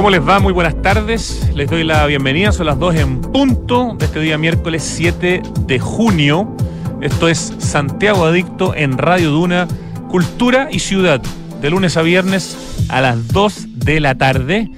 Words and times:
¿Cómo 0.00 0.08
les 0.08 0.26
va? 0.26 0.38
Muy 0.38 0.54
buenas 0.54 0.80
tardes. 0.80 1.50
Les 1.54 1.68
doy 1.68 1.84
la 1.84 2.06
bienvenida. 2.06 2.52
Son 2.52 2.64
las 2.64 2.78
2 2.78 2.94
en 2.94 3.20
punto 3.20 3.94
de 3.98 4.06
este 4.06 4.18
día 4.20 4.38
miércoles 4.38 4.82
7 4.82 5.42
de 5.66 5.78
junio. 5.78 6.56
Esto 7.02 7.28
es 7.28 7.52
Santiago 7.58 8.24
Adicto 8.24 8.74
en 8.74 8.96
Radio 8.96 9.30
Duna, 9.30 9.68
Cultura 10.08 10.68
y 10.72 10.78
Ciudad, 10.78 11.20
de 11.60 11.68
lunes 11.68 11.98
a 11.98 12.02
viernes 12.02 12.86
a 12.88 13.02
las 13.02 13.28
2 13.28 13.84
de 13.84 14.00
la 14.00 14.14
tarde. 14.14 14.70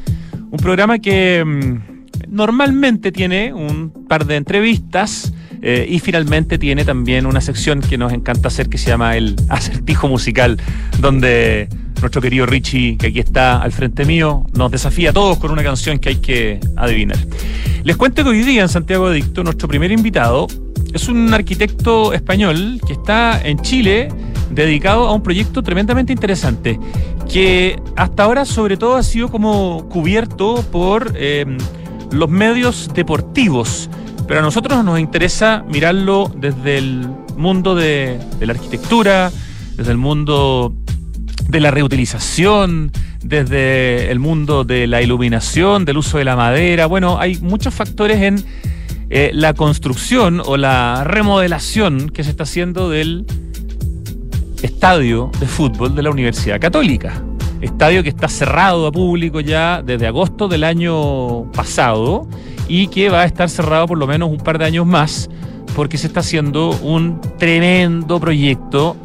Un 0.51 0.59
programa 0.59 0.99
que 0.99 1.45
mm, 1.47 2.27
normalmente 2.27 3.13
tiene 3.13 3.53
un 3.53 3.93
par 4.09 4.27
de 4.27 4.35
entrevistas 4.35 5.33
eh, 5.63 5.87
y 5.89 6.01
finalmente 6.01 6.59
tiene 6.59 6.85
también 6.85 7.27
una 7.27 7.41
sección 7.41 7.81
que 7.81 7.97
nos 7.97 8.13
encanta 8.13 8.49
hacer 8.49 8.69
que 8.69 8.77
se 8.77 8.91
llama 8.91 9.17
el 9.17 9.37
acertijo 9.49 10.09
musical, 10.09 10.59
donde 10.99 11.69
nuestro 12.03 12.21
querido 12.21 12.47
Richie, 12.47 12.97
que 12.99 13.07
aquí 13.07 13.21
está 13.21 13.63
al 13.63 13.73
frente 13.73 14.05
mío, 14.05 14.45
nos 14.53 14.71
desafía 14.71 15.11
a 15.11 15.13
todos 15.13 15.39
con 15.39 15.51
una 15.51 15.63
canción 15.63 15.99
que 15.99 16.11
hay 16.11 16.17
que 16.17 16.61
adivinar. 16.77 17.17
Les 17.85 17.97
cuento 17.97 18.23
que 18.25 18.31
hoy 18.31 18.43
día 18.43 18.63
en 18.63 18.69
Santiago 18.69 19.07
Adicto, 19.07 19.43
nuestro 19.43 19.69
primer 19.69 19.91
invitado 19.93 20.47
es 20.93 21.09
un 21.09 21.33
arquitecto 21.33 22.13
español 22.13 22.81
que 22.87 22.95
está 22.95 23.41
en 23.43 23.61
Chile 23.61 24.09
dedicado 24.51 25.07
a 25.07 25.15
un 25.15 25.23
proyecto 25.23 25.63
tremendamente 25.63 26.13
interesante, 26.13 26.79
que 27.31 27.81
hasta 27.97 28.25
ahora 28.25 28.45
sobre 28.45 28.77
todo 28.77 28.97
ha 28.97 29.03
sido 29.03 29.29
como 29.29 29.89
cubierto 29.89 30.65
por 30.71 31.13
eh, 31.15 31.47
los 32.11 32.29
medios 32.29 32.91
deportivos. 32.95 33.89
Pero 34.27 34.41
a 34.41 34.43
nosotros 34.43 34.85
nos 34.85 35.01
interesa 35.01 35.65
mirarlo 35.69 36.31
desde 36.37 36.79
el 36.79 37.09
mundo 37.37 37.75
de, 37.75 38.19
de 38.39 38.47
la 38.47 38.53
arquitectura, 38.53 39.33
desde 39.77 39.91
el 39.91 39.99
mundo 39.99 40.75
de 41.49 41.61
la 41.61 41.71
reutilización, 41.71 42.93
desde 43.23 44.11
el 44.11 44.19
mundo 44.19 44.65
de 44.65 44.87
la 44.87 45.03
iluminación, 45.03 45.85
del 45.85 45.99
uso 45.99 46.19
de 46.19 46.25
la 46.25 46.37
madera. 46.37 46.87
Bueno, 46.87 47.19
hay 47.19 47.39
muchos 47.39 47.75
factores 47.75 48.21
en 48.23 48.45
eh, 49.11 49.31
la 49.35 49.55
construcción 49.55 50.43
o 50.45 50.57
la 50.57 51.05
remodelación 51.05 52.09
que 52.09 52.25
se 52.25 52.31
está 52.31 52.45
haciendo 52.45 52.89
del 52.89 53.27
estadio 54.63 55.31
de 55.39 55.47
fútbol 55.47 55.95
de 55.95 56.03
la 56.03 56.11
Universidad 56.11 56.61
Católica. 56.61 57.23
Estadio 57.61 58.03
que 58.03 58.09
está 58.09 58.29
cerrado 58.29 58.87
a 58.87 58.93
público 58.93 59.41
ya 59.41 59.83
desde 59.83 60.07
agosto 60.07 60.49
del 60.49 60.65
año 60.65 61.51
pasado 61.53 62.27
y 62.69 62.89
que 62.89 63.09
va 63.09 63.21
a 63.21 63.25
estar 63.25 63.49
cerrado 63.49 63.87
por 63.87 63.99
lo 63.99 64.07
menos 64.07 64.31
un 64.31 64.39
par 64.39 64.59
de 64.59 64.65
años 64.65 64.87
más 64.87 65.29
porque 65.77 65.97
se 65.99 66.07
está 66.07 66.21
haciendo 66.21 66.71
un 66.83 67.21
tremendo 67.39 68.21
proyecto 68.21 68.97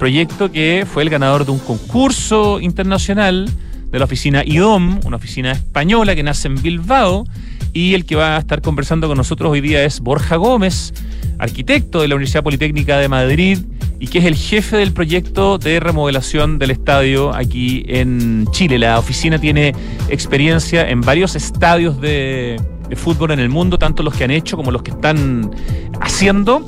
proyecto 0.00 0.50
que 0.50 0.86
fue 0.90 1.02
el 1.02 1.10
ganador 1.10 1.44
de 1.44 1.52
un 1.52 1.58
concurso 1.58 2.58
internacional 2.58 3.50
de 3.90 3.98
la 3.98 4.06
oficina 4.06 4.42
IDOM, 4.44 4.98
una 5.04 5.16
oficina 5.16 5.52
española 5.52 6.14
que 6.14 6.22
nace 6.22 6.48
en 6.48 6.60
Bilbao, 6.60 7.26
y 7.74 7.92
el 7.92 8.06
que 8.06 8.16
va 8.16 8.36
a 8.36 8.38
estar 8.38 8.62
conversando 8.62 9.08
con 9.08 9.18
nosotros 9.18 9.52
hoy 9.52 9.60
día 9.60 9.84
es 9.84 10.00
Borja 10.00 10.36
Gómez, 10.36 10.94
arquitecto 11.38 12.00
de 12.00 12.08
la 12.08 12.14
Universidad 12.14 12.42
Politécnica 12.42 12.96
de 12.96 13.08
Madrid 13.08 13.58
y 14.00 14.06
que 14.06 14.20
es 14.20 14.24
el 14.24 14.36
jefe 14.36 14.78
del 14.78 14.92
proyecto 14.92 15.58
de 15.58 15.78
remodelación 15.80 16.58
del 16.58 16.70
estadio 16.70 17.34
aquí 17.34 17.84
en 17.86 18.48
Chile. 18.52 18.78
La 18.78 18.98
oficina 18.98 19.38
tiene 19.38 19.74
experiencia 20.08 20.88
en 20.88 21.02
varios 21.02 21.36
estadios 21.36 22.00
de, 22.00 22.58
de 22.88 22.96
fútbol 22.96 23.32
en 23.32 23.40
el 23.40 23.50
mundo, 23.50 23.76
tanto 23.76 24.02
los 24.02 24.14
que 24.14 24.24
han 24.24 24.30
hecho 24.30 24.56
como 24.56 24.70
los 24.70 24.82
que 24.82 24.92
están 24.92 25.50
haciendo. 26.00 26.66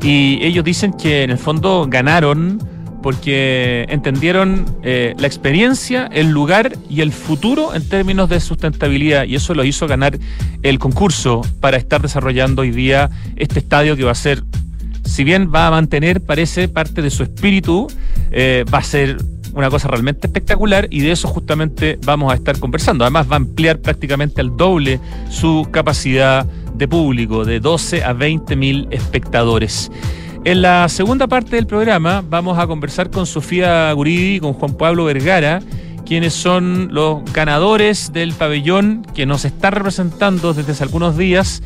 Y 0.00 0.38
ellos 0.42 0.64
dicen 0.64 0.92
que 0.92 1.24
en 1.24 1.30
el 1.30 1.38
fondo 1.38 1.86
ganaron 1.88 2.67
porque 3.02 3.86
entendieron 3.88 4.64
eh, 4.82 5.14
la 5.18 5.26
experiencia, 5.26 6.08
el 6.12 6.30
lugar 6.30 6.76
y 6.88 7.00
el 7.00 7.12
futuro 7.12 7.74
en 7.74 7.88
términos 7.88 8.28
de 8.28 8.40
sustentabilidad 8.40 9.24
y 9.24 9.36
eso 9.36 9.54
lo 9.54 9.64
hizo 9.64 9.86
ganar 9.86 10.18
el 10.62 10.78
concurso 10.78 11.42
para 11.60 11.76
estar 11.76 12.02
desarrollando 12.02 12.62
hoy 12.62 12.70
día 12.70 13.10
este 13.36 13.60
estadio 13.60 13.96
que 13.96 14.04
va 14.04 14.12
a 14.12 14.16
ser, 14.16 14.42
si 15.04 15.24
bien 15.24 15.50
va 15.54 15.68
a 15.68 15.70
mantener, 15.70 16.20
parece, 16.20 16.68
parte 16.68 17.02
de 17.02 17.10
su 17.10 17.22
espíritu, 17.22 17.86
eh, 18.30 18.64
va 18.72 18.78
a 18.78 18.82
ser 18.82 19.18
una 19.54 19.70
cosa 19.70 19.88
realmente 19.88 20.26
espectacular 20.26 20.86
y 20.90 21.00
de 21.00 21.12
eso 21.12 21.28
justamente 21.28 21.98
vamos 22.04 22.32
a 22.32 22.36
estar 22.36 22.58
conversando. 22.58 23.04
Además 23.04 23.28
va 23.30 23.34
a 23.34 23.38
ampliar 23.38 23.80
prácticamente 23.80 24.40
al 24.40 24.56
doble 24.56 25.00
su 25.30 25.66
capacidad 25.70 26.46
de 26.74 26.88
público, 26.88 27.44
de 27.44 27.60
12 27.60 28.04
a 28.04 28.12
20 28.12 28.56
mil 28.56 28.88
espectadores. 28.90 29.90
En 30.48 30.62
la 30.62 30.88
segunda 30.88 31.26
parte 31.26 31.56
del 31.56 31.66
programa 31.66 32.24
vamos 32.26 32.58
a 32.58 32.66
conversar 32.66 33.10
con 33.10 33.26
Sofía 33.26 33.92
Guridi 33.92 34.36
y 34.36 34.40
con 34.40 34.54
Juan 34.54 34.78
Pablo 34.78 35.04
Vergara, 35.04 35.60
quienes 36.06 36.32
son 36.32 36.88
los 36.90 37.22
ganadores 37.34 38.14
del 38.14 38.32
pabellón 38.32 39.06
que 39.14 39.26
nos 39.26 39.44
está 39.44 39.70
representando 39.70 40.54
desde 40.54 40.72
hace 40.72 40.84
algunos 40.84 41.18
días 41.18 41.62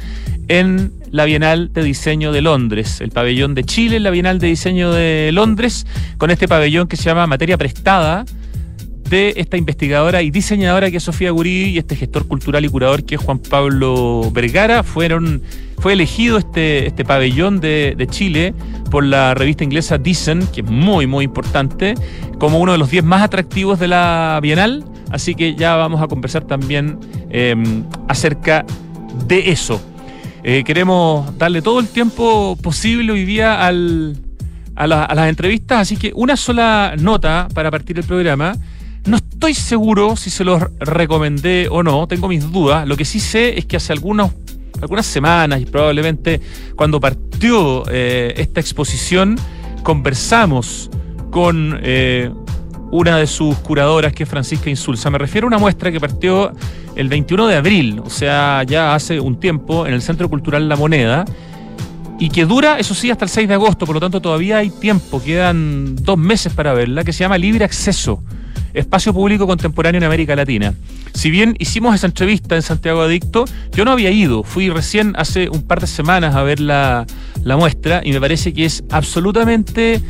en 0.48 0.92
la 1.12 1.26
Bienal 1.26 1.72
de 1.72 1.84
Diseño 1.84 2.32
de 2.32 2.40
Londres, 2.40 3.00
el 3.00 3.12
pabellón 3.12 3.54
de 3.54 3.62
Chile 3.62 3.98
en 3.98 4.02
la 4.02 4.10
Bienal 4.10 4.40
de 4.40 4.48
Diseño 4.48 4.90
de 4.90 5.30
Londres, 5.32 5.86
con 6.18 6.32
este 6.32 6.48
pabellón 6.48 6.88
que 6.88 6.96
se 6.96 7.04
llama 7.04 7.28
Materia 7.28 7.56
Prestada, 7.56 8.24
de 9.08 9.34
esta 9.36 9.56
investigadora 9.56 10.22
y 10.22 10.30
diseñadora 10.30 10.90
que 10.90 10.96
es 10.96 11.02
Sofía 11.02 11.30
Gurí 11.30 11.70
y 11.70 11.78
este 11.78 11.96
gestor 11.96 12.26
cultural 12.26 12.64
y 12.64 12.68
curador 12.68 13.04
que 13.04 13.16
es 13.16 13.20
Juan 13.20 13.38
Pablo 13.38 14.30
Vergara. 14.32 14.82
Fueron, 14.82 15.42
fue 15.78 15.92
elegido 15.92 16.38
este, 16.38 16.86
este 16.86 17.04
pabellón 17.04 17.60
de, 17.60 18.06
Chile 18.10 18.54
por 18.90 19.04
la 19.04 19.34
revista 19.34 19.64
inglesa 19.64 19.98
Dicen, 19.98 20.46
que 20.52 20.60
es 20.60 20.66
muy, 20.66 21.06
muy 21.06 21.24
importante, 21.24 21.94
como 22.38 22.58
uno 22.58 22.72
de 22.72 22.78
los 22.78 22.90
10 22.90 23.04
más 23.04 23.22
atractivos 23.22 23.78
de 23.78 23.88
la 23.88 24.38
Bienal. 24.42 24.84
Así 25.10 25.34
que 25.34 25.54
ya 25.54 25.76
vamos 25.76 26.00
a 26.00 26.08
conversar 26.08 26.44
también 26.44 26.98
em, 27.30 27.84
acerca 28.08 28.64
de 29.26 29.50
eso. 29.50 29.80
Eh, 30.42 30.64
queremos 30.64 31.38
darle 31.38 31.62
todo 31.62 31.80
el 31.80 31.88
tiempo 31.88 32.56
posible 32.60 33.12
hoy 33.12 33.24
día 33.24 33.64
al, 33.64 34.16
a, 34.74 34.84
a, 34.84 35.14
las 35.14 35.28
entrevistas, 35.28 35.82
así 35.82 35.96
que 35.96 36.12
una 36.14 36.36
sola 36.36 36.94
nota 36.98 37.46
para 37.54 37.70
partir 37.70 37.98
el 37.98 38.04
programa. 38.04 38.56
No 39.04 39.16
estoy 39.16 39.54
seguro 39.54 40.16
si 40.16 40.30
se 40.30 40.44
los 40.44 40.62
recomendé 40.78 41.66
o 41.68 41.82
no, 41.82 42.06
tengo 42.06 42.28
mis 42.28 42.50
dudas. 42.52 42.86
Lo 42.86 42.96
que 42.96 43.04
sí 43.04 43.18
sé 43.18 43.58
es 43.58 43.66
que 43.66 43.76
hace 43.76 43.92
algunas 43.92 44.30
semanas 45.02 45.60
y 45.60 45.66
probablemente 45.66 46.40
cuando 46.76 47.00
partió 47.00 47.84
eh, 47.90 48.32
esta 48.36 48.60
exposición, 48.60 49.36
conversamos 49.82 50.88
con 51.30 51.80
eh, 51.82 52.30
una 52.92 53.16
de 53.16 53.26
sus 53.26 53.56
curadoras, 53.56 54.12
que 54.12 54.22
es 54.22 54.28
Francisca 54.28 54.70
Insulza. 54.70 55.10
Me 55.10 55.18
refiero 55.18 55.46
a 55.46 55.48
una 55.48 55.58
muestra 55.58 55.90
que 55.90 55.98
partió 55.98 56.52
el 56.94 57.08
21 57.08 57.48
de 57.48 57.56
abril, 57.56 58.02
o 58.04 58.10
sea, 58.10 58.62
ya 58.64 58.94
hace 58.94 59.18
un 59.18 59.40
tiempo, 59.40 59.86
en 59.86 59.94
el 59.94 60.02
Centro 60.02 60.28
Cultural 60.28 60.68
La 60.68 60.76
Moneda 60.76 61.24
y 62.20 62.28
que 62.28 62.44
dura, 62.44 62.78
eso 62.78 62.94
sí, 62.94 63.10
hasta 63.10 63.24
el 63.24 63.30
6 63.30 63.48
de 63.48 63.54
agosto, 63.54 63.84
por 63.84 63.96
lo 63.96 64.00
tanto 64.00 64.20
todavía 64.20 64.58
hay 64.58 64.70
tiempo, 64.70 65.20
quedan 65.20 65.96
dos 65.96 66.18
meses 66.18 66.52
para 66.52 66.72
verla, 66.72 67.02
que 67.02 67.12
se 67.12 67.20
llama 67.24 67.36
Libre 67.36 67.64
Acceso 67.64 68.22
espacio 68.74 69.12
público 69.12 69.46
contemporáneo 69.46 69.98
en 69.98 70.04
América 70.04 70.36
Latina. 70.36 70.74
Si 71.14 71.30
bien 71.30 71.54
hicimos 71.58 71.94
esa 71.94 72.06
entrevista 72.06 72.56
en 72.56 72.62
Santiago 72.62 73.02
Adicto, 73.02 73.44
yo 73.72 73.84
no 73.84 73.92
había 73.92 74.10
ido, 74.10 74.42
fui 74.42 74.70
recién 74.70 75.14
hace 75.16 75.48
un 75.48 75.62
par 75.62 75.80
de 75.80 75.86
semanas 75.86 76.34
a 76.34 76.42
ver 76.42 76.60
la, 76.60 77.06
muestra 77.44 78.00
y 78.04 78.12
me 78.12 78.20
parece 78.20 78.52
que 78.52 78.64
es 78.64 78.82
absolutamente 78.90 80.00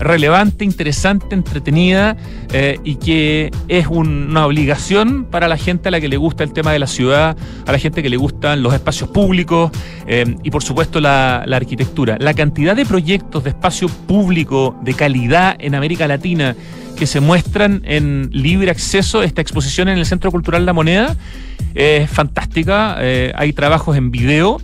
relevante, 0.00 0.64
interesante, 0.64 1.34
entretenida 1.34 2.16
eh, 2.52 2.78
y 2.84 2.96
que 2.96 3.50
es 3.68 3.86
una 3.86 4.46
obligación 4.46 5.24
para 5.24 5.46
la 5.46 5.56
gente 5.56 5.88
a 5.88 5.90
la 5.92 6.00
que 6.00 6.08
le 6.08 6.16
gusta 6.16 6.42
el 6.42 6.52
tema 6.52 6.72
de 6.72 6.78
la 6.78 6.86
ciudad, 6.86 7.36
a 7.66 7.72
la 7.72 7.78
gente 7.78 8.02
que 8.02 8.08
le 8.08 8.16
gustan 8.16 8.62
los 8.62 8.74
espacios 8.74 9.10
públicos 9.10 9.70
eh, 10.06 10.36
y 10.42 10.50
por 10.50 10.62
supuesto 10.62 11.00
la, 11.00 11.44
la, 11.46 11.56
arquitectura. 11.56 12.16
La 12.18 12.34
cantidad 12.34 12.74
de 12.74 12.86
proyectos 12.86 13.44
de 13.44 13.50
espacio 13.50 13.88
público 13.88 14.76
de 14.82 14.94
calidad 14.94 15.56
en 15.58 15.74
América 15.74 16.08
Latina 16.08 16.56
que 16.96 17.06
se 17.06 17.20
muestran 17.20 17.82
en 17.84 18.28
libre 18.32 18.70
acceso. 18.70 19.22
Esta 19.22 19.40
exposición 19.40 19.88
en 19.88 19.98
el 19.98 20.06
Centro 20.06 20.30
Cultural 20.30 20.66
La 20.66 20.72
Moneda 20.72 21.16
es 21.74 22.10
fantástica. 22.10 22.96
Eh, 23.00 23.32
hay 23.36 23.52
trabajos 23.52 23.96
en 23.96 24.10
video, 24.10 24.60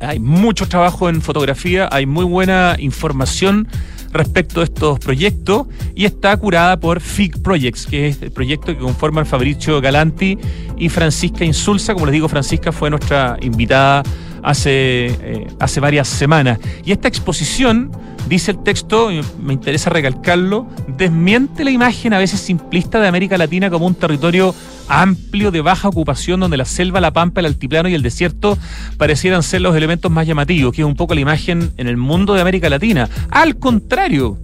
hay 0.00 0.18
mucho 0.18 0.66
trabajo 0.68 1.08
en 1.08 1.22
fotografía, 1.22 1.88
hay 1.90 2.06
muy 2.06 2.24
buena 2.24 2.76
información 2.78 3.68
respecto 4.12 4.60
a 4.60 4.64
estos 4.64 4.98
proyectos 4.98 5.66
y 5.94 6.04
está 6.04 6.36
curada 6.36 6.78
por 6.78 7.00
FIG 7.00 7.42
Projects, 7.42 7.86
que 7.86 8.08
es 8.08 8.22
el 8.22 8.30
proyecto 8.30 8.66
que 8.72 8.78
conforman 8.78 9.26
Fabricio 9.26 9.80
Galanti 9.80 10.38
y 10.76 10.88
Francisca 10.88 11.44
Insulza. 11.44 11.94
Como 11.94 12.06
les 12.06 12.14
digo, 12.14 12.28
Francisca 12.28 12.72
fue 12.72 12.90
nuestra 12.90 13.36
invitada 13.40 14.02
hace, 14.42 15.06
eh, 15.06 15.46
hace 15.58 15.80
varias 15.80 16.08
semanas. 16.08 16.58
Y 16.84 16.92
esta 16.92 17.08
exposición 17.08 17.90
Dice 18.28 18.50
el 18.50 18.62
texto, 18.62 19.08
me 19.40 19.54
interesa 19.54 19.88
recalcarlo, 19.88 20.66
desmiente 20.86 21.64
la 21.64 21.70
imagen 21.70 22.12
a 22.12 22.18
veces 22.18 22.40
simplista 22.40 23.00
de 23.00 23.08
América 23.08 23.38
Latina 23.38 23.70
como 23.70 23.86
un 23.86 23.94
territorio 23.94 24.54
amplio 24.86 25.50
de 25.50 25.62
baja 25.62 25.88
ocupación 25.88 26.40
donde 26.40 26.58
la 26.58 26.66
selva, 26.66 27.00
la 27.00 27.10
pampa, 27.10 27.40
el 27.40 27.46
altiplano 27.46 27.88
y 27.88 27.94
el 27.94 28.02
desierto 28.02 28.58
parecieran 28.98 29.42
ser 29.42 29.62
los 29.62 29.74
elementos 29.74 30.12
más 30.12 30.26
llamativos, 30.26 30.74
que 30.74 30.82
es 30.82 30.86
un 30.86 30.94
poco 30.94 31.14
la 31.14 31.20
imagen 31.20 31.72
en 31.78 31.88
el 31.88 31.96
mundo 31.96 32.34
de 32.34 32.42
América 32.42 32.68
Latina. 32.68 33.08
Al 33.30 33.56
contrario, 33.56 34.38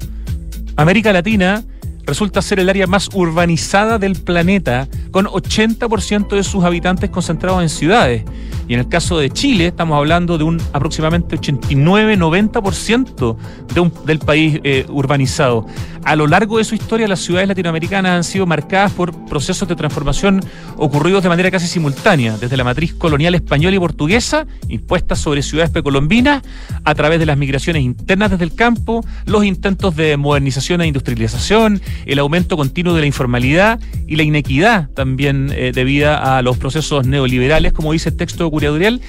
América 0.77 1.13
Latina 1.13 1.63
resulta 2.07 2.43
ser 2.43 2.61
el 2.61 2.69
área 2.69 2.87
más 2.87 3.09
urbanizada 3.13 3.99
del 3.99 4.15
planeta, 4.17 4.89
con 5.11 5.27
80% 5.27 6.37
de 6.37 6.45
sus 6.45 6.65
habitantes 6.65 7.11
concentrados 7.11 7.63
en 7.63 7.69
ciudades. 7.69 8.25
Y 8.67 8.75
en 8.75 8.81
el 8.81 8.89
caso 8.89 9.19
de 9.19 9.31
Chile, 9.31 9.67
estamos 9.67 9.97
hablando 9.97 10.39
de 10.39 10.45
un 10.45 10.61
aproximadamente 10.73 11.39
89-90% 11.39 13.37
de 13.75 13.91
del 14.07 14.19
país 14.19 14.59
eh, 14.65 14.87
urbanizado. 14.89 15.67
A 16.05 16.17
lo 16.17 16.27
largo 16.27 16.59
de 16.59 16.65
su 16.65 16.75
historia, 16.75 17.09
las 17.09 17.21
ciudades 17.21 17.49
latinoamericanas 17.49 18.13
han 18.13 18.25
sido 18.25 18.47
marcadas 18.47 18.93
por 18.93 19.25
procesos 19.25 19.67
de 19.67 19.75
transformación 19.75 20.45
ocurridos 20.77 21.23
de 21.23 21.31
manera 21.31 21.51
casi 21.51 21.67
simultánea, 21.67 22.37
desde 22.37 22.59
la 22.59 22.65
matriz 22.65 22.93
colonial 22.93 23.35
española 23.35 23.77
y 23.77 23.79
portuguesa, 23.79 24.47
impuestas 24.69 25.19
sobre 25.19 25.43
ciudades 25.43 25.71
precolombinas, 25.71 26.43
a 26.85 26.95
través 26.95 27.19
de 27.19 27.27
las 27.27 27.39
migraciones 27.39 27.83
internas 27.83 28.31
desde 28.31 28.45
el 28.45 28.55
campo, 28.55 29.05
los 29.25 29.45
intentos 29.45 29.97
de 29.97 30.19
modernización 30.19 30.83
e 30.83 30.87
industrialización, 30.87 31.81
el 32.07 32.19
aumento 32.19 32.57
continuo 32.57 32.95
de 32.95 33.01
la 33.01 33.07
informalidad 33.07 33.81
y 34.07 34.17
la 34.17 34.23
inequidad 34.23 34.91
también 34.91 35.51
eh, 35.55 35.73
debida 35.75 36.37
a 36.37 36.43
los 36.43 36.57
procesos 36.57 37.07
neoliberales, 37.07 37.73
como 37.73 37.93
dice 37.93 38.11
el 38.11 38.17
texto 38.17 38.51
curatorial, 38.51 39.01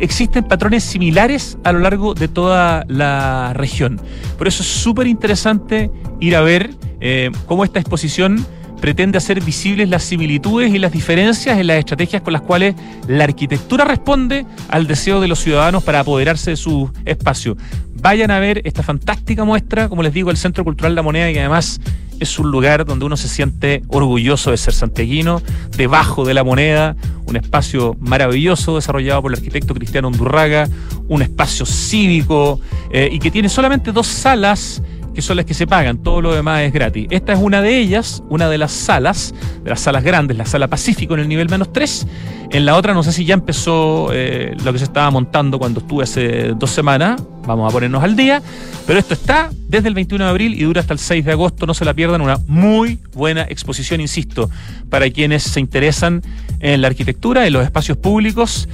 existen 0.00 0.44
patrones 0.44 0.84
similares 0.84 1.58
a 1.64 1.72
lo 1.72 1.80
largo 1.80 2.14
de 2.14 2.28
toda 2.28 2.84
la 2.88 3.52
región. 3.54 4.00
Por 4.38 4.48
eso 4.48 4.62
es 4.62 4.68
súper 4.68 5.06
interesante 5.06 5.90
ir 6.20 6.36
a 6.36 6.40
ver 6.40 6.70
eh, 7.00 7.30
cómo 7.46 7.64
esta 7.64 7.80
exposición 7.80 8.46
pretende 8.80 9.16
hacer 9.16 9.42
visibles 9.42 9.88
las 9.88 10.02
similitudes 10.02 10.74
y 10.74 10.78
las 10.78 10.92
diferencias 10.92 11.58
en 11.58 11.68
las 11.68 11.78
estrategias 11.78 12.20
con 12.20 12.34
las 12.34 12.42
cuales 12.42 12.74
la 13.08 13.24
arquitectura 13.24 13.84
responde 13.84 14.44
al 14.68 14.86
deseo 14.86 15.20
de 15.22 15.28
los 15.28 15.38
ciudadanos 15.38 15.82
para 15.82 16.00
apoderarse 16.00 16.50
de 16.50 16.56
su 16.56 16.90
espacio. 17.06 17.56
Vayan 18.04 18.30
a 18.30 18.38
ver 18.38 18.60
esta 18.66 18.82
fantástica 18.82 19.44
muestra, 19.44 19.88
como 19.88 20.02
les 20.02 20.12
digo, 20.12 20.30
el 20.30 20.36
Centro 20.36 20.62
Cultural 20.62 20.94
La 20.94 21.00
Moneda, 21.00 21.30
y 21.30 21.38
además 21.38 21.80
es 22.20 22.38
un 22.38 22.50
lugar 22.50 22.84
donde 22.84 23.06
uno 23.06 23.16
se 23.16 23.28
siente 23.28 23.82
orgulloso 23.88 24.50
de 24.50 24.58
ser 24.58 24.74
santiaguino, 24.74 25.40
debajo 25.78 26.26
de 26.26 26.34
la 26.34 26.44
moneda, 26.44 26.96
un 27.24 27.36
espacio 27.36 27.96
maravilloso 28.00 28.74
desarrollado 28.74 29.22
por 29.22 29.32
el 29.32 29.38
arquitecto 29.38 29.72
Cristiano 29.72 30.08
Undurraga, 30.08 30.68
un 31.08 31.22
espacio 31.22 31.64
cívico 31.64 32.60
eh, 32.92 33.08
y 33.10 33.20
que 33.20 33.30
tiene 33.30 33.48
solamente 33.48 33.90
dos 33.90 34.06
salas 34.06 34.82
que 35.14 35.22
son 35.22 35.36
las 35.36 35.46
que 35.46 35.54
se 35.54 35.66
pagan, 35.66 35.98
todo 35.98 36.20
lo 36.20 36.34
demás 36.34 36.62
es 36.62 36.72
gratis. 36.72 37.06
Esta 37.10 37.32
es 37.32 37.38
una 37.38 37.62
de 37.62 37.78
ellas, 37.78 38.22
una 38.28 38.48
de 38.48 38.58
las 38.58 38.72
salas, 38.72 39.34
de 39.62 39.70
las 39.70 39.80
salas 39.80 40.02
grandes, 40.02 40.36
la 40.36 40.46
sala 40.46 40.68
Pacífico 40.68 41.14
en 41.14 41.20
el 41.20 41.28
nivel 41.28 41.48
menos 41.48 41.72
3. 41.72 42.06
En 42.50 42.66
la 42.66 42.76
otra 42.76 42.94
no 42.94 43.02
sé 43.02 43.12
si 43.12 43.24
ya 43.24 43.34
empezó 43.34 44.10
eh, 44.12 44.54
lo 44.64 44.72
que 44.72 44.78
se 44.78 44.84
estaba 44.84 45.10
montando 45.10 45.58
cuando 45.58 45.80
estuve 45.80 46.04
hace 46.04 46.54
dos 46.56 46.70
semanas, 46.70 47.22
vamos 47.46 47.68
a 47.68 47.72
ponernos 47.72 48.02
al 48.02 48.16
día, 48.16 48.42
pero 48.86 48.98
esto 48.98 49.14
está 49.14 49.50
desde 49.68 49.88
el 49.88 49.94
21 49.94 50.24
de 50.24 50.30
abril 50.30 50.54
y 50.54 50.64
dura 50.64 50.80
hasta 50.80 50.92
el 50.92 50.98
6 50.98 51.24
de 51.24 51.32
agosto, 51.32 51.66
no 51.66 51.74
se 51.74 51.84
la 51.84 51.94
pierdan, 51.94 52.20
una 52.20 52.38
muy 52.46 52.98
buena 53.12 53.42
exposición, 53.42 54.00
insisto, 54.00 54.50
para 54.90 55.10
quienes 55.10 55.42
se 55.42 55.60
interesan 55.60 56.22
en 56.60 56.80
la 56.80 56.88
arquitectura, 56.88 57.46
en 57.46 57.52
los 57.52 57.64
espacios 57.64 57.98
públicos 57.98 58.68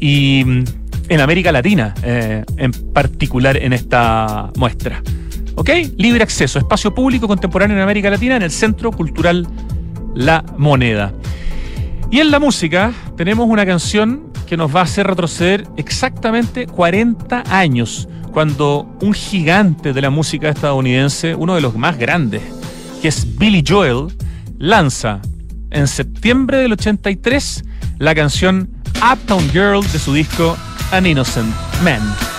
y 0.00 0.42
mm, 0.44 0.64
en 1.08 1.20
América 1.20 1.52
Latina, 1.52 1.94
eh, 2.02 2.44
en 2.56 2.72
particular 2.72 3.56
en 3.56 3.72
esta 3.72 4.50
muestra. 4.56 5.02
¿Ok? 5.56 5.70
Libre 5.96 6.22
acceso, 6.22 6.58
espacio 6.58 6.94
público 6.94 7.26
contemporáneo 7.26 7.76
en 7.76 7.82
América 7.82 8.10
Latina 8.10 8.36
en 8.36 8.42
el 8.42 8.50
Centro 8.50 8.92
Cultural 8.92 9.48
La 10.14 10.44
Moneda. 10.56 11.12
Y 12.10 12.20
en 12.20 12.30
la 12.30 12.38
música 12.38 12.92
tenemos 13.16 13.48
una 13.48 13.66
canción 13.66 14.32
que 14.46 14.56
nos 14.56 14.74
va 14.74 14.80
a 14.80 14.84
hacer 14.84 15.06
retroceder 15.06 15.66
exactamente 15.76 16.66
40 16.66 17.44
años, 17.48 18.08
cuando 18.32 18.86
un 19.00 19.12
gigante 19.14 19.92
de 19.92 20.02
la 20.02 20.10
música 20.10 20.50
estadounidense, 20.50 21.34
uno 21.34 21.54
de 21.54 21.62
los 21.62 21.74
más 21.74 21.98
grandes, 21.98 22.42
que 23.00 23.08
es 23.08 23.38
Billy 23.38 23.64
Joel, 23.66 24.14
lanza 24.58 25.20
en 25.70 25.88
septiembre 25.88 26.58
del 26.58 26.72
83 26.74 27.64
la 27.98 28.14
canción 28.14 28.68
Uptown 28.96 29.50
Girl 29.50 29.80
de 29.90 29.98
su 29.98 30.12
disco 30.12 30.56
An 30.92 31.06
Innocent 31.06 31.52
Man. 31.82 32.35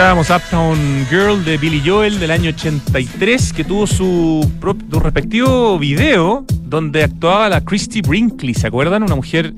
Escuchábamos 0.00 0.30
Uptown 0.30 1.06
Girl 1.10 1.44
de 1.44 1.58
Billy 1.58 1.82
Joel 1.84 2.18
del 2.18 2.30
año 2.30 2.48
83, 2.48 3.52
que 3.52 3.64
tuvo 3.64 3.86
su, 3.86 4.50
su 4.90 4.98
respectivo 4.98 5.78
video 5.78 6.46
donde 6.62 7.04
actuaba 7.04 7.50
la 7.50 7.62
Christy 7.62 8.00
Brinkley, 8.00 8.54
¿se 8.54 8.66
acuerdan? 8.66 9.02
Una 9.02 9.14
mujer 9.14 9.52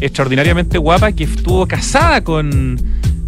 extraordinariamente 0.00 0.78
guapa 0.78 1.10
que 1.10 1.24
estuvo 1.24 1.66
casada 1.66 2.22
con 2.22 2.80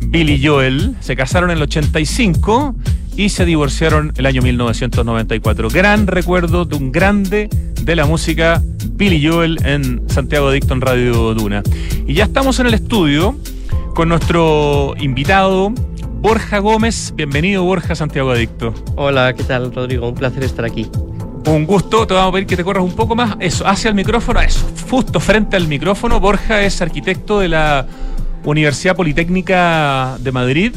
Billy 0.06 0.40
Joel. 0.46 0.94
Se 1.00 1.16
casaron 1.16 1.50
en 1.50 1.56
el 1.56 1.64
85 1.64 2.76
y 3.16 3.30
se 3.30 3.44
divorciaron 3.44 4.12
el 4.16 4.24
año 4.24 4.40
1994. 4.40 5.70
Gran 5.70 6.06
recuerdo 6.06 6.66
de 6.66 6.76
un 6.76 6.92
grande 6.92 7.48
de 7.82 7.96
la 7.96 8.06
música, 8.06 8.62
Billy 8.92 9.26
Joel, 9.26 9.58
en 9.64 10.08
Santiago 10.08 10.50
Adicto 10.50 10.72
en 10.74 10.82
Radio 10.82 11.34
Duna. 11.34 11.64
Y 12.06 12.14
ya 12.14 12.22
estamos 12.22 12.60
en 12.60 12.68
el 12.68 12.74
estudio 12.74 13.36
con 13.94 14.08
nuestro 14.08 14.94
invitado, 15.00 15.72
Borja 16.24 16.58
Gómez. 16.58 17.12
Bienvenido, 17.14 17.64
Borja 17.64 17.94
Santiago 17.94 18.30
Adicto. 18.30 18.72
Hola, 18.96 19.34
¿qué 19.34 19.42
tal, 19.44 19.70
Rodrigo? 19.74 20.08
Un 20.08 20.14
placer 20.14 20.42
estar 20.42 20.64
aquí. 20.64 20.90
Un 21.46 21.66
gusto, 21.66 22.06
te 22.06 22.14
vamos 22.14 22.30
a 22.30 22.32
pedir 22.32 22.46
que 22.46 22.56
te 22.56 22.64
corras 22.64 22.82
un 22.82 22.96
poco 22.96 23.14
más, 23.14 23.36
eso, 23.40 23.66
hacia 23.66 23.90
el 23.90 23.94
micrófono, 23.94 24.40
eso, 24.40 24.66
justo 24.88 25.20
frente 25.20 25.54
al 25.54 25.68
micrófono. 25.68 26.20
Borja 26.20 26.62
es 26.62 26.80
arquitecto 26.80 27.40
de 27.40 27.50
la 27.50 27.86
Universidad 28.42 28.96
Politécnica 28.96 30.16
de 30.18 30.32
Madrid 30.32 30.74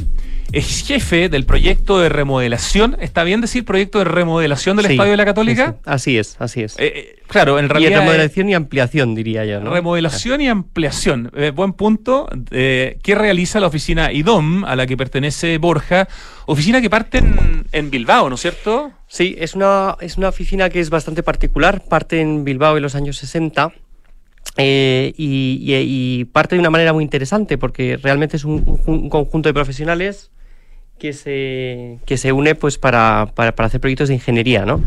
es 0.52 0.86
jefe 0.88 1.30
del 1.30 1.46
proyecto 1.46 2.00
de 2.00 2.10
remodelación. 2.10 2.98
¿Está 3.00 3.24
bien 3.24 3.42
decir 3.42 3.66
proyecto 3.66 4.00
de 4.00 4.06
remodelación 4.06 4.78
del 4.78 4.88
Estadio 4.88 5.12
de 5.12 5.18
la 5.18 5.26
Católica? 5.26 5.76
Así 5.86 6.18
es, 6.18 6.38
así 6.40 6.62
es. 6.62 6.78
Eh, 6.80 6.92
eh, 6.96 7.20
claro, 7.28 7.60
en 7.60 7.70
realidad. 7.70 7.92
Y 7.92 7.96
remodelación 7.96 8.50
y 8.50 8.54
ampliación, 8.54 9.16
diría 9.16 9.46
yo. 9.46 9.60
¿no? 9.60 9.72
Remodelación 9.72 10.42
y 10.42 10.48
ampliación. 10.48 11.32
Eh, 11.36 11.52
buen 11.52 11.74
punto. 11.74 12.30
¿Qué 12.50 13.16
realiza 13.16 13.60
la 13.60 13.68
oficina 13.68 14.12
IDOM, 14.12 14.64
a 14.64 14.76
la 14.76 14.88
que 14.88 14.96
pertenece 14.96 15.58
Borja? 15.58 16.08
Oficina 16.46 16.82
que 16.82 16.90
parte 16.90 17.22
en, 17.72 17.92
Bilbao, 17.92 18.30
¿no 18.30 18.36
es 18.36 18.42
cierto? 18.42 18.92
Sí, 19.08 19.36
es 19.38 19.54
una, 19.54 19.98
es 20.00 20.18
una 20.18 20.30
oficina 20.30 20.70
que 20.70 20.80
es 20.80 20.90
bastante 20.90 21.24
particular. 21.24 21.84
Parte 21.84 22.22
en 22.22 22.46
Bilbao 22.46 22.78
en 22.78 22.84
los 22.84 22.96
años 22.96 23.18
60. 23.18 23.74
y, 24.58 26.26
parte 26.32 26.56
de 26.56 26.60
una 26.60 26.70
manera 26.70 26.94
muy 26.94 27.04
interesante 27.04 27.58
porque 27.58 27.98
realmente 28.02 28.38
es 28.38 28.46
un 28.46 29.10
conjunto 29.10 29.50
de 29.50 29.54
profesionales 29.54 30.32
que 30.98 31.14
se, 31.14 32.00
que 32.06 32.18
se 32.18 32.32
une 32.32 32.56
pues 32.56 32.78
para, 32.78 33.32
para, 33.36 33.56
para, 33.56 33.68
hacer 33.68 33.82
proyectos 33.82 34.10
de 34.10 34.16
ingeniería, 34.16 34.66
¿no? 34.66 34.84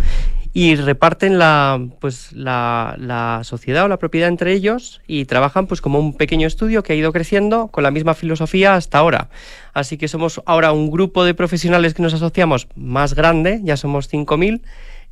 Y 0.52 0.74
reparten 0.74 1.38
la, 1.38 1.80
pues, 2.00 2.32
la, 2.32 2.96
la, 2.98 3.42
sociedad 3.44 3.84
o 3.84 3.88
la 3.88 3.98
propiedad 3.98 4.28
entre 4.28 4.52
ellos 4.52 5.00
y 5.06 5.24
trabajan 5.26 5.68
pues 5.68 5.80
como 5.80 6.00
un 6.00 6.16
pequeño 6.16 6.46
estudio 6.46 6.82
que 6.82 6.92
ha 6.92 6.96
ido 6.96 7.12
creciendo 7.12 7.68
con 7.68 7.84
la 7.84 7.92
misma 7.92 8.14
filosofía 8.14 8.74
hasta 8.74 8.98
ahora. 8.98 9.30
Así 9.74 9.96
que 9.96 10.08
somos 10.08 10.42
ahora 10.46 10.72
un 10.72 10.90
grupo 10.90 11.24
de 11.24 11.34
profesionales 11.34 11.94
que 11.94 12.02
nos 12.02 12.14
asociamos 12.14 12.66
más 12.74 13.14
grande, 13.14 13.60
ya 13.62 13.76
somos 13.76 14.12
5.000 14.12 14.62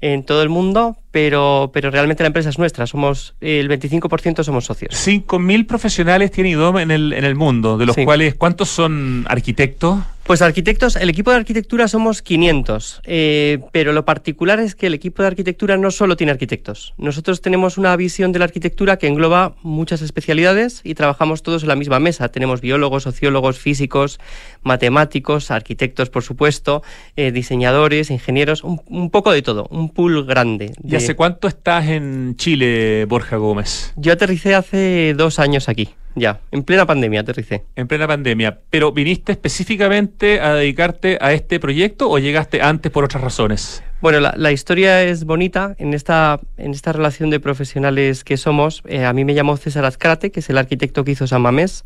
en 0.00 0.24
todo 0.24 0.42
el 0.42 0.48
mundo, 0.48 0.96
pero, 1.10 1.70
pero 1.72 1.90
realmente 1.90 2.22
la 2.22 2.28
empresa 2.28 2.50
es 2.50 2.58
nuestra, 2.58 2.86
somos 2.86 3.34
el 3.40 3.68
25% 3.68 4.42
somos 4.42 4.64
socios. 4.64 4.94
5.000 4.94 5.66
profesionales 5.66 6.30
tiene 6.30 6.50
IDOM 6.50 6.78
en 6.78 6.90
el, 6.90 7.12
en 7.12 7.24
el 7.24 7.34
mundo, 7.34 7.78
de 7.78 7.86
los 7.86 7.96
cuales, 7.96 8.34
¿cuántos 8.34 8.68
son 8.68 9.24
arquitectos? 9.28 9.98
Pues 10.28 10.42
arquitectos, 10.42 10.96
el 10.96 11.08
equipo 11.08 11.30
de 11.30 11.38
arquitectura 11.38 11.88
somos 11.88 12.20
500, 12.20 13.00
eh, 13.04 13.60
pero 13.72 13.94
lo 13.94 14.04
particular 14.04 14.60
es 14.60 14.74
que 14.74 14.88
el 14.88 14.92
equipo 14.92 15.22
de 15.22 15.28
arquitectura 15.28 15.78
no 15.78 15.90
solo 15.90 16.18
tiene 16.18 16.32
arquitectos. 16.32 16.92
Nosotros 16.98 17.40
tenemos 17.40 17.78
una 17.78 17.96
visión 17.96 18.30
de 18.32 18.38
la 18.38 18.44
arquitectura 18.44 18.98
que 18.98 19.06
engloba 19.06 19.54
muchas 19.62 20.02
especialidades 20.02 20.82
y 20.84 20.94
trabajamos 20.94 21.42
todos 21.42 21.62
en 21.62 21.68
la 21.68 21.76
misma 21.76 21.98
mesa. 21.98 22.28
Tenemos 22.28 22.60
biólogos, 22.60 23.04
sociólogos, 23.04 23.58
físicos, 23.58 24.20
matemáticos, 24.62 25.50
arquitectos, 25.50 26.10
por 26.10 26.22
supuesto, 26.22 26.82
eh, 27.16 27.32
diseñadores, 27.32 28.10
ingenieros, 28.10 28.64
un, 28.64 29.08
poco 29.08 29.32
de 29.32 29.40
todo, 29.40 29.66
un 29.70 29.88
pool 29.88 30.26
grande. 30.26 30.72
¿Y 30.84 30.96
hace 30.98 31.16
cuánto 31.16 31.48
estás 31.48 31.86
en 31.88 32.36
Chile, 32.36 33.06
Borja 33.06 33.36
Gómez? 33.36 33.92
Yo 33.96 34.12
aterricé 34.12 34.54
hace 34.54 35.14
dos 35.16 35.38
años 35.38 35.68
aquí. 35.68 35.94
Ya, 36.14 36.40
en 36.50 36.64
plena 36.64 36.84
pandemia 36.84 37.20
aterricé. 37.20 37.64
En 37.76 37.86
plena 37.86 38.08
pandemia. 38.08 38.58
¿Pero 38.70 38.92
viniste 38.92 39.32
específicamente 39.32 40.40
a 40.40 40.54
dedicarte 40.54 41.18
a 41.20 41.32
este 41.32 41.60
proyecto 41.60 42.10
o 42.10 42.18
llegaste 42.18 42.60
antes 42.60 42.90
por 42.90 43.04
otras 43.04 43.22
razones? 43.22 43.82
Bueno, 44.00 44.20
la, 44.20 44.52
historia 44.52 45.02
es 45.02 45.24
bonita. 45.24 45.74
En 45.78 45.94
esta, 45.94 46.40
en 46.56 46.72
esta 46.72 46.92
relación 46.92 47.30
de 47.30 47.40
profesionales 47.40 48.24
que 48.24 48.36
somos, 48.36 48.82
eh, 48.86 49.04
a 49.04 49.12
mí 49.12 49.24
me 49.24 49.34
llamó 49.34 49.56
César 49.56 49.84
Azcárate, 49.84 50.30
que 50.30 50.40
es 50.40 50.50
el 50.50 50.58
arquitecto 50.58 51.04
que 51.04 51.12
hizo 51.12 51.26
San 51.26 51.42
Mamés, 51.42 51.84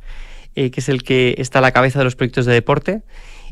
eh, 0.54 0.70
que 0.70 0.80
es 0.80 0.88
el 0.88 1.02
que 1.02 1.34
está 1.38 1.58
a 1.58 1.62
la 1.62 1.72
cabeza 1.72 1.98
de 1.98 2.04
los 2.04 2.16
proyectos 2.16 2.46
de 2.46 2.52
deporte. 2.52 3.02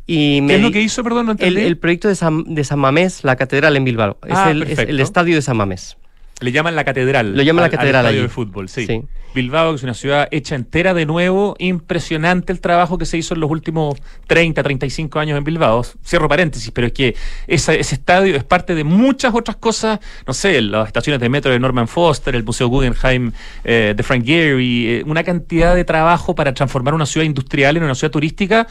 Y 0.06 0.46
¿Qué 0.46 0.56
es 0.56 0.62
lo 0.62 0.70
que 0.70 0.82
hizo, 0.82 1.02
perdón? 1.04 1.26
No 1.26 1.36
el, 1.38 1.56
el, 1.56 1.78
proyecto 1.78 2.08
de 2.08 2.14
San, 2.14 2.54
de 2.54 2.64
San 2.64 2.78
Mamés, 2.78 3.24
la 3.24 3.36
catedral 3.36 3.76
en 3.76 3.84
Bilbao. 3.84 4.18
es, 4.26 4.36
ah, 4.36 4.50
el, 4.50 4.62
es 4.64 4.78
el 4.78 5.00
estadio 5.00 5.34
de 5.34 5.42
San 5.42 5.56
Mamés. 5.56 5.96
Le 6.40 6.52
llaman 6.52 6.74
la 6.74 6.84
catedral. 6.84 7.36
Lo 7.36 7.42
llaman 7.42 7.64
la 7.64 7.70
catedral. 7.70 8.06
Al 8.06 8.12
estadio 8.12 8.22
de 8.22 8.28
fútbol, 8.30 8.68
sí. 8.68 8.86
Bilbao, 9.34 9.70
que 9.72 9.76
es 9.76 9.82
una 9.82 9.94
ciudad 9.94 10.26
hecha 10.30 10.54
entera 10.54 10.94
de 10.94 11.04
nuevo. 11.04 11.54
Impresionante 11.58 12.50
el 12.50 12.60
trabajo 12.60 12.96
que 12.96 13.04
se 13.04 13.18
hizo 13.18 13.34
en 13.34 13.40
los 13.40 13.50
últimos 13.50 13.96
30, 14.26 14.62
35 14.62 15.18
años 15.18 15.36
en 15.36 15.44
Bilbao. 15.44 15.84
Cierro 16.04 16.28
paréntesis, 16.28 16.70
pero 16.70 16.86
es 16.86 16.94
que 16.94 17.14
ese 17.46 17.78
estadio 17.78 18.34
es 18.36 18.42
parte 18.42 18.74
de 18.74 18.84
muchas 18.84 19.34
otras 19.34 19.56
cosas. 19.56 20.00
No 20.26 20.32
sé, 20.32 20.60
las 20.62 20.86
estaciones 20.86 21.20
de 21.20 21.28
metro 21.28 21.52
de 21.52 21.60
Norman 21.60 21.86
Foster, 21.86 22.34
el 22.34 22.42
Museo 22.42 22.68
Guggenheim 22.68 23.32
eh, 23.62 23.92
de 23.94 24.02
Frank 24.02 24.24
Gehry, 24.24 24.88
eh, 24.88 25.02
una 25.06 25.22
cantidad 25.22 25.74
de 25.74 25.84
trabajo 25.84 26.34
para 26.34 26.54
transformar 26.54 26.94
una 26.94 27.06
ciudad 27.06 27.26
industrial 27.26 27.76
en 27.76 27.82
una 27.84 27.94
ciudad 27.94 28.10
turística 28.10 28.66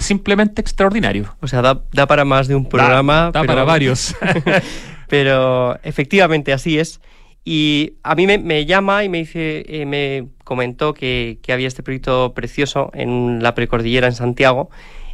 simplemente 0.00 0.60
extraordinario. 0.60 1.36
O 1.40 1.48
sea, 1.48 1.62
da, 1.62 2.06
para 2.06 2.24
más 2.24 2.48
de 2.48 2.54
un 2.54 2.68
programa. 2.68 3.30
Da, 3.32 3.44
para 3.44 3.64
varios. 3.64 4.14
pero 5.08 5.78
efectivamente 5.82 6.52
así 6.52 6.78
es. 6.78 7.00
Y 7.44 7.94
a 8.02 8.14
mí 8.14 8.26
me, 8.26 8.66
llama 8.66 9.02
y 9.02 9.08
me 9.08 9.18
dice, 9.18 9.64
eh, 9.66 9.86
me 9.86 10.28
comentó 10.44 10.94
que, 10.94 11.38
había 11.48 11.68
este 11.68 11.82
proyecto 11.82 12.32
precioso 12.34 12.90
en 12.94 13.42
la 13.42 13.54
precordillera 13.54 14.06
en 14.06 14.14
Santiago. 14.14 14.70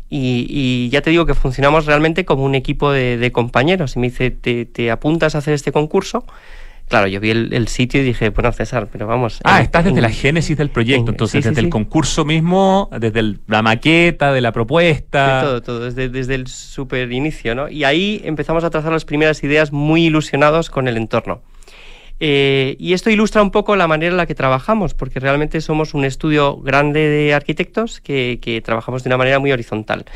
Y, 0.09 0.89
ya 0.91 1.03
te 1.03 1.11
digo 1.11 1.27
que 1.27 1.35
funcionamos 1.35 1.87
realmente 1.87 2.25
como 2.25 2.45
un 2.45 2.55
equipo 2.55 2.93
de, 2.93 3.31
compañeros. 3.33 3.97
Y 3.97 4.01
me 4.01 4.09
dice, 4.09 4.31
¿te, 4.31 4.91
apuntas 4.91 5.35
a 5.35 5.39
hacer 5.39 5.55
este 5.55 5.73
concurso? 5.73 6.25
Claro, 6.89 7.09
yo 7.09 7.19
vi 7.19 7.31
el, 7.31 7.69
sitio 7.69 8.01
y 8.01 8.05
dije, 8.05 8.31
bueno, 8.31 8.53
César, 8.53 8.89
pero 8.93 9.09
vamos. 9.09 9.41
Ah, 9.43 9.61
estás 9.61 9.85
desde 9.85 10.01
la 10.01 10.11
génesis 10.11 10.57
del 10.57 10.71
proyecto, 10.71 11.11
entonces, 11.11 11.45
desde 11.45 11.61
el 11.61 11.69
concurso 11.69 12.25
mismo, 12.25 12.89
desde 12.99 13.39
la 13.49 13.63
maqueta, 13.63 14.33
de 14.33 14.41
la 14.41 14.53
propuesta. 14.53 15.41
todo, 15.43 15.63
todo, 15.63 15.81
desde, 15.85 16.09
desde 16.09 16.37
el 16.37 16.47
super 16.47 17.11
inicio, 17.11 17.57
¿no? 17.57 17.69
Y 17.69 17.83
ahí 17.83 18.21
empezamos 18.25 18.63
a 18.63 18.71
trazar 18.71 18.93
las 18.93 19.05
primeras 19.05 19.43
ideas 19.43 19.73
muy 19.73 20.07
ilusionados 20.07 20.71
con 20.71 20.87
el 20.87 20.97
entorno. 20.97 21.43
Eh, 22.19 22.77
y 22.79 22.95
esto 22.95 23.11
ilustra 23.11 23.43
un 23.43 23.51
poco 23.51 23.77
la 23.77 23.87
manera 23.87 24.11
en 24.11 24.17
la 24.17 24.27
que 24.27 24.35
trabajamos, 24.35 24.95
porque 24.95 25.21
realmente 25.21 25.61
somos 25.61 25.93
un 25.93 26.05
estudio 26.05 26.57
grande 26.57 27.01
de 27.01 27.35
arquitectos 27.35 28.01
que, 28.01 28.63
trabajamos 28.65 29.03
de 29.05 29.09
una 29.09 29.19
manera 29.19 29.39
muy 29.39 29.53
horizontal. 29.53 30.07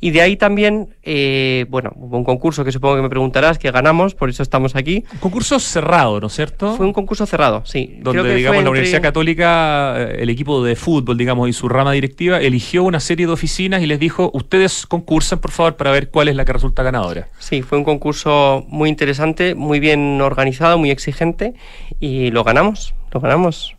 Y 0.00 0.10
de 0.10 0.22
ahí 0.22 0.36
también, 0.36 0.94
eh, 1.02 1.66
bueno, 1.68 1.92
hubo 1.96 2.16
un 2.16 2.24
concurso 2.24 2.64
que 2.64 2.70
supongo 2.70 2.96
que 2.96 3.02
me 3.02 3.08
preguntarás, 3.08 3.58
que 3.58 3.70
ganamos, 3.70 4.14
por 4.14 4.30
eso 4.30 4.42
estamos 4.42 4.76
aquí. 4.76 5.04
Un 5.14 5.18
concurso 5.18 5.58
cerrado, 5.58 6.20
¿no 6.20 6.28
es 6.28 6.34
cierto? 6.34 6.76
Fue 6.76 6.86
un 6.86 6.92
concurso 6.92 7.26
cerrado, 7.26 7.62
sí. 7.64 7.98
Donde, 8.00 8.34
digamos, 8.34 8.62
la 8.62 8.70
Universidad 8.70 9.02
Católica, 9.02 9.96
eh, 9.98 10.18
el 10.20 10.30
equipo 10.30 10.62
de 10.62 10.76
fútbol, 10.76 11.18
digamos, 11.18 11.48
y 11.48 11.52
su 11.52 11.68
rama 11.68 11.92
directiva, 11.92 12.38
eligió 12.38 12.84
una 12.84 13.00
serie 13.00 13.26
de 13.26 13.32
oficinas 13.32 13.82
y 13.82 13.86
les 13.86 13.98
dijo, 13.98 14.30
ustedes 14.32 14.86
concursen, 14.86 15.40
por 15.40 15.50
favor, 15.50 15.76
para 15.76 15.90
ver 15.90 16.10
cuál 16.10 16.28
es 16.28 16.36
la 16.36 16.44
que 16.44 16.52
resulta 16.52 16.82
ganadora. 16.82 17.28
Sí, 17.38 17.62
fue 17.62 17.78
un 17.78 17.84
concurso 17.84 18.64
muy 18.68 18.88
interesante, 18.88 19.54
muy 19.54 19.80
bien 19.80 20.20
organizado, 20.20 20.78
muy 20.78 20.90
exigente 20.90 21.47
y 22.00 22.30
lo 22.30 22.44
ganamos, 22.44 22.94
lo 23.12 23.20
ganamos. 23.20 23.74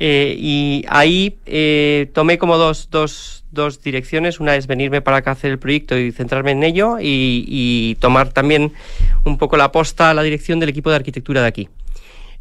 Eh, 0.00 0.34
y 0.38 0.84
ahí 0.88 1.38
eh, 1.46 2.10
tomé 2.12 2.36
como 2.36 2.56
dos, 2.56 2.88
dos, 2.90 3.44
dos, 3.52 3.82
direcciones. 3.82 4.40
Una 4.40 4.56
es 4.56 4.66
venirme 4.66 5.00
para 5.00 5.18
acá 5.18 5.30
a 5.30 5.32
hacer 5.34 5.52
el 5.52 5.58
proyecto 5.58 5.96
y 5.96 6.10
centrarme 6.12 6.50
en 6.50 6.64
ello 6.64 6.96
y, 7.00 7.96
tomar 8.00 8.32
también 8.32 8.72
un 9.24 9.38
poco 9.38 9.56
la 9.56 9.70
posta 9.72 10.12
la 10.12 10.22
dirección 10.22 10.58
del 10.60 10.68
equipo 10.68 10.90
de 10.90 10.96
arquitectura 10.96 11.42
de 11.42 11.48
aquí. 11.48 11.68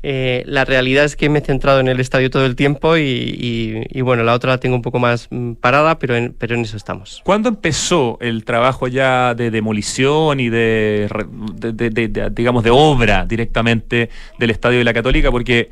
Eh, 0.06 0.44
la 0.46 0.66
realidad 0.66 1.06
es 1.06 1.16
que 1.16 1.30
me 1.30 1.40
he 1.40 1.42
centrado 1.42 1.80
en 1.80 1.88
el 1.88 2.02
estadio 2.02 2.30
todo 2.30 2.46
el 2.46 2.58
tiempo 2.58 2.98
y, 2.98 4.02
bueno, 4.02 4.24
la 4.24 4.34
otra 4.34 4.52
la 4.52 4.58
tengo 4.60 4.76
un 4.76 4.82
poco 4.82 5.00
más 5.00 5.28
mm, 5.32 5.54
parada, 5.54 5.98
pero 5.98 6.16
en, 6.18 6.36
pero 6.38 6.56
en 6.56 6.62
eso 6.62 6.76
estamos. 6.76 7.22
¿Cuándo 7.24 7.48
empezó 7.48 8.18
el 8.20 8.44
trabajo 8.44 8.90
ya 8.90 9.34
de 9.34 9.50
demolición 9.50 10.42
y 10.42 10.50
de, 10.50 11.08
digamos, 12.32 12.64
de 12.66 12.70
obra 12.70 13.26
directamente 13.26 14.10
del 14.38 14.50
estadio 14.50 14.80
de 14.80 14.84
la 14.84 14.94
Católica? 14.94 15.32
Porque 15.32 15.70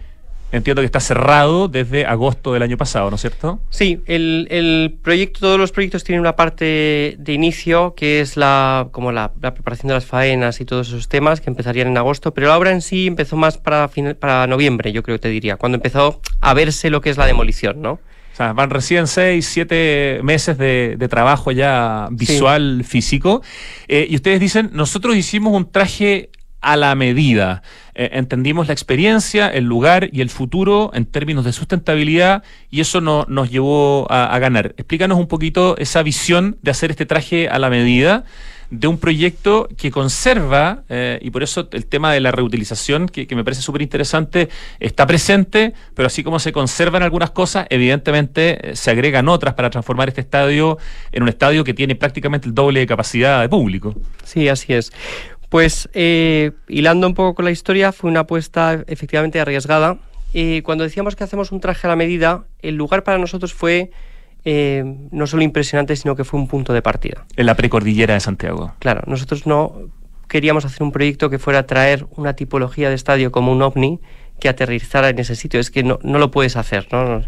entiendo 0.51 0.81
que 0.81 0.85
está 0.85 0.99
cerrado 0.99 1.67
desde 1.67 2.05
agosto 2.05 2.53
del 2.53 2.63
año 2.63 2.77
pasado, 2.77 3.09
¿no 3.09 3.15
es 3.15 3.21
cierto? 3.21 3.59
Sí, 3.69 4.01
el, 4.05 4.97
proyecto, 5.01 5.39
todos 5.39 5.59
los 5.59 5.71
proyectos 5.71 6.03
tienen 6.03 6.21
una 6.21 6.35
parte 6.35 7.15
de 7.17 7.33
inicio 7.33 7.93
que 7.95 8.21
es 8.21 8.37
la 8.37 8.89
como 8.91 9.11
la, 9.11 9.31
preparación 9.33 9.87
de 9.87 9.93
las 9.95 10.05
faenas 10.05 10.61
y 10.61 10.65
todos 10.65 10.89
esos 10.89 11.07
temas 11.07 11.41
que 11.41 11.49
empezarían 11.49 11.87
en 11.87 11.97
agosto, 11.97 12.33
pero 12.33 12.47
la 12.47 12.57
obra 12.57 12.71
en 12.71 12.81
sí 12.81 13.07
empezó 13.07 13.35
más 13.35 13.57
para, 13.57 13.89
para 14.19 14.47
noviembre, 14.47 14.91
yo 14.91 15.03
creo 15.03 15.17
que 15.17 15.21
te 15.21 15.29
diría, 15.29 15.57
cuando 15.57 15.77
empezó 15.77 16.21
a 16.39 16.53
verse 16.53 16.89
lo 16.89 17.01
que 17.01 17.09
es 17.09 17.17
la 17.17 17.25
demolición, 17.25 17.81
¿no? 17.81 17.99
O 18.33 18.35
sea, 18.35 18.53
van 18.53 18.69
recién 18.69 19.07
seis, 19.07 19.45
siete 19.45 20.21
meses 20.23 20.57
de, 20.57 20.95
trabajo 21.09 21.51
ya 21.51 22.07
visual, 22.11 22.83
físico. 22.85 23.41
Eh, 23.89 24.07
y 24.09 24.15
ustedes 24.15 24.39
dicen, 24.39 24.69
nosotros 24.71 25.17
hicimos 25.17 25.53
un 25.53 25.69
traje 25.69 26.29
a 26.61 26.77
la 26.77 26.95
medida. 26.95 27.63
Eh, 27.93 28.11
entendimos 28.13 28.67
la 28.67 28.73
experiencia, 28.73 29.49
el 29.49 29.65
lugar 29.65 30.09
y 30.11 30.21
el 30.21 30.29
futuro 30.29 30.91
en 30.93 31.05
términos 31.05 31.43
de 31.43 31.51
sustentabilidad 31.51 32.43
y 32.69 32.79
eso 32.79 33.01
no, 33.01 33.25
nos 33.27 33.51
llevó 33.51 34.07
a, 34.09 34.37
ganar. 34.39 34.73
Explícanos 34.77 35.19
un 35.19 35.27
poquito 35.27 35.75
esa 35.77 36.01
visión 36.03 36.57
de 36.61 36.71
hacer 36.71 36.91
este 36.91 37.05
traje 37.05 37.49
a 37.49 37.59
la 37.59 37.69
medida 37.69 38.23
de 38.69 38.87
un 38.87 38.97
proyecto 38.97 39.67
que 39.75 39.91
conserva, 39.91 40.83
eh, 40.87 41.19
y 41.21 41.29
por 41.29 41.43
eso 41.43 41.67
el 41.73 41.85
tema 41.85 42.13
de 42.13 42.21
la 42.21 42.31
reutilización, 42.31 43.09
que, 43.09 43.27
me 43.35 43.43
parece 43.43 43.61
súper 43.61 43.81
interesante, 43.81 44.47
está 44.79 45.05
presente, 45.05 45.73
pero 45.93 46.07
así 46.07 46.23
como 46.23 46.39
se 46.39 46.53
conservan 46.53 47.03
algunas 47.03 47.31
cosas, 47.31 47.67
evidentemente 47.69 48.71
eh, 48.71 48.75
se 48.77 48.89
agregan 48.89 49.27
otras 49.27 49.55
para 49.55 49.69
transformar 49.69 50.07
este 50.07 50.21
estadio 50.21 50.77
en 51.11 51.23
un 51.23 51.29
estadio 51.29 51.65
que 51.65 51.73
tiene 51.73 51.95
prácticamente 51.95 52.47
el 52.47 52.55
doble 52.55 52.79
de 52.79 52.87
capacidad 52.87 53.41
de 53.41 53.49
público. 53.49 53.93
Sí, 54.23 54.47
así 54.47 54.71
es. 54.71 54.93
Pues 55.51 55.89
eh, 55.91 56.51
hilando 56.69 57.05
un 57.05 57.13
poco 57.13 57.35
con 57.35 57.43
la 57.43 57.51
historia, 57.51 57.91
fue 57.91 58.09
una 58.09 58.21
apuesta 58.21 58.85
efectivamente 58.87 59.37
arriesgada. 59.37 59.97
Y 60.31 60.61
cuando 60.61 60.85
decíamos 60.85 61.17
que 61.17 61.25
hacemos 61.25 61.51
un 61.51 61.59
traje 61.59 61.87
a 61.87 61.89
la 61.89 61.97
medida, 61.97 62.45
el 62.61 62.75
lugar 62.75 63.03
para 63.03 63.17
nosotros 63.17 63.53
fue 63.53 63.91
eh, 64.45 64.81
no 65.11 65.27
solo 65.27 65.43
impresionante, 65.43 65.97
sino 65.97 66.15
que 66.15 66.23
fue 66.23 66.39
un 66.39 66.47
punto 66.47 66.71
de 66.71 66.81
partida. 66.81 67.25
En 67.35 67.47
la 67.47 67.55
precordillera 67.55 68.13
de 68.13 68.21
Santiago. 68.21 68.75
Claro, 68.79 69.01
nosotros 69.07 69.45
no 69.45 69.89
queríamos 70.29 70.63
hacer 70.63 70.83
un 70.83 70.93
proyecto 70.93 71.29
que 71.29 71.37
fuera 71.37 71.59
a 71.59 71.67
traer 71.67 72.05
una 72.15 72.33
tipología 72.33 72.87
de 72.87 72.95
estadio 72.95 73.33
como 73.33 73.51
un 73.51 73.61
ovni 73.61 73.99
que 74.39 74.47
aterrizara 74.47 75.09
en 75.09 75.19
ese 75.19 75.35
sitio. 75.35 75.59
Es 75.59 75.69
que 75.69 75.83
no, 75.83 75.99
lo 76.01 76.31
puedes 76.31 76.55
hacer. 76.55 76.87
¿no? 76.93 77.23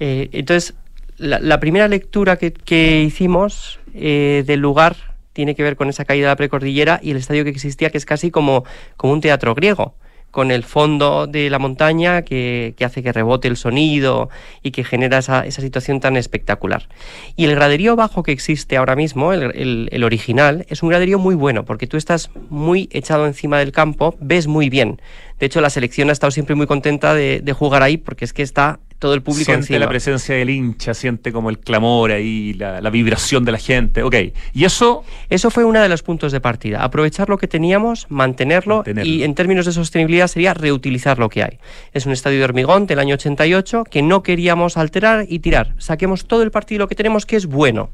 Eh, 0.00 0.28
entonces, 0.32 0.74
la, 1.16 1.60
primera 1.60 1.88
lectura 1.88 2.36
que, 2.36 3.02
hicimos 3.02 3.80
del 3.94 4.60
lugar 4.60 5.13
tiene 5.34 5.54
que 5.54 5.62
ver 5.62 5.76
con 5.76 5.90
esa 5.90 6.06
caída 6.06 6.28
de 6.28 6.32
la 6.32 6.36
precordillera 6.36 7.00
y 7.02 7.10
el 7.10 7.18
estadio 7.18 7.44
que 7.44 7.50
existía, 7.50 7.90
que 7.90 7.98
es 7.98 8.06
casi 8.06 8.30
como, 8.30 8.64
como 8.96 9.12
un 9.12 9.20
teatro 9.20 9.54
griego 9.54 9.94
con 10.34 10.50
el 10.50 10.64
fondo 10.64 11.28
de 11.28 11.48
la 11.48 11.60
montaña 11.60 12.22
que, 12.22 12.74
hace 12.84 13.04
que 13.04 13.12
rebote 13.12 13.46
el 13.46 13.56
sonido 13.56 14.30
y 14.64 14.72
que 14.72 14.82
genera 14.82 15.18
esa, 15.18 15.48
situación 15.48 16.00
tan 16.00 16.16
espectacular. 16.16 16.88
Y 17.36 17.44
el 17.44 17.54
graderío 17.54 17.94
bajo 17.94 18.24
que 18.24 18.32
existe 18.32 18.76
ahora 18.76 18.96
mismo, 18.96 19.32
el, 19.32 20.02
original, 20.04 20.66
es 20.68 20.82
un 20.82 20.88
graderío 20.88 21.20
muy 21.20 21.36
bueno 21.36 21.64
porque 21.64 21.86
tú 21.86 21.96
estás 21.96 22.30
muy 22.50 22.88
echado 22.90 23.28
encima 23.28 23.60
del 23.60 23.70
campo, 23.70 24.16
ves 24.18 24.48
muy 24.48 24.70
bien. 24.70 25.00
De 25.38 25.46
hecho, 25.46 25.60
la 25.60 25.70
selección 25.70 26.10
ha 26.10 26.12
estado 26.12 26.32
siempre 26.32 26.56
muy 26.56 26.66
contenta 26.66 27.14
de, 27.14 27.40
de 27.40 27.52
jugar 27.52 27.84
ahí 27.84 27.96
porque 27.96 28.24
es 28.24 28.32
que 28.32 28.42
está 28.42 28.80
todo 29.04 29.12
el 29.12 29.20
público 29.20 29.52
siente 29.52 29.78
la 29.78 29.86
presencia 29.86 30.34
del 30.34 30.48
hincha, 30.48 30.94
siente 30.94 31.30
como 31.30 31.50
el 31.50 31.58
clamor 31.58 32.10
ahí, 32.10 32.54
la, 32.54 32.88
vibración 32.88 33.44
de 33.44 33.52
la 33.52 33.58
gente. 33.58 34.02
Ok, 34.02 34.14
y 34.54 34.64
eso... 34.64 35.04
Eso 35.28 35.50
fue 35.50 35.62
uno 35.62 35.82
de 35.82 35.90
los 35.90 36.02
puntos 36.02 36.32
de 36.32 36.40
partida. 36.40 36.82
Aprovechar 36.82 37.28
lo 37.28 37.36
que 37.36 37.46
teníamos, 37.46 38.06
mantenerlo, 38.08 38.82
y 39.02 39.22
en 39.24 39.34
términos 39.34 39.66
de 39.66 39.72
sostenibilidad 39.72 40.26
sería 40.26 40.54
reutilizar 40.54 41.18
lo 41.18 41.28
que 41.28 41.42
hay. 41.42 41.58
Es 41.92 42.06
un 42.06 42.12
estadio 42.12 42.38
de 42.38 42.44
hormigón 42.44 42.86
del 42.86 42.98
año 42.98 43.16
88 43.16 43.84
que 43.90 44.00
no 44.00 44.22
queríamos 44.22 44.78
alterar 44.78 45.26
y 45.28 45.40
tirar. 45.40 45.74
Saquemos 45.76 46.24
todo 46.24 46.42
el 46.42 46.50
partido 46.50 46.88
que 46.88 46.94
tenemos 46.94 47.26
que 47.26 47.36
es 47.36 47.44
bueno 47.44 47.90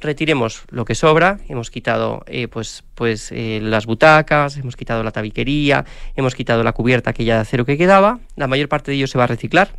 retiremos 0.00 0.64
lo 0.70 0.84
que 0.84 0.94
sobra, 0.94 1.38
hemos 1.48 1.70
quitado 1.70 2.24
eh, 2.26 2.48
pues, 2.48 2.84
pues 2.94 3.30
eh, 3.32 3.60
las 3.62 3.86
butacas, 3.86 4.58
hemos 4.58 4.76
quitado 4.76 5.02
la 5.02 5.12
tabiquería, 5.12 5.86
hemos 6.14 6.34
quitado 6.34 6.62
la 6.62 6.72
cubierta 6.72 7.10
aquella 7.10 7.36
de 7.36 7.40
acero 7.40 7.64
que 7.64 7.78
quedaba, 7.78 8.18
la 8.36 8.46
mayor 8.46 8.68
parte 8.68 8.90
de 8.90 8.98
ello 8.98 9.06
se 9.06 9.16
va 9.16 9.24
a 9.24 9.28
reciclar, 9.28 9.70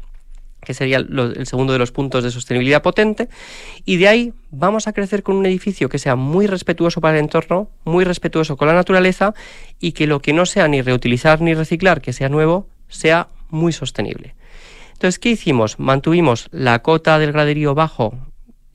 que 0.66 0.74
sería 0.74 0.98
el 0.98 1.48
segundo 1.48 1.72
de 1.72 1.80
los 1.80 1.94
puntos 1.94 2.24
de 2.24 2.32
sostenibilidad 2.32 2.82
potente, 2.82 3.30
y 3.86 3.96
de 3.96 4.10
ahí 4.10 4.34
vamos 4.52 4.88
a 4.88 4.94
crecer 4.94 5.24
con 5.24 5.38
un 5.38 5.46
edificio 5.46 5.88
que 5.88 6.00
sea 6.00 6.18
muy 6.18 6.48
respetuoso 6.48 7.00
para 7.00 7.18
el 7.18 7.24
entorno, 7.24 7.70
muy 7.86 8.04
respetuoso 8.04 8.58
con 8.58 8.68
la 8.68 8.74
naturaleza, 8.74 9.34
y 9.80 9.94
que 9.94 10.08
lo 10.08 10.22
que 10.22 10.34
no 10.34 10.46
sea 10.46 10.68
ni 10.68 10.82
reutilizar 10.82 11.40
ni 11.40 11.54
reciclar, 11.54 12.02
que 12.02 12.12
sea 12.12 12.28
nuevo, 12.28 12.68
sea 12.90 13.30
muy 13.50 13.72
sostenible. 13.72 14.36
Entonces, 14.94 15.20
¿qué 15.20 15.30
hicimos? 15.30 15.80
Mantuvimos 15.80 16.50
la 16.52 16.80
cota 16.80 17.20
del 17.20 17.32
graderío 17.32 17.76
bajo 17.76 18.18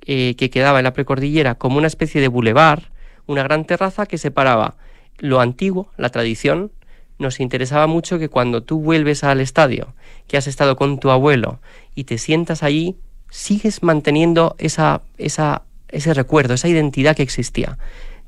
eh, 0.07 0.35
que 0.37 0.51
quedaba 0.51 0.79
en 0.79 0.85
la 0.85 0.93
precordillera 0.93 1.57
como 1.57 1.79
una 1.79 1.87
especie 1.87 2.21
de 2.21 2.29
bulevar, 2.29 2.91
una 3.27 3.43
gran 3.43 3.65
terraza 3.65 4.07
que 4.07 4.19
separaba 4.19 4.77
lo 5.19 5.41
antiguo, 5.41 5.91
la 5.97 6.09
tradición, 6.11 6.73
nos 7.19 7.39
interesaba 7.39 7.87
mucho 7.87 8.19
que 8.19 8.29
cuando 8.29 8.63
tú 8.63 8.81
vuelves 8.81 9.25
al 9.25 9.41
estadio, 9.41 9.95
que 10.31 10.37
has 10.37 10.47
estado 10.47 10.77
con 10.77 11.01
tu 11.01 11.11
abuelo 11.11 11.59
y 11.93 12.05
te 12.05 12.17
sientas 12.17 12.63
allí, 12.63 12.95
sigues 13.31 13.83
manteniendo 13.83 14.55
esa, 14.59 15.03
esa, 15.19 15.63
ese 15.89 16.15
recuerdo, 16.15 16.55
esa 16.55 16.69
identidad 16.69 17.17
que 17.17 17.25
existía. 17.25 17.79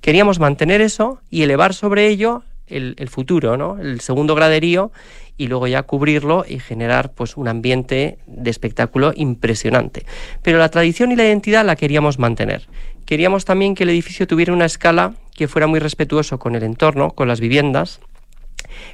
Queríamos 0.01 0.41
mantener 0.41 0.81
eso 0.81 1.21
y 1.31 1.43
elevar 1.43 1.75
sobre 1.75 2.09
ello 2.09 2.43
el, 2.67 3.09
futuro, 3.09 3.57
¿no? 3.57 3.79
el 3.79 4.01
segundo 4.01 4.35
graderío, 4.35 4.91
y 5.37 5.47
luego 5.47 5.69
ya 5.69 5.85
cubrirlo 5.85 6.45
y 6.49 6.59
generar 6.59 7.13
pues, 7.13 7.37
un 7.37 7.47
ambiente 7.47 8.19
de 8.27 8.51
espectáculo 8.51 9.13
impresionante. 9.15 10.05
Pero 10.43 10.59
la 10.59 10.71
tradición 10.71 11.13
y 11.13 11.17
la 11.17 11.25
identidad 11.25 11.65
la 11.65 11.77
queríamos 11.77 12.19
mantener. 12.19 12.67
Queríamos 13.07 13.45
también 13.45 13.77
que 13.77 13.85
el 13.85 13.91
edificio 13.91 14.27
tuviera 14.27 14.53
una 14.53 14.65
escala 14.65 15.15
que 15.37 15.47
fuera 15.47 15.69
muy 15.69 15.79
respetuoso 15.79 16.41
con 16.41 16.57
el 16.57 16.65
entorno, 16.65 17.13
con 17.13 17.29
las 17.29 17.39
viviendas, 17.39 18.01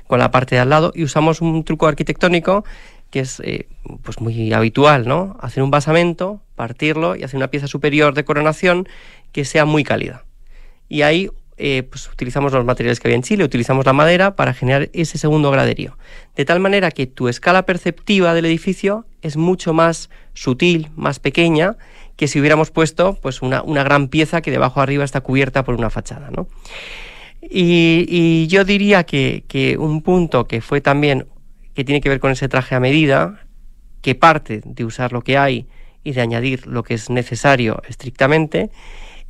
con 0.07 0.19
la 0.19 0.31
parte 0.31 0.57
de 0.57 0.61
al 0.61 0.71
lado 0.71 0.93
y 0.95 1.05
usamos 1.05 1.41
un 1.41 1.65
truco 1.65 1.87
arquitectónico 1.87 2.65
que 3.11 3.21
es 3.21 3.41
eh, 3.41 3.69
pues 4.03 4.21
muy 4.21 4.53
habitual, 4.53 5.07
¿no? 5.07 5.37
Hacer 5.41 5.63
un 5.63 5.71
basamento, 5.71 6.41
partirlo 6.55 7.17
y 7.17 7.23
hacer 7.23 7.37
una 7.37 7.49
pieza 7.49 7.67
superior 7.67 8.15
de 8.15 8.25
coronación 8.25 8.89
que 9.33 9.45
sea 9.45 9.65
muy 9.65 9.85
cálida. 9.85 10.25
Y 10.89 11.03
ahí 11.03 11.31
eh, 11.57 11.83
pues 11.83 12.09
utilizamos 12.09 12.53
los 12.53 12.65
materiales 12.65 13.01
que 13.01 13.09
había 13.09 13.17
en 13.17 13.23
Chile, 13.23 13.45
utilizamos 13.45 13.85
la 13.87 13.93
madera 13.93 14.37
para 14.37 14.55
generar 14.55 14.91
ese 14.93 15.19
segundo 15.19 15.51
graderío. 15.51 15.97
De 16.37 16.45
tal 16.45 16.61
manera 16.61 16.91
que 16.91 17.07
tu 17.07 17.29
escala 17.29 17.65
perceptiva 17.65 18.35
del 18.35 18.47
edificio 18.47 19.07
es 19.23 19.37
mucho 19.37 19.73
más 19.73 20.11
sutil, 20.35 20.89
más 20.97 21.19
pequeña, 21.19 21.77
que 22.17 22.29
si 22.29 22.41
hubiéramos 22.41 22.71
puesto 22.71 23.19
pues 23.21 23.43
una, 23.43 23.63
una 23.63 23.85
gran 23.85 24.09
pieza 24.09 24.41
que 24.41 24.51
debajo 24.51 24.81
arriba 24.81 25.05
está 25.05 25.21
cubierta 25.21 25.65
por 25.65 25.75
una 25.75 25.91
fachada, 25.91 26.31
¿no? 26.31 26.49
Y, 27.41 28.47
yo 28.49 28.65
diría 28.65 29.05
que, 29.05 29.77
un 29.79 30.03
punto 30.03 30.47
que 30.47 30.61
fue 30.61 30.81
también, 30.81 31.27
que 31.79 31.85
tiene 31.85 32.01
que 32.01 32.09
ver 32.09 32.19
con 32.19 32.33
ese 32.33 32.49
traje 32.49 32.75
a 32.75 32.81
medida, 32.81 33.39
que 34.03 34.17
parte 34.17 34.63
de 34.65 34.85
usar 34.85 35.13
lo 35.13 35.23
que 35.23 35.39
hay 35.39 35.69
y 36.03 36.11
de 36.11 36.21
añadir 36.21 36.67
lo 36.67 36.83
que 36.83 36.95
es 36.95 37.09
necesario 37.09 37.81
estrictamente, 37.89 38.71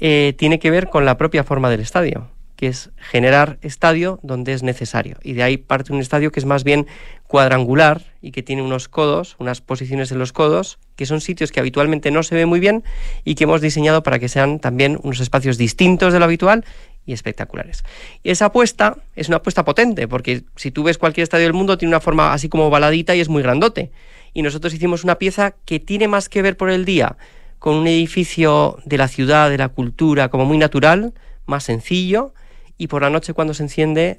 eh, 0.01 0.33
tiene 0.39 0.59
que 0.59 0.71
ver 0.71 0.89
con 0.89 1.05
la 1.05 1.19
propia 1.19 1.45
forma 1.45 1.69
del 1.69 1.81
estadio, 1.81 2.31
que 2.57 2.69
es 2.69 2.89
generar 2.97 3.59
estadio 3.61 4.19
donde 4.23 4.55
es 4.55 4.63
necesario. 4.63 5.19
Y 5.23 5.35
de 5.35 5.43
ahí 5.43 5.59
parte 5.59 5.93
un 5.93 6.01
estadio 6.01 6.33
que 6.33 6.41
es 6.41 6.47
más 6.47 6.65
bien 6.65 6.87
cuadrangular 7.29 8.03
y 8.21 8.33
que 8.33 8.43
tiene 8.43 8.63
unos 8.63 8.89
codos, 8.89 9.37
unas 9.39 9.61
posiciones 9.61 10.11
en 10.11 10.19
los 10.19 10.33
codos, 10.33 10.79
que 10.97 11.07
son 11.07 11.21
sitios 11.21 11.53
que 11.53 11.61
habitualmente 11.61 12.11
no 12.11 12.25
se 12.25 12.35
ve 12.35 12.47
muy 12.47 12.59
bien 12.59 12.83
y 13.23 13.37
que 13.37 13.45
hemos 13.45 13.61
diseñado 13.61 14.03
para 14.03 14.19
que 14.19 14.29
sean 14.29 14.59
también 14.59 14.99
unos 15.03 15.21
espacios 15.21 15.59
distintos 15.59 16.13
de 16.13 16.19
lo 16.19 16.25
habitual 16.25 16.65
y 17.07 17.13
espectaculares. 17.13 17.85
Y 18.23 18.31
esa 18.31 18.47
apuesta 18.47 18.97
es 19.15 19.29
una 19.29 19.37
apuesta 19.37 19.65
potente, 19.65 20.09
porque 20.09 20.43
si 20.57 20.71
tú 20.71 20.83
ves 20.83 20.99
cualquier 20.99 21.23
estadio 21.23 21.45
del 21.45 21.53
mundo, 21.53 21.79
tiene 21.79 21.91
una 21.91 22.01
forma 22.01 22.33
así 22.33 22.49
como 22.49 22.71
baladita 22.71 23.15
y 23.15 23.21
es 23.21 23.29
muy 23.29 23.43
grandote. 23.43 23.93
Y 24.33 24.43
nosotros 24.43 24.73
hicimos 24.75 25.05
una 25.05 25.17
pieza 25.17 25.55
que 25.65 25.81
tiene 25.81 26.09
más 26.09 26.29
que 26.29 26.43
ver 26.43 26.57
por 26.57 26.71
el 26.71 26.85
día 26.85 27.17
con 27.59 27.75
un 27.75 27.87
edificio 27.87 28.79
de 28.85 28.97
la 28.97 29.09
ciudad, 29.09 29.51
de 29.51 29.59
la 29.59 29.69
cultura, 29.69 30.29
como 30.29 30.47
muy 30.47 30.59
natural, 30.59 31.13
más 31.45 31.65
sencillo, 31.65 32.33
y 32.79 32.87
por 32.87 33.03
la 33.03 33.11
noche 33.11 33.35
cuando 33.35 33.53
se 33.53 33.65
enciende 33.65 34.19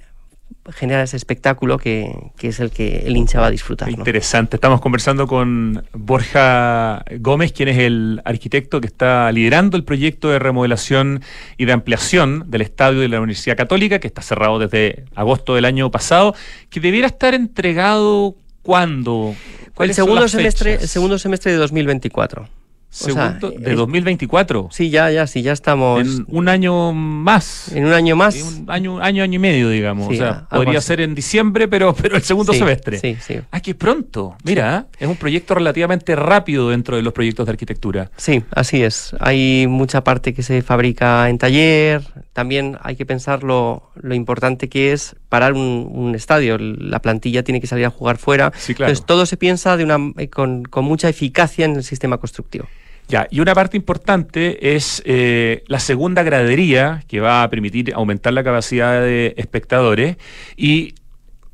genera 0.73 1.03
ese 1.03 1.17
espectáculo 1.17 1.77
que, 1.77 2.31
es 2.41 2.59
el 2.59 2.71
que 2.71 3.03
el 3.05 3.15
hincha 3.17 3.39
va 3.39 3.47
a 3.47 3.51
disfrutar. 3.51 3.89
Interesante. 3.89 4.57
Estamos 4.57 4.81
conversando 4.81 5.27
con 5.27 5.83
Borja 5.93 7.03
Gómez, 7.19 7.51
quien 7.51 7.69
es 7.69 7.77
el 7.77 8.21
arquitecto 8.25 8.81
que 8.81 8.87
está 8.87 9.31
liderando 9.31 9.77
el 9.77 9.83
proyecto 9.83 10.29
de 10.29 10.39
remodelación 10.39 11.21
y 11.57 11.65
de 11.65 11.73
ampliación 11.73 12.49
del 12.51 12.61
estadio 12.61 12.99
de 12.99 13.09
la 13.09 13.19
Universidad 13.19 13.57
Católica, 13.57 13.99
que 13.99 14.07
está 14.07 14.21
cerrado 14.21 14.59
desde 14.59 15.05
agosto 15.15 15.55
del 15.55 15.65
año 15.65 15.91
pasado, 15.91 16.35
que 16.69 16.79
debiera 16.79 17.07
estar 17.07 17.33
entregado 17.33 18.35
cuándo. 18.61 19.35
El 19.79 19.93
segundo, 19.93 20.27
semestre, 20.27 20.75
el 20.75 20.87
segundo 20.87 21.17
semestre 21.17 21.51
de 21.51 21.57
2024. 21.57 22.58
Segundo, 22.91 23.51
de 23.51 23.75
2024. 23.75 24.69
Sí, 24.71 24.89
ya, 24.89 25.11
ya, 25.11 25.27
sí, 25.27 25.43
ya 25.43 25.51
estamos. 25.51 26.01
En 26.01 26.25
un 26.27 26.49
año 26.49 26.91
más. 26.91 27.71
En 27.71 27.85
un 27.85 27.93
año 27.93 28.15
más. 28.15 28.35
un 28.41 28.65
año, 28.67 28.99
año, 28.99 29.23
año 29.23 29.35
y 29.35 29.39
medio, 29.39 29.69
digamos. 29.69 30.07
o 30.09 30.13
sea, 30.13 30.47
podría 30.49 30.81
ser 30.81 31.01
en 31.01 31.13
diciembre, 31.13 31.67
pero, 31.67 31.93
pero 32.01 32.15
el 32.15 32.23
segundo 32.23 32.51
semestre. 32.51 32.97
Sí, 32.97 33.15
sí. 33.21 33.39
Ah, 33.51 33.59
qué 33.59 33.75
pronto. 33.75 34.35
Mira, 34.43 34.87
es 34.97 35.07
un 35.07 35.17
proyecto 35.17 35.53
relativamente 35.53 36.15
rápido 36.15 36.69
dentro 36.69 36.95
de 36.95 37.03
los 37.03 37.13
proyectos 37.13 37.45
de 37.45 37.51
arquitectura. 37.51 38.09
Sí, 38.17 38.43
así 38.51 38.81
es. 38.81 39.15
Hay 39.19 39.67
mucha 39.67 40.03
parte 40.03 40.33
que 40.33 40.41
se 40.41 40.63
fabrica 40.63 41.29
en 41.29 41.37
taller. 41.37 42.01
También 42.33 42.79
hay 42.81 42.95
que 42.95 43.05
pensar 43.05 43.43
lo, 43.43 43.91
lo 44.01 44.15
importante 44.15 44.67
que 44.67 44.93
es 44.93 45.15
parar 45.29 45.53
un, 45.53 46.15
estadio. 46.15 46.57
La 46.57 46.99
plantilla 47.01 47.43
tiene 47.43 47.61
que 47.61 47.67
salir 47.67 47.85
a 47.85 47.91
jugar 47.91 48.17
fuera. 48.17 48.51
Sí, 48.57 48.73
claro. 48.73 48.89
Entonces 48.89 49.05
todo 49.05 49.27
se 49.27 49.37
piensa 49.37 49.77
de 49.77 49.83
una, 49.83 49.97
eh, 50.17 50.29
con, 50.29 50.63
con 50.63 50.85
mucha 50.85 51.07
eficacia 51.07 51.65
en 51.65 51.75
el 51.75 51.83
sistema 51.83 52.17
constructivo. 52.17 52.65
Ya, 53.09 53.27
y 53.31 53.39
una 53.39 53.55
parte 53.55 53.75
importante 53.75 54.75
es 54.75 55.01
eh, 55.03 55.63
la 55.65 55.79
segunda 55.79 56.21
gradería 56.21 57.03
que 57.07 57.19
va 57.19 57.41
a 57.41 57.49
permitir 57.49 57.91
aumentar 57.95 58.33
la 58.33 58.43
capacidad 58.43 59.01
de 59.01 59.33
espectadores 59.35 60.17
y 60.55 60.93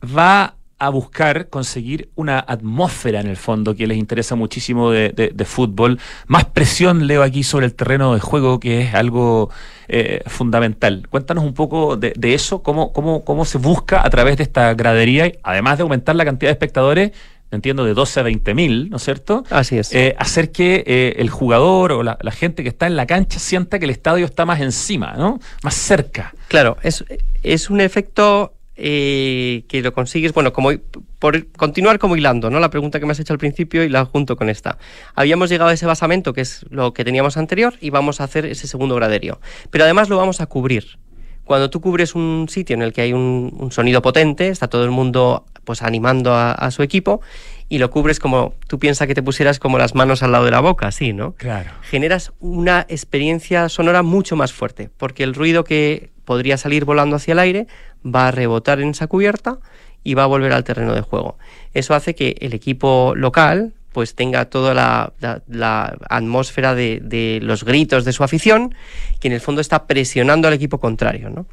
va 0.03 0.55
a 0.77 0.89
buscar 0.89 1.47
conseguir 1.47 2.09
una 2.15 2.39
atmósfera 2.39 3.21
en 3.21 3.27
el 3.27 3.37
fondo 3.37 3.73
que 3.73 3.87
les 3.87 3.97
interesa 3.97 4.35
muchísimo 4.35 4.91
de, 4.91 5.45
fútbol. 5.45 5.97
Más 6.27 6.43
presión 6.43 7.07
leo 7.07 7.23
aquí 7.23 7.43
sobre 7.43 7.67
el 7.67 7.73
terreno 7.73 8.13
de 8.13 8.19
juego, 8.19 8.59
que 8.59 8.81
es 8.81 8.93
algo 8.93 9.49
eh, 9.87 10.23
fundamental. 10.27 11.07
Cuéntanos 11.09 11.45
un 11.45 11.53
poco 11.53 11.95
de, 11.95 12.13
eso, 12.33 12.61
cómo, 12.63 12.91
cómo, 12.91 13.23
cómo 13.23 13.45
se 13.45 13.57
busca 13.57 14.05
a 14.05 14.09
través 14.09 14.35
de 14.35 14.43
esta 14.43 14.73
gradería, 14.73 15.31
además 15.43 15.77
de 15.77 15.83
aumentar 15.83 16.17
la 16.17 16.25
cantidad 16.25 16.49
de 16.49 16.53
espectadores, 16.53 17.11
entiendo, 17.51 17.85
de 17.85 17.93
12 17.93 18.19
a 18.19 18.23
20 18.23 18.53
mil, 18.53 18.89
¿no 18.89 18.97
es 18.97 19.03
cierto? 19.03 19.43
Así 19.49 19.77
es. 19.77 19.93
Eh, 19.93 20.15
hacer 20.17 20.51
que 20.51 20.83
eh, 20.85 21.15
el 21.17 21.29
jugador 21.29 21.91
o 21.91 22.03
la, 22.03 22.17
gente 22.31 22.63
que 22.63 22.69
está 22.69 22.87
en 22.87 22.95
la 22.95 23.05
cancha 23.05 23.39
sienta 23.39 23.79
que 23.79 23.85
el 23.85 23.91
estadio 23.91 24.25
está 24.25 24.45
más 24.45 24.61
encima, 24.61 25.13
¿no? 25.17 25.39
Más 25.63 25.75
cerca. 25.75 26.33
Claro, 26.47 26.77
es, 26.83 27.05
es 27.43 27.69
un 27.69 27.81
efecto 27.81 28.53
eh, 28.77 29.63
que 29.69 29.81
lo 29.81 29.93
consigues, 29.93 30.33
bueno, 30.33 30.51
como 30.51 30.71
por 31.19 31.47
continuar 31.53 31.97
como 31.97 32.17
hilando, 32.17 32.49
¿no? 32.49 32.59
La 32.59 32.69
pregunta 32.69 32.99
que 32.99 33.05
me 33.05 33.13
has 33.13 33.19
hecho 33.19 33.31
al 33.31 33.39
principio 33.39 33.85
y 33.85 33.89
la 33.89 34.03
junto 34.03 34.35
con 34.35 34.49
esta. 34.49 34.77
Habíamos 35.15 35.49
llegado 35.49 35.69
a 35.69 35.73
ese 35.73 35.85
basamento, 35.85 36.33
que 36.33 36.41
es 36.41 36.65
lo 36.69 36.93
que 36.93 37.05
teníamos 37.05 37.37
anterior, 37.37 37.75
y 37.79 37.89
vamos 37.89 38.19
a 38.19 38.25
hacer 38.25 38.45
ese 38.45 38.67
segundo 38.67 38.95
graderío. 38.95 39.39
Pero 39.69 39.85
además 39.85 40.09
lo 40.09 40.17
vamos 40.17 40.41
a 40.41 40.47
cubrir. 40.47 40.97
Cuando 41.45 41.69
tú 41.69 41.79
cubres 41.79 42.15
un 42.15 42.47
sitio 42.49 42.73
en 42.73 42.81
el 42.81 42.91
que 42.91 43.01
hay 43.01 43.13
un, 43.13 43.69
sonido 43.71 44.01
potente, 44.01 44.49
está 44.49 44.67
todo 44.67 44.83
el 44.83 44.91
mundo 44.91 45.45
pues 45.63 45.81
animando 45.81 46.33
a, 46.35 46.69
su 46.71 46.83
equipo 46.83 47.21
y 47.69 47.79
lo 47.79 47.89
cubres 47.89 48.19
como 48.19 48.53
tú 48.67 48.77
piensas 48.77 49.07
que 49.07 49.15
te 49.15 49.23
pusieras 49.23 49.57
como 49.57 49.77
las 49.77 49.95
manos 49.95 50.21
al 50.21 50.31
lado 50.31 50.45
de 50.45 50.51
la 50.51 50.59
boca, 50.59 50.87
así, 50.87 51.13
¿no? 51.13 51.33
Claro. 51.33 51.71
Generas 51.81 52.33
una 52.39 52.85
experiencia 52.89 53.69
sonora 53.69 54.03
mucho 54.03 54.35
más 54.35 54.53
fuerte, 54.53 54.89
porque 54.97 55.23
el 55.23 55.33
ruido 55.33 55.63
que 55.63 56.11
podría 56.25 56.57
salir 56.57 56.85
volando 56.85 57.15
hacia 57.15 57.31
el 57.31 57.39
aire 57.39 57.67
va 58.05 58.27
a 58.27 58.31
rebotar 58.31 58.79
en 58.79 58.89
esa 58.89 59.07
cubierta 59.07 59.59
y 60.03 60.13
va 60.13 60.23
a 60.23 60.27
volver 60.27 60.53
al 60.53 60.63
terreno 60.63 60.93
de 60.93 61.01
juego. 61.01 61.37
Eso 61.73 61.95
hace 61.95 62.15
que 62.15 62.35
el 62.41 62.53
equipo 62.53 63.13
local 63.15 63.73
pues 63.95 64.13
tenga 64.13 64.49
toda 64.49 64.73
la, 64.73 65.97
atmósfera 66.09 66.75
de, 66.75 67.39
los 67.41 67.63
gritos 67.63 68.03
de 68.03 68.11
su 68.11 68.25
afición, 68.25 68.75
que 69.21 69.29
en 69.29 69.33
el 69.33 69.39
fondo 69.39 69.61
está 69.61 69.87
presionando 69.87 70.49
al 70.49 70.53
equipo 70.53 70.81
contrario. 70.81 71.29
¿no? 71.29 71.45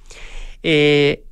Eh, 0.65 1.23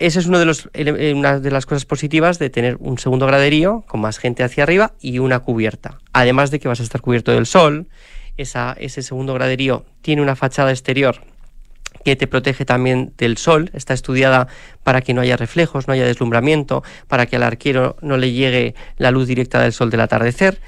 esa 0.00 0.18
es 0.18 0.26
uno 0.26 0.40
de 0.40 0.56
eh, 0.74 1.14
una 1.14 1.38
de 1.38 1.50
las 1.52 1.66
cosas 1.66 1.84
positivas 1.84 2.40
de 2.40 2.50
tener 2.50 2.78
un 2.80 2.98
segundo 2.98 3.28
graderío 3.28 3.84
con 3.86 4.00
más 4.00 4.18
gente 4.18 4.42
hacia 4.42 4.64
arriba 4.64 4.94
y 5.00 5.20
una 5.20 5.38
cubierta. 5.38 6.00
Además 6.12 6.50
de 6.50 6.58
que 6.58 6.66
vas 6.66 6.80
a 6.80 6.82
estar 6.82 7.00
cubierto 7.00 7.30
del 7.30 7.46
sol, 7.46 7.86
ese 8.36 9.02
segundo 9.02 9.34
graderío 9.34 9.86
tiene 10.02 10.20
una 10.20 10.34
fachada 10.34 10.72
exterior 10.72 11.20
que 12.06 12.14
te 12.14 12.28
protege 12.28 12.64
también 12.64 13.12
del 13.18 13.36
sol, 13.36 13.68
está 13.72 13.92
estudiada 13.92 14.46
para 14.84 15.00
que 15.00 15.12
no 15.12 15.22
haya 15.22 15.36
reflejos, 15.36 15.88
no 15.88 15.92
haya 15.92 16.06
deslumbramiento, 16.06 16.84
para 17.08 17.26
que 17.26 17.34
al 17.34 17.42
arquero 17.42 17.96
no 18.00 18.16
le 18.16 18.30
llegue 18.30 18.76
la 18.96 19.10
luz 19.10 19.26
directa 19.26 19.60
del 19.60 19.72
sol 19.72 19.90
del 19.90 20.02
atardecer. 20.02 20.60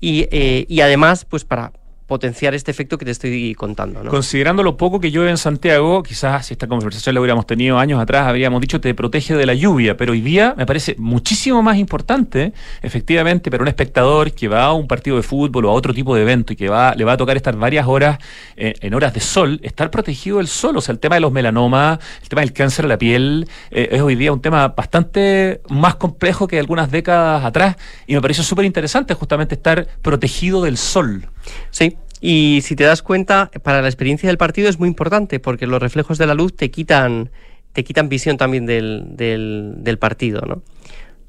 Y, 0.00 0.26
eh, 0.30 0.64
y 0.70 0.80
además 0.80 1.26
pues 1.26 1.44
para 1.44 1.72
potenciar 2.06 2.54
este 2.54 2.70
efecto 2.70 2.98
que 2.98 3.04
te 3.04 3.10
estoy 3.10 3.54
contando. 3.54 4.02
¿no? 4.02 4.10
Considerando 4.10 4.62
lo 4.62 4.76
poco 4.76 5.00
que 5.00 5.10
llueve 5.10 5.30
en 5.30 5.38
Santiago, 5.38 6.02
quizás 6.02 6.46
si 6.46 6.54
esta 6.54 6.68
conversación 6.68 7.14
la 7.14 7.20
hubiéramos 7.20 7.46
tenido 7.46 7.78
años 7.78 8.00
atrás, 8.00 8.26
habríamos 8.26 8.60
dicho 8.60 8.80
te 8.80 8.94
protege 8.94 9.34
de 9.34 9.44
la 9.44 9.54
lluvia, 9.54 9.96
pero 9.96 10.12
hoy 10.12 10.20
día 10.20 10.54
me 10.56 10.66
parece 10.66 10.94
muchísimo 10.98 11.62
más 11.62 11.78
importante, 11.78 12.52
efectivamente, 12.82 13.50
para 13.50 13.62
un 13.62 13.68
espectador 13.68 14.32
que 14.32 14.46
va 14.46 14.64
a 14.64 14.72
un 14.72 14.86
partido 14.86 15.16
de 15.16 15.22
fútbol 15.22 15.64
o 15.66 15.70
a 15.70 15.72
otro 15.72 15.92
tipo 15.92 16.14
de 16.14 16.22
evento 16.22 16.52
y 16.52 16.56
que 16.56 16.68
va, 16.68 16.94
le 16.94 17.04
va 17.04 17.12
a 17.12 17.16
tocar 17.16 17.36
estar 17.36 17.56
varias 17.56 17.86
horas 17.86 18.18
eh, 18.56 18.74
en 18.80 18.94
horas 18.94 19.12
de 19.12 19.20
sol, 19.20 19.58
estar 19.62 19.90
protegido 19.90 20.38
del 20.38 20.46
sol. 20.46 20.76
O 20.76 20.80
sea, 20.80 20.92
el 20.92 21.00
tema 21.00 21.16
de 21.16 21.20
los 21.20 21.32
melanomas, 21.32 21.98
el 22.22 22.28
tema 22.28 22.42
del 22.42 22.52
cáncer 22.52 22.84
de 22.84 22.88
la 22.88 22.98
piel, 22.98 23.48
eh, 23.70 23.88
es 23.90 24.00
hoy 24.00 24.14
día 24.14 24.32
un 24.32 24.40
tema 24.40 24.68
bastante 24.68 25.60
más 25.68 25.96
complejo 25.96 26.46
que 26.46 26.58
algunas 26.58 26.90
décadas 26.90 27.44
atrás 27.44 27.76
y 28.06 28.14
me 28.14 28.20
parece 28.20 28.42
súper 28.44 28.64
interesante 28.64 29.14
justamente 29.14 29.56
estar 29.56 29.88
protegido 30.02 30.62
del 30.62 30.76
sol. 30.76 31.28
Sí, 31.70 31.95
y 32.20 32.60
si 32.62 32.76
te 32.76 32.84
das 32.84 33.02
cuenta, 33.02 33.50
para 33.62 33.82
la 33.82 33.88
experiencia 33.88 34.28
del 34.28 34.38
partido 34.38 34.68
es 34.68 34.78
muy 34.78 34.88
importante 34.88 35.40
porque 35.40 35.66
los 35.66 35.80
reflejos 35.80 36.18
de 36.18 36.26
la 36.26 36.34
luz 36.34 36.54
te 36.54 36.70
quitan, 36.70 37.30
te 37.72 37.84
quitan 37.84 38.08
visión 38.08 38.36
también 38.36 38.66
del, 38.66 39.04
del, 39.16 39.98
partido, 39.98 40.42
¿no? 40.46 40.62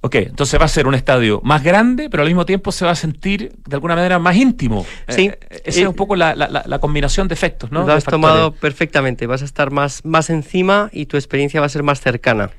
Ok, 0.02 0.16
entonces 0.16 0.60
va 0.60 0.66
a 0.66 0.70
ser 0.70 0.88
un 0.88 0.94
estadio 0.94 1.42
más 1.44 1.64
grande, 1.64 2.10
pero 2.10 2.22
al 2.24 2.30
mismo 2.30 2.46
tiempo 2.46 2.72
se 2.72 2.86
va 2.86 2.92
a 2.92 2.96
sentir 2.96 3.52
de 3.68 3.76
alguna 3.76 3.96
manera 3.96 4.20
más 4.20 4.36
íntimo. 4.36 4.86
Sí. 5.10 5.28
Eh, 5.28 5.40
esa 5.50 5.62
es 5.66 5.78
eh, 5.80 5.88
un 5.88 5.96
poco 5.96 6.16
la, 6.16 6.36
la, 6.36 6.80
combinación 6.80 7.28
de 7.28 7.34
efectos, 7.34 7.72
¿no? 7.72 7.86
Lo 7.86 7.94
has 7.94 8.06
tomado 8.06 8.54
perfectamente. 8.54 9.26
Vas 9.26 9.42
a 9.42 9.46
estar 9.46 9.72
más, 9.72 10.06
más 10.06 10.30
encima 10.30 10.90
y 10.94 11.08
tu 11.08 11.18
experiencia 11.18 11.60
va 11.60 11.66
a 11.66 11.70
ser 11.70 11.84
más 11.84 12.00
cercana. 12.00 12.52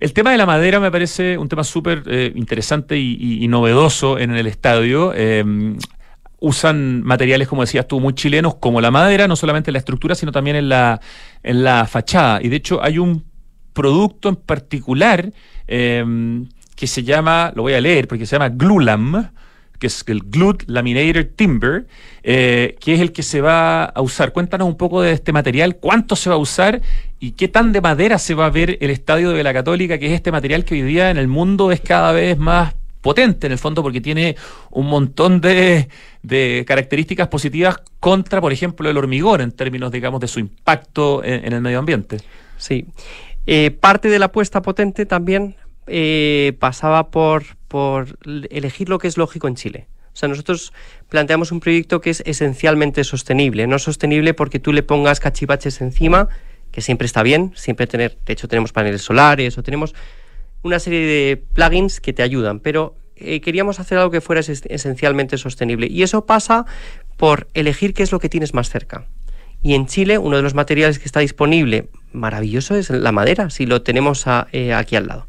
El 0.00 0.12
tema 0.12 0.30
de 0.30 0.38
la 0.38 0.46
madera 0.46 0.78
me 0.78 0.92
parece 0.92 1.36
un 1.36 1.48
tema 1.48 1.64
súper 1.64 2.04
eh, 2.06 2.32
interesante 2.36 2.96
y, 2.96 3.46
novedoso 3.48 4.16
en 4.18 4.30
el 4.30 4.46
estadio 4.46 5.12
usan 6.40 7.02
materiales, 7.02 7.48
como 7.48 7.62
decías 7.62 7.86
tú, 7.88 8.00
muy 8.00 8.14
chilenos, 8.14 8.56
como 8.56 8.80
la 8.80 8.90
madera, 8.90 9.26
no 9.26 9.36
solamente 9.36 9.70
en 9.70 9.74
la 9.74 9.78
estructura, 9.78 10.14
sino 10.14 10.32
también 10.32 10.56
en 10.56 10.68
la, 10.68 11.00
en 11.42 11.64
la 11.64 11.86
fachada. 11.86 12.40
Y 12.42 12.48
de 12.48 12.56
hecho 12.56 12.82
hay 12.82 12.98
un 12.98 13.24
producto 13.72 14.28
en 14.28 14.36
particular 14.36 15.32
em, 15.66 16.48
que 16.76 16.86
se 16.86 17.02
llama, 17.02 17.52
lo 17.54 17.62
voy 17.62 17.74
a 17.74 17.80
leer, 17.80 18.08
porque 18.08 18.26
se 18.26 18.36
llama 18.36 18.50
Glulam, 18.50 19.30
que 19.78 19.86
es 19.86 20.04
el 20.08 20.20
Glued 20.20 20.62
Laminator 20.66 21.24
Timber, 21.24 21.86
eh, 22.22 22.76
que 22.80 22.94
es 22.94 23.00
el 23.00 23.12
que 23.12 23.22
se 23.22 23.40
va 23.40 23.84
a 23.84 24.00
usar. 24.00 24.32
Cuéntanos 24.32 24.66
un 24.66 24.76
poco 24.76 25.02
de 25.02 25.12
este 25.12 25.32
material, 25.32 25.76
cuánto 25.76 26.16
se 26.16 26.28
va 26.28 26.36
a 26.36 26.38
usar 26.38 26.82
y 27.20 27.32
qué 27.32 27.48
tan 27.48 27.72
de 27.72 27.80
madera 27.80 28.18
se 28.18 28.34
va 28.34 28.46
a 28.46 28.50
ver 28.50 28.78
el 28.80 28.90
estadio 28.90 29.30
de 29.30 29.42
la 29.42 29.52
Católica, 29.52 29.98
que 29.98 30.06
es 30.06 30.12
este 30.12 30.32
material 30.32 30.64
que 30.64 30.74
hoy 30.74 30.82
día 30.82 31.10
en 31.10 31.16
el 31.16 31.28
mundo 31.28 31.70
es 31.70 31.80
cada 31.80 32.12
vez 32.12 32.38
más 32.38 32.74
potente 33.08 33.46
en 33.46 33.52
el 33.54 33.58
fondo 33.58 33.82
porque 33.82 34.02
tiene 34.02 34.36
un 34.70 34.84
montón 34.84 35.40
de, 35.40 35.88
características 36.66 37.28
positivas 37.28 37.80
contra, 38.00 38.38
por 38.42 38.52
ejemplo, 38.52 38.90
el 38.90 38.98
hormigón 38.98 39.40
en 39.40 39.50
términos, 39.50 39.90
digamos, 39.90 40.20
de 40.20 40.28
su 40.28 40.40
impacto 40.40 41.24
en, 41.24 41.50
el 41.50 41.62
medio 41.62 41.78
ambiente. 41.78 42.18
Sí. 42.58 42.84
Eh, 43.46 43.70
parte 43.70 44.10
de 44.10 44.18
la 44.18 44.26
apuesta 44.26 44.60
potente 44.60 45.06
también 45.06 45.56
eh, 45.86 46.52
pasaba 46.58 47.08
por, 47.08 47.44
por 47.66 48.18
elegir 48.50 48.90
lo 48.90 48.98
que 48.98 49.08
es 49.08 49.16
lógico 49.16 49.48
en 49.48 49.54
Chile. 49.54 49.86
O 50.12 50.16
sea, 50.18 50.28
nosotros 50.28 50.74
planteamos 51.08 51.50
un 51.50 51.60
proyecto 51.60 52.02
que 52.02 52.10
es 52.10 52.22
esencialmente 52.26 53.04
sostenible. 53.04 53.66
No 53.66 53.78
sostenible 53.78 54.34
porque 54.34 54.58
tú 54.58 54.74
le 54.74 54.82
pongas 54.82 55.18
cachivaches 55.18 55.80
encima, 55.80 56.28
que 56.72 56.82
siempre 56.82 57.06
está 57.06 57.22
bien, 57.22 57.52
siempre 57.56 57.86
tener, 57.86 58.18
de 58.26 58.34
hecho 58.34 58.48
tenemos 58.48 58.74
paneles 58.74 59.00
solares 59.00 59.56
o 59.56 59.62
tenemos 59.62 59.94
una 60.62 60.78
serie 60.78 61.00
de 61.00 61.36
plugins 61.36 62.00
que 62.00 62.12
te 62.12 62.22
ayudan, 62.22 62.60
pero 62.60 62.96
eh, 63.16 63.40
queríamos 63.40 63.80
hacer 63.80 63.98
algo 63.98 64.10
que 64.10 64.20
fuera 64.20 64.40
esencialmente 64.40 65.38
sostenible. 65.38 65.88
Y 65.88 66.02
eso 66.02 66.26
pasa 66.26 66.66
por 67.16 67.48
elegir 67.54 67.94
qué 67.94 68.02
es 68.02 68.12
lo 68.12 68.20
que 68.20 68.28
tienes 68.28 68.54
más 68.54 68.70
cerca. 68.70 69.06
Y 69.60 69.74
en 69.74 69.86
Chile, 69.86 70.18
uno 70.18 70.36
de 70.36 70.42
los 70.42 70.54
materiales 70.54 71.00
que 71.00 71.06
está 71.06 71.18
disponible, 71.18 71.88
maravilloso, 72.12 72.76
es 72.76 72.90
la 72.90 73.10
madera, 73.10 73.50
si 73.50 73.66
lo 73.66 73.82
tenemos 73.82 74.24
eh, 74.52 74.72
aquí 74.72 74.94
al 74.94 75.08
lado. 75.08 75.26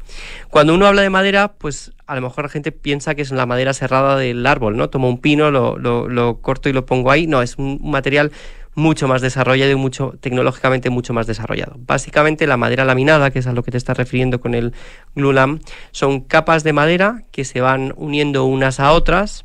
Cuando 0.50 0.72
uno 0.72 0.86
habla 0.86 1.02
de 1.02 1.10
madera, 1.10 1.54
pues 1.58 1.92
a 2.06 2.14
lo 2.14 2.20
mejor 2.20 2.44
la 2.44 2.48
gente 2.48 2.70
piensa 2.70 3.16
que 3.16 3.22
es 3.22 3.32
la 3.32 3.44
madera 3.46 3.74
cerrada 3.74 4.16
del 4.16 4.46
árbol, 4.46 4.76
¿no? 4.76 4.88
Tomo 4.88 5.08
un 5.08 5.18
pino, 5.18 5.50
lo, 5.50 5.76
lo 5.78 6.40
corto 6.40 6.68
y 6.68 6.72
lo 6.72 6.86
pongo 6.86 7.10
ahí. 7.10 7.26
No, 7.26 7.42
es 7.42 7.56
un 7.58 7.80
material 7.82 8.30
mucho 8.74 9.08
más 9.08 9.20
desarrollado 9.20 9.72
y 9.72 9.76
mucho, 9.76 10.14
tecnológicamente 10.20 10.90
mucho 10.90 11.12
más 11.12 11.26
desarrollado. 11.26 11.76
Básicamente 11.78 12.46
la 12.46 12.56
madera 12.56 12.84
laminada, 12.84 13.30
que 13.30 13.40
es 13.40 13.46
a 13.46 13.52
lo 13.52 13.62
que 13.62 13.70
te 13.70 13.78
estás 13.78 13.96
refiriendo 13.96 14.40
con 14.40 14.54
el 14.54 14.72
glulam, 15.14 15.60
son 15.90 16.20
capas 16.20 16.64
de 16.64 16.72
madera 16.72 17.24
que 17.32 17.44
se 17.44 17.60
van 17.60 17.92
uniendo 17.96 18.44
unas 18.44 18.80
a 18.80 18.92
otras 18.92 19.44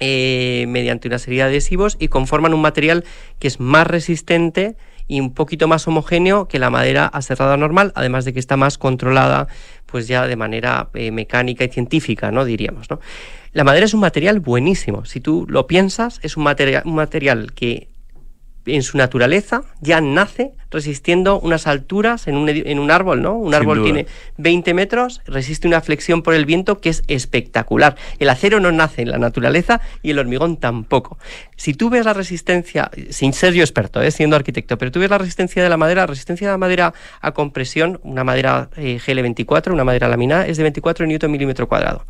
eh, 0.00 0.66
mediante 0.68 1.08
una 1.08 1.18
serie 1.18 1.40
de 1.40 1.50
adhesivos 1.50 1.96
y 1.98 2.08
conforman 2.08 2.54
un 2.54 2.62
material 2.62 3.04
que 3.38 3.48
es 3.48 3.60
más 3.60 3.86
resistente 3.86 4.76
y 5.06 5.20
un 5.20 5.34
poquito 5.34 5.68
más 5.68 5.86
homogéneo 5.86 6.48
que 6.48 6.58
la 6.58 6.70
madera 6.70 7.06
aserrada 7.06 7.56
normal, 7.56 7.92
además 7.94 8.24
de 8.24 8.32
que 8.32 8.40
está 8.40 8.56
más 8.56 8.78
controlada 8.78 9.48
pues 9.86 10.08
ya 10.08 10.26
de 10.26 10.34
manera 10.34 10.88
eh, 10.94 11.10
mecánica 11.10 11.64
y 11.64 11.68
científica, 11.68 12.32
¿no? 12.32 12.44
Diríamos, 12.44 12.90
¿no? 12.90 13.00
La 13.52 13.62
madera 13.62 13.86
es 13.86 13.94
un 13.94 14.00
material 14.00 14.40
buenísimo. 14.40 15.04
Si 15.04 15.20
tú 15.20 15.46
lo 15.48 15.68
piensas, 15.68 16.18
es 16.22 16.36
un 16.36 16.42
material, 16.42 16.82
un 16.84 16.96
material 16.96 17.52
que 17.52 17.86
en 18.66 18.82
su 18.82 18.96
naturaleza 18.96 19.62
ya 19.80 20.00
nace 20.00 20.52
resistiendo 20.70 21.38
unas 21.38 21.66
alturas 21.66 22.26
en 22.26 22.36
un, 22.36 22.48
en 22.48 22.78
un 22.78 22.90
árbol, 22.90 23.22
¿no? 23.22 23.34
Un 23.34 23.54
árbol 23.54 23.84
tiene 23.84 24.06
20 24.38 24.74
metros, 24.74 25.20
resiste 25.24 25.68
una 25.68 25.80
flexión 25.80 26.22
por 26.22 26.34
el 26.34 26.46
viento 26.46 26.80
que 26.80 26.88
es 26.88 27.04
espectacular. 27.06 27.96
El 28.18 28.28
acero 28.28 28.58
no 28.58 28.72
nace 28.72 29.02
en 29.02 29.10
la 29.10 29.18
naturaleza 29.18 29.80
y 30.02 30.10
el 30.10 30.18
hormigón 30.18 30.56
tampoco. 30.56 31.16
Si 31.56 31.74
tú 31.74 31.90
ves 31.90 32.04
la 32.04 32.12
resistencia, 32.12 32.90
sin 33.10 33.32
ser 33.32 33.54
yo 33.54 33.62
experto, 33.62 34.02
¿eh? 34.02 34.10
siendo 34.10 34.34
arquitecto, 34.34 34.76
pero 34.76 34.90
tú 34.90 34.98
ves 34.98 35.10
la 35.10 35.18
resistencia 35.18 35.62
de 35.62 35.68
la 35.68 35.76
madera, 35.76 36.02
la 36.02 36.06
resistencia 36.08 36.48
de 36.48 36.52
la 36.52 36.58
madera 36.58 36.92
a 37.20 37.32
compresión, 37.32 38.00
una 38.02 38.24
madera 38.24 38.68
eh, 38.76 38.98
GL24, 38.98 39.72
una 39.72 39.84
madera 39.84 40.08
laminada, 40.08 40.46
es 40.46 40.56
de 40.56 40.64
24 40.64 41.06
newton 41.06 41.30
milímetro 41.30 41.68
cuadrado. 41.68 42.04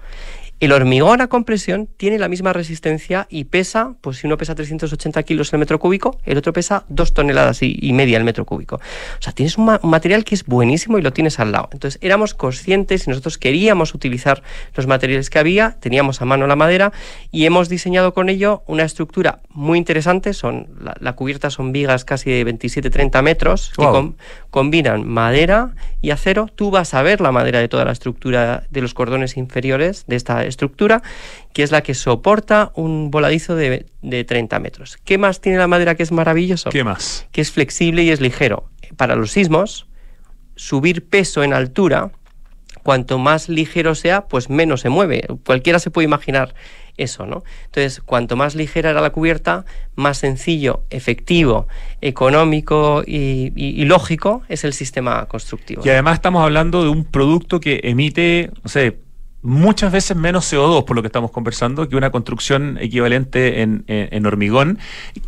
El 0.60 0.70
hormigón 0.72 1.20
a 1.20 1.26
compresión 1.26 1.88
tiene 1.96 2.18
la 2.18 2.28
misma 2.28 2.52
resistencia 2.52 3.26
y 3.28 3.44
pesa, 3.44 3.96
pues 4.00 4.18
si 4.18 4.28
uno 4.28 4.36
pesa 4.36 4.54
380 4.54 5.22
kilos 5.24 5.52
el 5.52 5.58
metro 5.58 5.80
cúbico, 5.80 6.18
el 6.24 6.38
otro 6.38 6.52
pesa 6.52 6.84
2 6.88 7.12
toneladas 7.12 7.62
y, 7.62 7.92
media 7.92 8.16
el 8.16 8.24
metro 8.24 8.44
cúbico. 8.44 8.76
O 8.76 9.22
sea, 9.22 9.32
tienes 9.32 9.58
un, 9.58 9.78
material 9.82 10.24
que 10.24 10.34
es 10.36 10.46
buenísimo 10.46 10.96
y 10.98 11.02
lo 11.02 11.12
tienes 11.12 11.40
al 11.40 11.52
lado. 11.52 11.68
Entonces, 11.72 11.98
éramos 12.02 12.34
conscientes 12.34 13.06
y 13.06 13.10
nosotros 13.10 13.36
queríamos 13.36 13.94
utilizar 13.94 14.42
los 14.74 14.86
materiales 14.86 15.28
que 15.28 15.38
había, 15.40 15.76
teníamos 15.80 16.22
a 16.22 16.24
mano 16.24 16.46
la 16.46 16.56
madera 16.56 16.92
y 17.32 17.46
hemos 17.46 17.68
diseñado 17.68 18.14
con 18.14 18.28
ello 18.28 18.62
una 18.66 18.84
estructura 18.84 19.40
muy 19.50 19.76
interesante. 19.76 20.34
Son, 20.34 20.68
la, 21.00 21.12
cubierta 21.14 21.50
son 21.50 21.72
vigas 21.72 22.04
casi 22.04 22.30
de 22.30 22.46
27-30 22.46 23.22
metros 23.22 23.72
que 23.76 24.12
combinan 24.50 25.06
madera 25.06 25.74
y 26.00 26.10
acero. 26.10 26.48
Tú 26.54 26.70
vas 26.70 26.94
a 26.94 27.02
ver 27.02 27.20
la 27.20 27.32
madera 27.32 27.58
de 27.58 27.68
toda 27.68 27.84
la 27.84 27.92
estructura 27.92 28.64
de 28.70 28.80
los 28.80 28.94
cordones 28.94 29.36
inferiores 29.36 30.04
de 30.06 30.16
esta 30.16 30.43
estructura, 30.46 31.02
que 31.52 31.62
es 31.62 31.70
la 31.70 31.82
que 31.82 31.94
soporta 31.94 32.72
un 32.74 33.10
voladizo 33.10 33.56
de, 33.56 33.86
30 34.02 34.58
metros. 34.58 34.98
¿Qué 35.04 35.18
más 35.18 35.40
tiene 35.40 35.58
la 35.58 35.66
madera 35.66 35.94
que 35.94 36.02
es 36.02 36.12
maravilloso? 36.12 36.70
¿Qué 36.70 36.84
más? 36.84 37.26
Que 37.32 37.40
es 37.40 37.50
flexible 37.50 38.02
y 38.02 38.10
es 38.10 38.20
ligero. 38.20 38.68
Para 38.96 39.16
los 39.16 39.32
sismos, 39.32 39.86
subir 40.56 41.08
peso 41.08 41.42
en 41.42 41.52
altura, 41.52 42.12
cuanto 42.82 43.18
más 43.18 43.48
ligero 43.48 43.94
sea, 43.94 44.26
pues 44.26 44.50
menos 44.50 44.82
se 44.82 44.88
mueve. 44.88 45.26
Cualquiera 45.44 45.78
se 45.78 45.90
puede 45.90 46.04
imaginar 46.04 46.54
eso, 46.96 47.26
¿no? 47.26 47.42
Entonces, 47.66 48.00
cuanto 48.00 48.36
más 48.36 48.54
ligera 48.54 48.90
era 48.90 49.00
la 49.00 49.10
cubierta, 49.10 49.64
más 49.96 50.18
sencillo, 50.18 50.84
efectivo, 50.90 51.66
económico 52.00 53.02
y, 53.04 53.52
y, 53.56 53.84
lógico 53.84 54.42
es 54.48 54.64
el 54.64 54.72
sistema 54.72 55.26
constructivo. 55.26 55.82
Y 55.84 55.88
además 55.88 56.14
estamos 56.14 56.42
hablando 56.44 56.82
de 56.82 56.90
un 56.90 57.04
producto 57.04 57.58
que 57.58 57.80
emite, 57.84 58.50
no 58.62 58.68
sé, 58.68 58.98
muchas 59.44 59.92
veces 59.92 60.16
menos 60.16 60.50
CO2, 60.50 60.84
por 60.84 60.96
lo 60.96 61.02
que 61.02 61.08
estamos 61.08 61.30
conversando, 61.30 61.88
que 61.88 61.96
una 61.96 62.10
construcción 62.10 62.78
equivalente 62.80 63.62
en, 63.62 64.26
hormigón. 64.26 64.78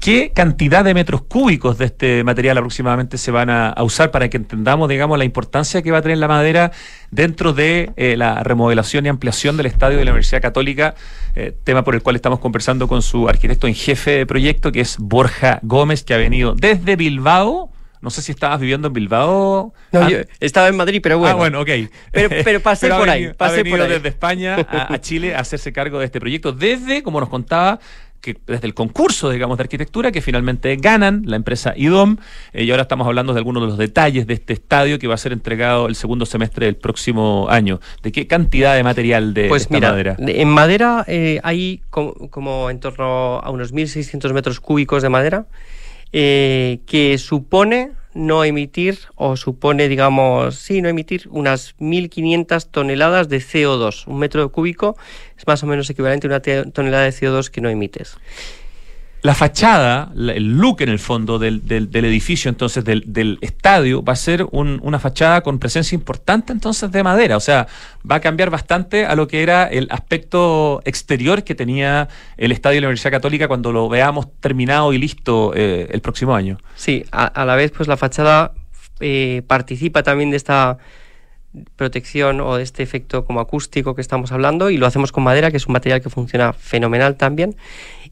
¿Qué 0.00 0.32
cantidad 0.34 0.84
de 0.84 0.94
metros 0.94 1.22
cúbicos 1.22 1.76
de 1.78 1.84
este 1.84 2.24
material 2.24 2.56
aproximadamente 2.56 3.18
se 3.18 3.30
van 3.30 3.50
a, 3.50 3.74
usar 3.82 4.10
para 4.10 4.28
que 4.28 4.38
entendamos, 4.38 4.88
digamos, 4.88 5.18
la 5.18 5.24
importancia 5.24 5.82
que 5.82 5.90
va 5.90 5.98
a 5.98 6.02
tener 6.02 6.18
la 6.18 6.28
madera 6.28 6.72
dentro 7.10 7.52
de 7.52 7.92
eh, 7.96 8.16
la 8.16 8.42
remodelación 8.42 9.06
y 9.06 9.10
ampliación 9.10 9.56
del 9.56 9.66
estadio 9.66 9.98
de 9.98 10.04
la 10.04 10.12
Universidad 10.12 10.40
Católica, 10.40 10.94
eh, 11.34 11.54
tema 11.62 11.84
por 11.84 11.94
el 11.94 12.02
cual 12.02 12.16
estamos 12.16 12.38
conversando 12.38 12.88
con 12.88 13.02
su 13.02 13.28
arquitecto 13.28 13.66
en 13.66 13.74
jefe 13.74 14.12
de 14.12 14.26
proyecto, 14.26 14.72
que 14.72 14.80
es 14.80 14.96
Borja 14.98 15.60
Gómez, 15.62 16.04
que 16.04 16.14
ha 16.14 16.18
venido 16.18 16.54
desde 16.54 16.96
Bilbao 16.96 17.70
no 18.06 18.10
sé 18.10 18.22
si 18.22 18.30
estabas 18.30 18.60
viviendo 18.60 18.86
en 18.86 18.94
Bilbao. 18.94 19.74
No, 19.90 20.00
ah. 20.00 20.08
yo 20.08 20.18
estaba 20.38 20.68
en 20.68 20.76
Madrid, 20.76 21.00
pero 21.02 21.18
bueno. 21.18 21.34
Ah, 21.34 21.36
bueno, 21.36 21.60
ok. 21.60 21.70
Pero, 22.12 22.28
pero 22.44 22.60
pasé 22.62 22.88
por 22.88 23.10
ahí. 23.10 23.32
Pasé 23.36 23.64
por 23.64 23.80
ahí. 23.80 23.88
desde 23.88 24.08
España 24.10 24.58
a, 24.68 25.00
Chile 25.00 25.34
a 25.34 25.40
hacerse 25.40 25.72
cargo 25.72 25.98
de 25.98 26.04
este 26.04 26.20
proyecto. 26.20 26.52
Desde, 26.52 27.02
como 27.02 27.18
nos 27.18 27.28
contaba, 27.28 27.80
que 28.20 28.38
desde 28.46 28.68
el 28.68 28.74
concurso, 28.74 29.28
digamos, 29.30 29.58
de 29.58 29.62
arquitectura, 29.64 30.12
que 30.12 30.22
finalmente 30.22 30.76
ganan 30.76 31.24
la 31.26 31.34
empresa 31.34 31.74
IDOM, 31.76 32.18
eh, 32.52 32.62
y 32.62 32.70
ahora 32.70 32.82
estamos 32.82 33.08
hablando 33.08 33.32
de 33.32 33.40
algunos 33.40 33.60
de 33.64 33.66
los 33.70 33.76
detalles 33.76 34.28
de 34.28 34.34
este 34.34 34.52
estadio 34.52 35.00
que 35.00 35.08
va 35.08 35.14
a 35.14 35.18
ser 35.18 35.32
entregado 35.32 35.88
el 35.88 35.96
segundo 35.96 36.26
semestre 36.26 36.66
del 36.66 36.76
próximo 36.76 37.48
año. 37.50 37.80
¿De 38.04 38.12
qué 38.12 38.28
cantidad 38.28 38.76
de 38.76 38.84
material 38.84 39.34
de, 39.34 39.48
pues 39.48 39.62
esta 39.62 39.80
madera? 39.80 40.14
En 40.16 40.48
madera 40.48 41.04
eh, 41.08 41.40
hay 41.42 41.82
como, 41.90 42.70
en 42.70 42.78
torno 42.78 43.40
a 43.40 43.50
unos 43.50 43.74
1.600 43.74 44.32
metros 44.32 44.60
cúbicos 44.60 45.02
de 45.02 45.08
madera. 45.08 45.46
Eh, 46.12 46.78
que 46.86 47.18
supone 47.18 47.90
no 48.16 48.44
emitir 48.44 48.98
o 49.14 49.36
supone, 49.36 49.88
digamos, 49.88 50.56
sí, 50.56 50.82
no 50.82 50.88
emitir 50.88 51.28
unas 51.30 51.76
1.500 51.78 52.70
toneladas 52.70 53.28
de 53.28 53.38
CO2. 53.38 54.06
Un 54.06 54.18
metro 54.18 54.50
cúbico 54.50 54.96
es 55.36 55.46
más 55.46 55.62
o 55.62 55.66
menos 55.66 55.88
equivalente 55.90 56.26
a 56.26 56.30
una 56.30 56.40
tonelada 56.72 57.04
de 57.04 57.10
CO2 57.10 57.50
que 57.50 57.60
no 57.60 57.68
emites 57.68 58.16
la 59.22 59.34
fachada, 59.34 60.12
el 60.14 60.56
look 60.58 60.82
en 60.82 60.88
el 60.88 60.98
fondo 60.98 61.38
del, 61.38 61.62
edificio, 61.68 62.48
entonces 62.48 62.84
del, 62.84 63.38
estadio, 63.40 64.04
va 64.04 64.12
a 64.12 64.16
ser 64.16 64.46
una 64.52 64.98
fachada 64.98 65.40
con 65.40 65.58
presencia 65.58 65.96
importante 65.96 66.52
entonces 66.52 66.92
de 66.92 67.02
madera. 67.02 67.36
O 67.36 67.40
sea, 67.40 67.66
va 68.08 68.16
a 68.16 68.20
cambiar 68.20 68.50
bastante 68.50 69.04
a 69.04 69.16
lo 69.16 69.26
que 69.26 69.42
era 69.42 69.64
el 69.64 69.88
aspecto 69.90 70.80
exterior 70.84 71.42
que 71.42 71.54
tenía 71.54 72.08
el 72.36 72.52
estadio 72.52 72.76
de 72.76 72.80
la 72.82 72.86
Universidad 72.88 73.10
Católica 73.10 73.48
cuando 73.48 73.72
lo 73.72 73.88
veamos 73.88 74.28
terminado 74.40 74.92
y 74.92 74.98
listo 74.98 75.52
eh, 75.56 75.88
el 75.90 76.00
próximo 76.00 76.34
año. 76.34 76.58
Sí, 76.76 77.04
a, 77.10 77.44
la 77.44 77.56
vez 77.56 77.72
pues 77.72 77.88
la 77.88 77.96
fachada 77.96 78.52
eh, 79.00 79.42
participa 79.46 80.02
también 80.02 80.30
de 80.30 80.36
esta 80.36 80.78
protección 81.76 82.40
o 82.40 82.56
de 82.56 82.62
este 82.62 82.82
efecto 82.82 83.24
como 83.24 83.40
acústico 83.40 83.94
que 83.94 84.00
estamos 84.00 84.32
hablando 84.32 84.70
y 84.70 84.76
lo 84.76 84.86
hacemos 84.86 85.12
con 85.12 85.24
madera, 85.24 85.50
que 85.50 85.56
es 85.56 85.66
un 85.66 85.72
material 85.72 86.00
que 86.00 86.10
funciona 86.10 86.52
fenomenal 86.52 87.16
también. 87.16 87.56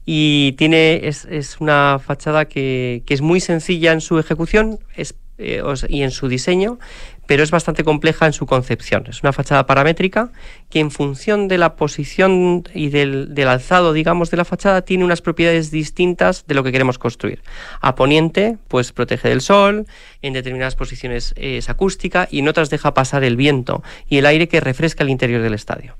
Y 0.05 0.53
tiene 0.53 1.07
es, 1.07 1.25
es 1.25 1.59
una 1.59 1.99
fachada 2.03 2.45
que, 2.45 3.01
que, 3.05 3.13
es 3.13 3.21
muy 3.21 3.39
sencilla 3.39 3.91
en 3.91 4.01
su 4.01 4.19
ejecución 4.19 4.79
es, 4.95 5.15
eh, 5.37 5.61
y 5.89 6.03
en 6.03 6.11
su 6.11 6.29
diseño, 6.29 6.79
pero 7.27 7.43
es 7.43 7.51
bastante 7.51 7.83
compleja 7.83 8.25
en 8.25 8.33
su 8.33 8.45
concepción. 8.45 9.05
Es 9.07 9.21
una 9.23 9.33
fachada 9.33 9.65
paramétrica 9.65 10.31
que 10.69 10.79
en 10.79 10.91
función 10.91 11.47
de 11.47 11.57
la 11.57 11.75
posición 11.75 12.63
y 12.73 12.89
del, 12.89 13.33
del, 13.33 13.47
alzado, 13.47 13.93
digamos, 13.93 14.31
de 14.31 14.37
la 14.37 14.45
fachada, 14.45 14.81
tiene 14.83 15.05
unas 15.05 15.21
propiedades 15.21 15.71
distintas 15.71 16.45
de 16.47 16.55
lo 16.55 16.63
que 16.63 16.71
queremos 16.71 16.97
construir. 16.97 17.41
A 17.81 17.95
poniente, 17.95 18.57
pues 18.67 18.91
protege 18.91 19.29
del 19.29 19.41
sol, 19.41 19.85
en 20.21 20.33
determinadas 20.33 20.75
posiciones 20.75 21.33
es 21.37 21.69
acústica 21.69 22.27
y 22.29 22.39
en 22.39 22.47
otras 22.47 22.69
deja 22.69 22.93
pasar 22.93 23.23
el 23.23 23.35
viento 23.35 23.83
y 24.09 24.17
el 24.17 24.25
aire 24.25 24.47
que 24.47 24.59
refresca 24.59 25.03
el 25.03 25.09
interior 25.09 25.41
del 25.41 25.53
estadio. 25.53 25.95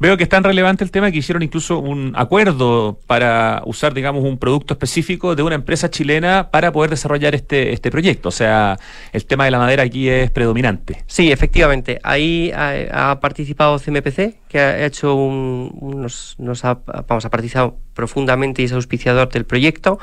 Veo 0.00 0.16
que 0.16 0.22
es 0.22 0.28
tan 0.28 0.44
relevante 0.44 0.84
el 0.84 0.92
tema 0.92 1.10
que 1.10 1.18
hicieron 1.18 1.42
incluso 1.42 1.80
un 1.80 2.12
acuerdo 2.14 3.00
para 3.08 3.62
usar, 3.66 3.94
digamos, 3.94 4.22
un 4.22 4.38
producto 4.38 4.74
específico 4.74 5.34
de 5.34 5.42
una 5.42 5.56
empresa 5.56 5.90
chilena 5.90 6.50
para 6.52 6.70
poder 6.70 6.90
desarrollar 6.90 7.34
este, 7.34 7.72
este 7.72 7.90
proyecto. 7.90 8.28
O 8.28 8.32
sea, 8.32 8.78
el 9.12 9.26
tema 9.26 9.44
de 9.44 9.50
la 9.50 9.58
madera 9.58 9.82
aquí 9.82 10.08
es 10.08 10.30
predominante. 10.30 11.02
Sí, 11.08 11.32
efectivamente. 11.32 11.98
Ahí 12.04 12.52
ha, 12.54 13.18
participado 13.20 13.78
CMPC, 13.78 14.36
que 14.48 14.58
ha 14.58 14.86
hecho 14.86 15.14
un, 15.14 15.78
nos, 15.80 16.36
nos 16.38 16.64
ha, 16.64 16.80
vamos, 17.06 17.24
ha 17.24 17.30
participado 17.30 17.78
profundamente 17.94 18.62
y 18.62 18.66
es 18.66 18.72
auspiciador 18.72 19.28
del 19.28 19.44
proyecto 19.44 19.98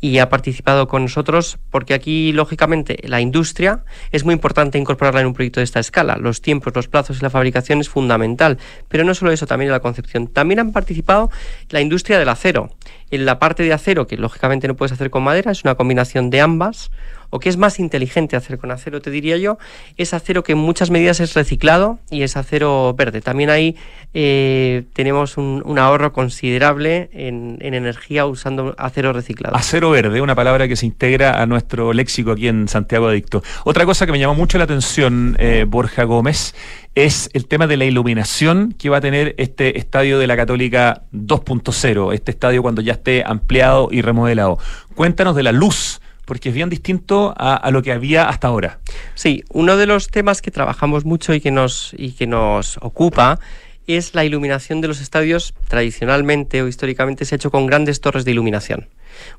y 0.00 0.18
ha 0.18 0.28
participado 0.28 0.88
con 0.88 1.02
nosotros 1.02 1.58
porque 1.70 1.94
aquí, 1.94 2.32
lógicamente, 2.32 2.98
la 3.04 3.20
industria 3.20 3.84
es 4.10 4.24
muy 4.24 4.34
importante 4.34 4.76
incorporarla 4.78 5.20
en 5.20 5.28
un 5.28 5.34
proyecto 5.34 5.60
de 5.60 5.64
esta 5.64 5.78
escala. 5.80 6.16
Los 6.16 6.42
tiempos, 6.42 6.74
los 6.74 6.88
plazos 6.88 7.18
y 7.18 7.22
la 7.22 7.30
fabricación 7.30 7.80
es 7.80 7.88
fundamental. 7.88 8.58
Pero 8.88 9.04
no 9.04 9.14
solo 9.14 9.30
eso, 9.30 9.46
también 9.46 9.70
la 9.70 9.80
concepción. 9.80 10.26
También 10.26 10.58
han 10.58 10.72
participado 10.72 11.30
la 11.70 11.80
industria 11.80 12.18
del 12.18 12.28
acero. 12.28 12.70
En 13.10 13.24
la 13.24 13.38
parte 13.38 13.62
de 13.62 13.72
acero, 13.72 14.06
que 14.06 14.16
lógicamente 14.16 14.66
no 14.66 14.74
puedes 14.74 14.92
hacer 14.92 15.10
con 15.10 15.22
madera, 15.22 15.52
es 15.52 15.62
una 15.62 15.76
combinación 15.76 16.30
de 16.30 16.40
ambas 16.40 16.90
o 17.34 17.40
que 17.40 17.48
es 17.48 17.56
más 17.56 17.78
inteligente 17.78 18.36
hacer 18.36 18.58
con 18.58 18.70
acero, 18.70 19.00
te 19.00 19.10
diría 19.10 19.38
yo, 19.38 19.56
es 19.96 20.12
acero 20.12 20.42
que 20.42 20.52
en 20.52 20.58
muchas 20.58 20.90
medidas 20.90 21.18
es 21.18 21.32
reciclado 21.32 21.98
y 22.10 22.24
es 22.24 22.36
acero 22.36 22.92
verde. 22.92 23.22
También 23.22 23.48
ahí 23.48 23.74
eh, 24.12 24.84
tenemos 24.92 25.38
un, 25.38 25.78
ahorro 25.78 26.12
considerable 26.12 27.08
en, 27.14 27.56
energía 27.62 28.26
usando 28.26 28.74
acero 28.76 29.14
reciclado. 29.14 29.56
Acero 29.56 29.88
verde, 29.88 30.20
una 30.20 30.34
palabra 30.34 30.68
que 30.68 30.76
se 30.76 30.84
integra 30.84 31.40
a 31.40 31.46
nuestro 31.46 31.94
léxico 31.94 32.32
aquí 32.32 32.48
en 32.48 32.68
Santiago 32.68 33.08
Adicto. 33.08 33.42
Otra 33.64 33.86
cosa 33.86 34.04
que 34.04 34.12
me 34.12 34.18
llamó 34.18 34.34
mucho 34.34 34.58
la 34.58 34.64
atención, 34.64 35.34
eh, 35.38 35.64
Borja 35.66 36.04
Gómez, 36.04 36.54
es 36.94 37.30
el 37.32 37.46
tema 37.46 37.66
de 37.66 37.78
la 37.78 37.86
iluminación 37.86 38.74
que 38.78 38.90
va 38.90 38.98
a 38.98 39.00
tener 39.00 39.34
este 39.38 39.78
estadio 39.78 40.18
de 40.18 40.26
la 40.26 40.36
Católica 40.36 41.04
2.0, 41.14 42.12
este 42.12 42.30
estadio 42.30 42.60
cuando 42.60 42.82
ya 42.82 42.92
esté 42.92 43.24
ampliado 43.24 43.88
y 43.90 44.02
remodelado. 44.02 44.58
Cuéntanos 44.94 45.34
de 45.34 45.44
la 45.44 45.52
luz 45.52 46.01
porque 46.24 46.50
es 46.50 46.54
bien 46.54 46.68
distinto 46.68 47.34
a, 47.36 47.70
lo 47.70 47.82
que 47.82 47.92
había 47.92 48.28
hasta 48.28 48.48
ahora. 48.48 48.78
Sí, 49.14 49.44
uno 49.50 49.76
de 49.76 49.86
los 49.86 50.08
temas 50.08 50.42
que 50.42 50.50
trabajamos 50.50 51.04
mucho 51.04 51.34
y 51.34 51.40
que 51.40 51.50
nos, 51.50 51.94
y 51.96 52.12
que 52.12 52.26
nos 52.26 52.78
ocupa 52.78 53.40
es 53.86 54.14
la 54.14 54.24
iluminación 54.24 54.80
de 54.80 54.88
los 54.88 55.00
estadios. 55.00 55.54
Tradicionalmente 55.68 56.62
o 56.62 56.68
históricamente 56.68 57.24
se 57.24 57.34
ha 57.34 57.36
hecho 57.36 57.50
con 57.50 57.66
grandes 57.66 58.00
torres 58.00 58.24
de 58.24 58.30
iluminación. 58.30 58.88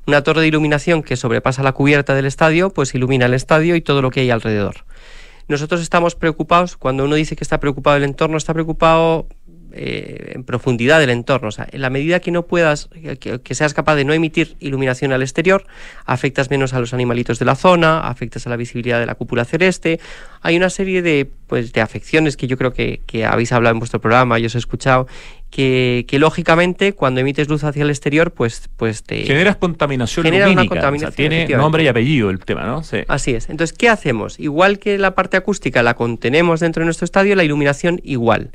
Una 0.06 0.22
torre 0.22 0.42
de 0.42 0.48
iluminación 0.48 1.02
que 1.02 1.16
sobrepasa 1.16 1.62
la 1.62 1.72
cubierta 1.72 2.14
del 2.14 2.26
estadio, 2.26 2.70
pues 2.70 2.94
ilumina 2.94 3.26
el 3.26 3.34
estadio 3.34 3.76
y 3.76 3.80
todo 3.80 4.02
lo 4.02 4.10
que 4.10 4.20
hay 4.20 4.30
alrededor. 4.30 4.84
nosotros 5.48 5.80
estamos 5.82 6.14
preocupados, 6.14 6.76
cuando 6.76 7.04
uno 7.04 7.16
dice 7.16 7.36
que 7.36 7.44
está 7.44 7.60
preocupado 7.60 7.94
del 7.94 8.04
entorno, 8.04 8.36
está 8.36 8.54
preocupado 8.54 9.26
eh, 9.76 10.32
en 10.36 10.44
profundidad 10.44 11.00
del 11.00 11.10
entorno. 11.10 11.48
O 11.48 11.50
sea, 11.50 11.66
en 11.70 11.80
la 11.80 11.90
medida 11.90 12.20
que 12.20 12.30
no 12.30 12.46
puedas, 12.46 12.88
que, 13.18 13.54
seas 13.54 13.74
capaz 13.74 13.96
de 13.96 14.04
no 14.04 14.12
emitir 14.12 14.56
iluminación 14.60 15.12
al 15.12 15.20
exterior, 15.20 15.66
afectas 16.06 16.48
menos 16.48 16.74
a 16.74 16.80
los 16.80 16.94
animalitos 16.94 17.40
de 17.40 17.44
la 17.44 17.56
zona, 17.56 18.00
afectas 18.00 18.46
a 18.46 18.50
la 18.50 18.56
visibilidad 18.56 19.00
de 19.00 19.06
la 19.06 19.16
cúpula 19.16 19.44
celeste. 19.44 19.98
Hay 20.42 20.56
una 20.56 20.70
serie 20.70 21.02
de, 21.02 21.28
pues, 21.48 21.72
de 21.72 21.80
afecciones 21.80 22.36
que 22.36 22.46
yo 22.46 22.56
creo 22.56 22.72
que, 22.72 23.00
que 23.06 23.24
habéis 23.24 23.50
hablado 23.50 23.72
en 23.72 23.80
vuestro 23.80 24.00
programa, 24.00 24.38
yo 24.38 24.46
os 24.46 24.54
he 24.54 24.58
escuchado, 24.58 25.08
que, 25.54 26.04
lógicamente 26.18 26.94
cuando 26.94 27.20
emites 27.20 27.48
luz 27.48 27.62
hacia 27.62 27.84
el 27.84 27.90
exterior, 27.90 28.32
pues, 28.32 28.68
pues 28.76 29.04
te... 29.04 29.22
Generas 29.22 29.54
contaminación 29.54 30.24
genera 30.24 30.46
lumínica, 30.46 30.62
una 30.62 30.68
contaminación, 30.68 31.14
tiene 31.14 31.46
nombre 31.56 31.84
y 31.84 31.86
apellido 31.86 32.30
el 32.30 32.40
tema, 32.40 32.64
¿no? 32.64 32.82
Sí. 32.82 32.98
Así 33.06 33.34
es. 33.34 33.48
Entonces, 33.48 33.76
¿qué 33.76 33.88
hacemos? 33.88 34.40
Igual 34.40 34.80
que 34.80 34.98
la 34.98 35.14
parte 35.14 35.36
acústica 35.36 35.84
la 35.84 35.94
contenemos 35.94 36.58
dentro 36.58 36.80
de 36.80 36.86
nuestro 36.86 37.04
estadio, 37.04 37.36
la 37.36 37.44
iluminación 37.44 38.00
igual. 38.02 38.50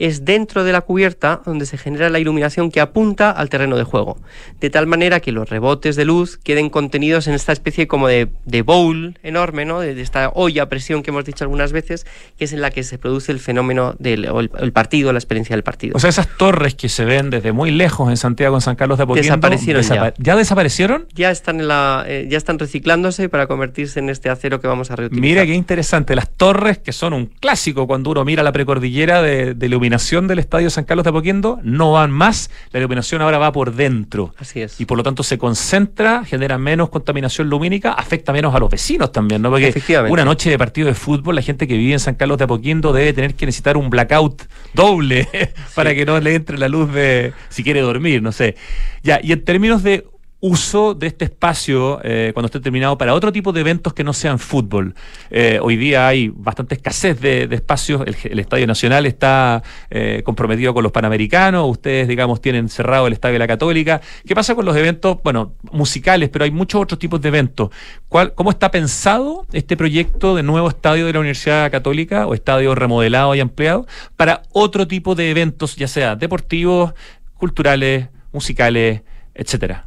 Es 0.00 0.24
dentro 0.24 0.64
de 0.64 0.72
la 0.72 0.80
cubierta 0.80 1.40
donde 1.44 1.66
se 1.66 1.78
genera 1.78 2.08
la 2.08 2.18
iluminación 2.18 2.72
que 2.72 2.80
apunta 2.80 3.30
al 3.30 3.48
terreno 3.48 3.76
de 3.76 3.84
juego. 3.84 4.18
De 4.58 4.70
tal 4.70 4.88
manera 4.88 5.20
que 5.20 5.30
los 5.30 5.48
rebotes 5.48 5.94
de 5.94 6.04
luz 6.04 6.36
queden 6.36 6.68
contenidos 6.68 7.28
en 7.28 7.34
esta 7.34 7.52
especie 7.52 7.86
como 7.86 8.08
de, 8.08 8.28
bowl 8.64 9.18
enorme, 9.22 9.66
¿no? 9.66 9.78
De, 9.78 10.00
esta 10.00 10.30
olla 10.34 10.64
a 10.64 10.68
presión 10.68 11.04
que 11.04 11.10
hemos 11.10 11.24
dicho 11.24 11.44
algunas 11.44 11.70
veces, 11.70 12.06
que 12.36 12.46
es 12.46 12.52
en 12.52 12.60
la 12.60 12.70
que 12.70 12.82
se 12.82 12.98
produce 12.98 13.30
el 13.30 13.38
fenómeno 13.38 13.94
del 14.00 14.24
el, 14.58 14.72
partido, 14.72 15.12
la 15.12 15.18
experiencia 15.18 15.54
del 15.54 15.62
partido. 15.62 15.92
O 15.96 16.00
sea, 16.00 16.10
esas 16.10 16.26
torres 16.40 16.74
que 16.74 16.88
se 16.88 17.04
ven 17.04 17.28
desde 17.28 17.52
muy 17.52 17.70
lejos 17.70 18.08
en 18.08 18.16
Santiago, 18.16 18.56
en 18.56 18.62
San 18.62 18.74
Carlos 18.74 18.96
de 18.96 19.04
Apoquindo, 19.04 19.24
desaparecieron 19.24 19.82
ya. 19.82 20.14
ya. 20.16 20.36
desaparecieron? 20.36 21.06
Ya 21.12 21.30
están 21.30 21.60
en 21.60 21.68
la, 21.68 22.06
eh, 22.08 22.28
ya 22.30 22.38
están 22.38 22.58
reciclándose 22.58 23.28
para 23.28 23.46
convertirse 23.46 23.98
en 23.98 24.08
este 24.08 24.30
acero 24.30 24.58
que 24.58 24.66
vamos 24.66 24.90
a 24.90 24.96
reutilizar. 24.96 25.20
Mira 25.22 25.44
qué 25.44 25.52
interesante, 25.52 26.14
las 26.14 26.30
torres 26.30 26.78
que 26.78 26.92
son 26.92 27.12
un 27.12 27.26
clásico 27.26 27.86
cuando 27.86 28.08
uno 28.08 28.24
mira 28.24 28.42
la 28.42 28.52
precordillera 28.52 29.20
de, 29.20 29.54
iluminación 29.60 30.28
del 30.28 30.38
Estadio 30.38 30.70
San 30.70 30.84
Carlos 30.84 31.04
de 31.04 31.10
Apoquindo, 31.10 31.58
no 31.62 31.92
van 31.92 32.10
más, 32.10 32.50
la 32.72 32.78
iluminación 32.78 33.20
ahora 33.20 33.36
va 33.36 33.52
por 33.52 33.74
dentro. 33.74 34.34
Así 34.38 34.62
es. 34.62 34.80
Y 34.80 34.86
por 34.86 34.96
lo 34.96 35.04
tanto 35.04 35.22
se 35.22 35.36
concentra, 35.36 36.24
genera 36.24 36.56
menos 36.56 36.88
contaminación 36.88 37.50
lumínica, 37.50 37.92
afecta 37.92 38.32
menos 38.32 38.54
a 38.54 38.60
los 38.60 38.70
vecinos 38.70 39.12
también, 39.12 39.42
¿no? 39.42 39.50
Porque 39.50 39.74
una 40.08 40.24
noche 40.24 40.48
de 40.48 40.56
partido 40.56 40.88
de 40.88 40.94
fútbol, 40.94 41.34
la 41.34 41.42
gente 41.42 41.68
que 41.68 41.76
vive 41.76 41.92
en 41.92 42.00
San 42.00 42.14
Carlos 42.14 42.38
de 42.38 42.44
Apoquindo 42.44 42.94
debe 42.94 43.12
tener 43.12 43.34
que 43.34 43.44
necesitar 43.44 43.76
un 43.76 43.90
blackout 43.90 44.44
doble 44.72 45.28
para 45.74 45.94
que 45.94 46.06
no 46.06 46.18
le 46.18 46.29
entre 46.34 46.58
la 46.58 46.68
luz 46.68 46.92
de 46.92 47.32
si 47.48 47.62
quiere 47.62 47.80
dormir, 47.80 48.22
no 48.22 48.32
sé. 48.32 48.56
Ya, 49.02 49.20
y 49.22 49.32
en 49.32 49.44
términos 49.44 49.82
de 49.82 50.06
uso 50.40 50.94
de 50.94 51.06
este 51.06 51.26
espacio 51.26 52.00
eh, 52.02 52.30
cuando 52.32 52.46
esté 52.46 52.60
terminado 52.60 52.96
para 52.96 53.14
otro 53.14 53.30
tipo 53.30 53.52
de 53.52 53.60
eventos 53.60 53.92
que 53.92 54.02
no 54.02 54.12
sean 54.14 54.38
fútbol. 54.38 54.94
Eh, 55.30 55.58
hoy 55.62 55.76
día 55.76 56.08
hay 56.08 56.28
bastante 56.34 56.74
escasez 56.74 57.20
de, 57.20 57.42
espacios, 57.50 58.02
el, 58.06 58.38
Estadio 58.38 58.66
Nacional 58.66 59.04
está 59.04 59.62
eh, 59.90 60.22
comprometido 60.24 60.72
con 60.72 60.82
los 60.82 60.92
Panamericanos, 60.92 61.68
ustedes, 61.68 62.08
digamos, 62.08 62.40
tienen 62.40 62.70
cerrado 62.70 63.06
el 63.06 63.12
Estadio 63.12 63.34
de 63.34 63.38
la 63.40 63.46
Católica. 63.46 64.00
¿Qué 64.26 64.34
pasa 64.34 64.54
con 64.54 64.64
los 64.64 64.76
eventos, 64.76 65.18
bueno, 65.22 65.52
musicales, 65.72 66.30
pero 66.30 66.44
hay 66.46 66.50
muchos 66.50 66.80
otros 66.80 66.98
tipos 66.98 67.20
de 67.20 67.28
eventos? 67.28 67.70
¿Cuál, 68.08 68.32
¿Cómo 68.34 68.50
está 68.50 68.70
pensado 68.70 69.46
este 69.52 69.76
proyecto 69.76 70.34
de 70.34 70.42
nuevo 70.42 70.68
estadio 70.68 71.06
de 71.06 71.12
la 71.12 71.20
Universidad 71.20 71.70
Católica 71.70 72.26
o 72.26 72.32
estadio 72.32 72.74
remodelado 72.74 73.34
y 73.34 73.40
ampliado 73.40 73.86
para 74.16 74.42
otro 74.52 74.88
tipo 74.88 75.14
de 75.14 75.30
eventos, 75.30 75.76
ya 75.76 75.86
sea 75.86 76.16
deportivos, 76.16 76.94
culturales, 77.36 78.08
musicales, 78.32 79.02
etcétera? 79.34 79.86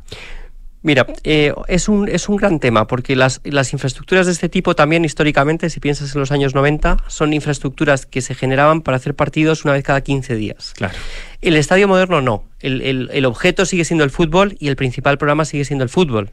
Mira, 0.84 1.08
eh, 1.24 1.54
es, 1.68 1.88
un, 1.88 2.10
es 2.10 2.28
un 2.28 2.36
gran 2.36 2.60
tema 2.60 2.88
porque 2.88 3.16
las, 3.16 3.40
las, 3.46 3.72
infraestructuras 3.72 4.26
de 4.26 4.34
este 4.34 4.50
tipo 4.50 4.76
también 4.76 5.06
históricamente, 5.06 5.70
si 5.70 5.80
piensas 5.80 6.14
en 6.14 6.20
los 6.20 6.32
años 6.34 6.54
90, 6.54 6.98
son 7.08 7.32
infraestructuras 7.32 8.06
que 8.06 8.22
se 8.22 8.36
generaban 8.36 8.82
para 8.82 8.98
hacer 8.98 9.16
partidos 9.16 9.64
una 9.64 9.74
vez 9.74 9.84
cada 9.84 10.02
15 10.02 10.36
días. 10.36 10.74
Claro. 10.76 10.94
El 11.42 11.56
estadio 11.56 11.88
moderno 11.88 12.22
no. 12.22 12.44
El, 12.60 12.82
el, 12.82 13.10
el 13.14 13.26
objeto 13.26 13.66
sigue 13.66 13.86
siendo 13.86 14.04
el 14.04 14.10
fútbol 14.10 14.58
y 14.60 14.68
el 14.68 14.76
principal 14.76 15.18
programa 15.18 15.46
sigue 15.46 15.64
siendo 15.64 15.84
el 15.84 15.90
fútbol. 15.90 16.32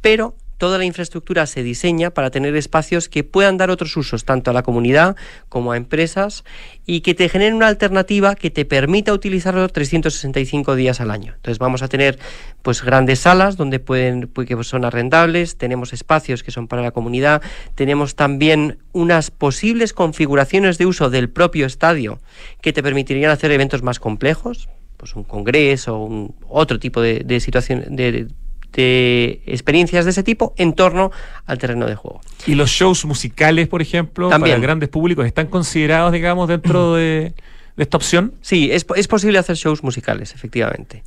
Pero 0.00 0.34
toda 0.58 0.78
la 0.78 0.84
infraestructura 0.84 1.46
se 1.46 1.62
diseña 1.62 2.10
para 2.10 2.30
tener 2.30 2.54
espacios 2.56 3.08
que 3.08 3.24
puedan 3.24 3.56
dar 3.56 3.70
otros 3.70 3.96
usos, 3.96 4.24
tanto 4.24 4.50
a 4.50 4.54
la 4.54 4.62
comunidad 4.62 5.16
como 5.48 5.72
a 5.72 5.76
empresas, 5.76 6.44
y 6.86 7.00
que 7.00 7.14
te 7.14 7.28
generen 7.28 7.54
una 7.54 7.68
alternativa 7.68 8.34
que 8.34 8.50
te 8.50 8.64
permita 8.64 9.12
utilizarlo 9.12 9.68
365 9.68 10.74
días 10.74 11.00
al 11.00 11.10
año. 11.10 11.34
Entonces 11.34 11.58
vamos 11.58 11.82
a 11.82 11.88
tener 11.88 12.18
pues 12.62 12.82
grandes 12.82 13.20
salas 13.20 13.56
donde 13.56 13.80
pueden 13.80 14.28
pues, 14.28 14.48
que 14.48 14.62
son 14.64 14.84
arrendables, 14.84 15.56
tenemos 15.56 15.92
espacios 15.92 16.42
que 16.42 16.50
son 16.50 16.68
para 16.68 16.82
la 16.82 16.90
comunidad, 16.90 17.42
tenemos 17.74 18.14
también 18.14 18.78
unas 18.92 19.30
posibles 19.30 19.92
configuraciones 19.92 20.78
de 20.78 20.86
uso 20.86 21.10
del 21.10 21.28
propio 21.28 21.66
estadio 21.66 22.20
que 22.60 22.72
te 22.72 22.82
permitirían 22.82 23.30
hacer 23.30 23.50
eventos 23.50 23.82
más 23.82 23.98
complejos, 23.98 24.68
pues 24.96 25.16
un 25.16 25.24
congreso, 25.24 25.98
un 25.98 26.34
otro 26.48 26.78
tipo 26.78 27.00
de, 27.00 27.20
de 27.24 27.40
situación 27.40 27.96
de, 27.96 28.12
de 28.12 28.28
experiencias 28.76 30.04
de 30.04 30.10
ese 30.10 30.22
tipo 30.22 30.54
en 30.56 30.72
torno 30.72 31.10
al 31.46 31.58
terreno 31.58 31.86
de 31.86 31.94
juego. 31.94 32.20
¿Y 32.46 32.54
los 32.54 32.70
shows 32.70 33.04
musicales, 33.04 33.68
por 33.68 33.82
ejemplo, 33.82 34.28
También. 34.28 34.54
para 34.56 34.62
grandes 34.62 34.88
públicos, 34.88 35.26
están 35.26 35.46
considerados, 35.46 36.12
digamos, 36.12 36.48
dentro 36.48 36.94
de, 36.94 37.34
de 37.76 37.82
esta 37.82 37.96
opción? 37.96 38.34
Sí, 38.40 38.70
es, 38.72 38.86
es 38.96 39.08
posible 39.08 39.38
hacer 39.38 39.56
shows 39.56 39.82
musicales, 39.82 40.34
efectivamente. 40.34 41.02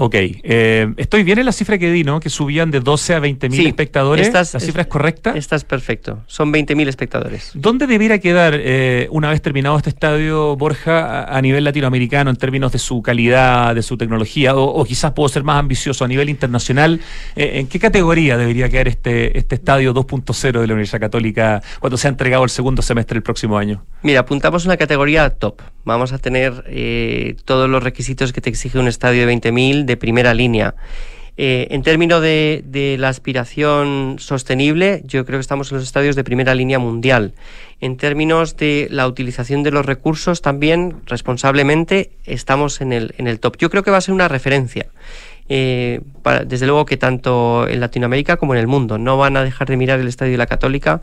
Ok, 0.00 0.14
eh, 0.14 0.94
estoy 0.96 1.24
bien 1.24 1.40
en 1.40 1.46
la 1.46 1.50
cifra 1.50 1.76
que 1.76 1.90
di, 1.90 2.04
¿no? 2.04 2.20
Que 2.20 2.30
subían 2.30 2.70
de 2.70 2.78
12 2.78 3.14
a 3.14 3.18
20 3.18 3.48
mil 3.48 3.66
espectadores. 3.66 4.32
¿La 4.32 4.44
cifra 4.44 4.82
es, 4.82 4.86
correcta? 4.86 5.32
Esta 5.34 5.56
es 5.56 5.64
perfecto, 5.64 6.22
son 6.28 6.52
20 6.52 6.76
mil 6.76 6.86
espectadores. 6.86 7.50
¿Dónde 7.54 7.88
debiera 7.88 8.20
quedar, 8.20 8.54
eh, 8.56 9.08
una 9.10 9.28
vez 9.28 9.42
terminado 9.42 9.76
este 9.76 9.90
estadio, 9.90 10.54
Borja, 10.54 11.24
a, 11.24 11.42
nivel 11.42 11.64
latinoamericano, 11.64 12.30
en 12.30 12.36
términos 12.36 12.70
de 12.70 12.78
su 12.78 13.02
calidad, 13.02 13.74
de 13.74 13.82
su 13.82 13.96
tecnología, 13.96 14.54
o, 14.54 14.84
quizás 14.84 15.10
puedo 15.14 15.28
ser 15.28 15.42
más 15.42 15.58
ambicioso 15.58 16.04
a 16.04 16.08
nivel 16.08 16.28
internacional? 16.28 17.00
Eh, 17.34 17.58
¿En 17.58 17.66
qué 17.66 17.80
categoría 17.80 18.36
debería 18.36 18.68
quedar 18.68 18.86
este, 18.86 19.36
este 19.36 19.56
estadio 19.56 19.92
2.0 19.92 20.60
de 20.60 20.66
la 20.68 20.74
Universidad 20.74 21.00
Católica 21.00 21.60
cuando 21.80 21.96
sea 21.96 22.10
entregado 22.10 22.44
el 22.44 22.50
segundo 22.50 22.82
semestre 22.82 23.16
del 23.16 23.24
próximo 23.24 23.58
año? 23.58 23.84
Mira, 24.04 24.20
apuntamos 24.20 24.64
una 24.64 24.76
categoría 24.76 25.28
top. 25.30 25.60
Vamos 25.84 26.12
a 26.12 26.18
tener 26.18 26.64
todos 27.46 27.68
los 27.68 27.82
requisitos 27.82 28.32
que 28.32 28.42
te 28.42 28.50
exige 28.50 28.78
un 28.78 28.88
estadio 28.88 29.26
de 29.26 29.34
20.000 29.34 29.87
de 29.88 29.96
primera 29.96 30.32
línea. 30.34 30.76
Eh, 31.40 31.68
en 31.70 31.82
términos 31.82 32.20
de, 32.20 32.96
la 32.98 33.08
aspiración 33.08 34.16
sostenible, 34.18 35.02
yo 35.04 35.24
creo 35.24 35.38
que 35.38 35.42
estamos 35.42 35.70
en 35.70 35.78
los 35.78 35.86
estadios 35.86 36.16
de 36.16 36.24
primera 36.24 36.52
línea 36.52 36.80
mundial. 36.80 37.32
En 37.80 37.96
términos 37.96 38.56
de 38.56 38.88
la 38.90 39.06
utilización 39.06 39.62
de 39.62 39.70
los 39.70 39.86
recursos, 39.86 40.42
también 40.42 40.96
responsablemente 41.06 42.10
estamos 42.24 42.80
en 42.80 42.92
el, 42.92 43.14
en 43.18 43.28
el 43.28 43.38
top. 43.38 43.56
Yo 43.56 43.70
creo 43.70 43.84
que 43.84 43.92
va 43.92 43.98
a 43.98 44.00
ser 44.00 44.14
una 44.14 44.26
referencia. 44.26 44.86
Eh, 45.48 46.00
desde 46.46 46.66
luego 46.66 46.84
que 46.84 46.98
tanto 46.98 47.66
en 47.68 47.80
Latinoamérica 47.80 48.36
como 48.36 48.54
en 48.54 48.60
el 48.60 48.66
mundo 48.66 48.98
no 48.98 49.16
van 49.16 49.34
a 49.38 49.42
dejar 49.42 49.66
de 49.68 49.78
mirar 49.78 49.98
el 49.98 50.06
estadio 50.06 50.32
de 50.32 50.38
la 50.38 50.46
Católica 50.46 51.00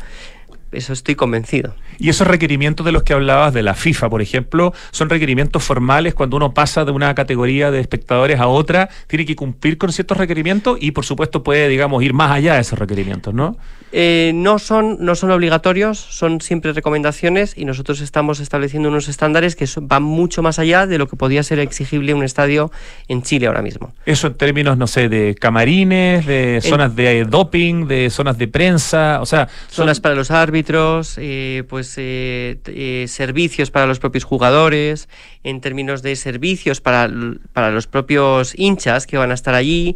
eso 0.71 0.93
estoy 0.93 1.15
convencido. 1.15 1.75
Y 1.97 2.09
esos 2.09 2.27
requerimientos 2.27 2.85
de 2.85 2.91
los 2.91 3.03
que 3.03 3.13
hablabas 3.13 3.53
de 3.53 3.63
la 3.63 3.73
FIFA, 3.73 4.09
por 4.09 4.21
ejemplo, 4.21 4.73
son 4.91 5.09
requerimientos 5.09 5.63
formales 5.63 6.13
cuando 6.13 6.37
uno 6.37 6.53
pasa 6.53 6.85
de 6.85 6.91
una 6.91 7.15
categoría 7.15 7.71
de 7.71 7.79
espectadores 7.79 8.39
a 8.39 8.47
otra, 8.47 8.89
tiene 9.07 9.25
que 9.25 9.35
cumplir 9.35 9.77
con 9.77 9.91
ciertos 9.91 10.17
requerimientos 10.17 10.77
y 10.81 10.91
por 10.91 11.05
supuesto 11.05 11.43
puede, 11.43 11.67
digamos, 11.67 12.03
ir 12.03 12.13
más 12.13 12.31
allá 12.31 12.55
de 12.55 12.61
esos 12.61 12.77
requerimientos, 12.77 13.33
¿no? 13.33 13.57
Eh, 13.97 14.33
no, 14.35 14.59
son, 14.59 14.97
no 14.99 15.15
son 15.15 15.31
obligatorios, 15.31 15.97
son 15.97 16.41
siempre 16.41 16.73
recomendaciones 16.73 17.57
y 17.57 17.63
nosotros 17.63 18.01
estamos 18.01 18.41
estableciendo 18.41 18.89
unos 18.89 19.07
estándares 19.07 19.55
que 19.55 19.65
van 19.83 20.03
mucho 20.03 20.41
más 20.41 20.59
allá 20.59 20.85
de 20.85 20.97
lo 20.97 21.07
que 21.07 21.15
podría 21.15 21.43
ser 21.43 21.59
exigible 21.59 22.13
un 22.13 22.21
estadio 22.21 22.73
en 23.07 23.21
Chile 23.21 23.47
ahora 23.47 23.61
mismo. 23.61 23.93
Eso 24.05 24.27
en 24.27 24.33
términos, 24.33 24.77
no 24.77 24.87
sé, 24.87 25.07
de 25.07 25.33
camarines, 25.35 26.25
de 26.25 26.59
zonas 26.61 26.93
de 26.93 27.23
doping, 27.23 27.87
de 27.87 28.09
zonas 28.09 28.37
de 28.37 28.49
prensa, 28.49 29.21
o 29.21 29.25
sea... 29.25 29.47
Zonas 29.69 30.01
para 30.01 30.13
los 30.13 30.29
árbitros, 30.29 31.15
eh, 31.17 31.63
pues 31.69 31.93
eh, 31.95 33.05
servicios 33.07 33.71
para 33.71 33.85
los 33.85 33.99
propios 33.99 34.25
jugadores, 34.25 35.07
en 35.45 35.61
términos 35.61 36.01
de 36.01 36.17
servicios 36.17 36.81
para, 36.81 37.09
para 37.53 37.71
los 37.71 37.87
propios 37.87 38.59
hinchas 38.59 39.07
que 39.07 39.15
van 39.15 39.31
a 39.31 39.35
estar 39.35 39.55
allí, 39.55 39.95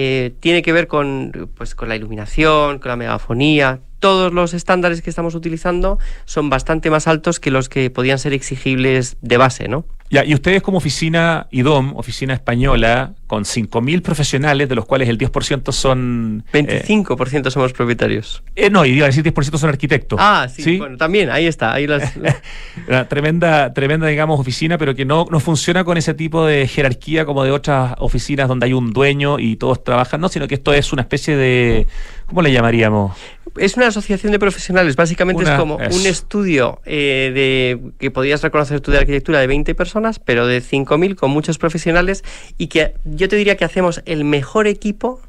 eh, 0.00 0.32
tiene 0.38 0.62
que 0.62 0.72
ver 0.72 0.86
con, 0.86 1.50
pues, 1.56 1.74
con 1.74 1.88
la 1.88 1.96
iluminación, 1.96 2.78
con 2.78 2.88
la 2.88 2.94
megafonía. 2.94 3.80
Todos 3.98 4.32
los 4.32 4.54
estándares 4.54 5.02
que 5.02 5.10
estamos 5.10 5.34
utilizando 5.34 5.98
son 6.24 6.50
bastante 6.50 6.88
más 6.88 7.08
altos 7.08 7.40
que 7.40 7.50
los 7.50 7.68
que 7.68 7.90
podían 7.90 8.20
ser 8.20 8.32
exigibles 8.32 9.16
de 9.22 9.36
base, 9.38 9.66
¿no? 9.66 9.84
Ya, 10.10 10.24
y 10.24 10.32
ustedes 10.32 10.62
como 10.62 10.78
oficina 10.78 11.46
IDOM, 11.50 11.94
oficina 11.96 12.32
española, 12.32 13.12
con 13.26 13.44
5.000 13.44 14.00
profesionales, 14.00 14.68
de 14.68 14.74
los 14.74 14.86
cuales 14.86 15.08
el 15.08 15.18
10% 15.18 15.70
son... 15.70 16.44
25% 16.52 17.46
eh, 17.46 17.50
somos 17.50 17.74
propietarios. 17.74 18.42
Eh, 18.56 18.70
no, 18.70 18.86
y 18.86 18.92
iba 18.92 19.04
a 19.04 19.08
decir 19.08 19.22
10% 19.22 19.58
son 19.58 19.68
arquitectos. 19.68 20.18
Ah, 20.20 20.48
sí, 20.48 20.78
bueno, 20.78 20.96
también, 20.96 21.28
ahí 21.30 21.46
está. 21.46 21.74
Ahí 21.74 21.86
las... 21.86 22.14
tremenda, 23.08 23.74
tremenda, 23.74 24.06
digamos, 24.06 24.40
oficina, 24.40 24.78
pero 24.78 24.94
que 24.94 25.04
no, 25.04 25.26
no 25.30 25.40
funciona 25.40 25.84
con 25.84 25.98
ese 25.98 26.14
tipo 26.14 26.46
de 26.46 26.66
jerarquía 26.66 27.26
como 27.26 27.44
de 27.44 27.50
otras 27.50 27.94
oficinas 27.98 28.48
donde 28.48 28.64
hay 28.64 28.72
un 28.72 28.94
dueño 28.94 29.38
y 29.38 29.56
todos 29.56 29.84
trabajan, 29.84 30.22
no, 30.22 30.30
sino 30.30 30.48
que 30.48 30.54
esto 30.54 30.72
es 30.72 30.92
una 30.92 31.02
especie 31.02 31.36
de... 31.36 31.86
¿Cómo 32.28 32.42
le 32.42 32.52
llamaríamos? 32.52 33.16
Es 33.56 33.76
una 33.76 33.86
asociación 33.86 34.32
de 34.32 34.38
profesionales, 34.38 34.94
básicamente 34.96 35.42
es 35.42 35.50
como 35.50 35.76
un 35.76 36.06
estudio 36.06 36.80
eh, 36.84 37.32
de 37.34 37.92
que 37.98 38.10
podrías 38.10 38.42
reconocer 38.42 38.80
tú 38.80 38.92
de 38.92 38.98
arquitectura 38.98 39.40
de 39.40 39.46
20 39.46 39.74
personas, 39.74 40.18
pero 40.18 40.46
de 40.46 40.62
5.000 40.62 41.16
con 41.16 41.30
muchos 41.30 41.56
profesionales 41.56 42.22
y 42.58 42.66
que 42.66 42.94
yo 43.04 43.28
te 43.28 43.36
diría 43.36 43.56
que 43.56 43.64
hacemos 43.64 44.02
el 44.04 44.24
mejor 44.24 44.66
equipo 44.66 45.20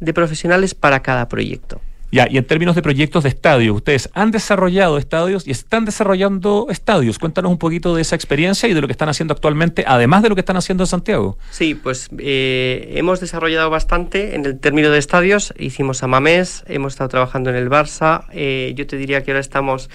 de 0.00 0.14
profesionales 0.14 0.74
para 0.74 1.02
cada 1.02 1.28
proyecto. 1.28 1.80
Ya, 2.10 2.26
y 2.30 2.38
en 2.38 2.44
términos 2.44 2.74
de 2.74 2.80
proyectos 2.80 3.24
de 3.24 3.28
estadios, 3.28 3.76
ustedes 3.76 4.08
han 4.14 4.30
desarrollado 4.30 4.96
estadios 4.96 5.46
y 5.46 5.50
están 5.50 5.84
desarrollando 5.84 6.68
estadios. 6.70 7.18
Cuéntanos 7.18 7.52
un 7.52 7.58
poquito 7.58 7.94
de 7.94 8.00
esa 8.00 8.16
experiencia 8.16 8.66
y 8.68 8.72
de 8.72 8.80
lo 8.80 8.86
que 8.86 8.92
están 8.92 9.10
haciendo 9.10 9.34
actualmente, 9.34 9.84
además 9.86 10.22
de 10.22 10.30
lo 10.30 10.34
que 10.34 10.40
están 10.40 10.56
haciendo 10.56 10.84
en 10.84 10.86
Santiago. 10.86 11.36
Sí, 11.50 11.74
pues 11.74 12.08
eh, 12.18 12.92
hemos 12.94 13.20
desarrollado 13.20 13.68
bastante 13.68 14.34
en 14.34 14.46
el 14.46 14.58
término 14.58 14.90
de 14.90 14.98
estadios. 14.98 15.52
Hicimos 15.58 16.02
a 16.02 16.06
Mamés, 16.06 16.64
hemos 16.66 16.94
estado 16.94 17.08
trabajando 17.10 17.50
en 17.50 17.56
el 17.56 17.68
Barça. 17.68 18.24
Eh, 18.32 18.72
yo 18.74 18.86
te 18.86 18.96
diría 18.96 19.22
que 19.22 19.32
ahora 19.32 19.40
estamos 19.40 19.90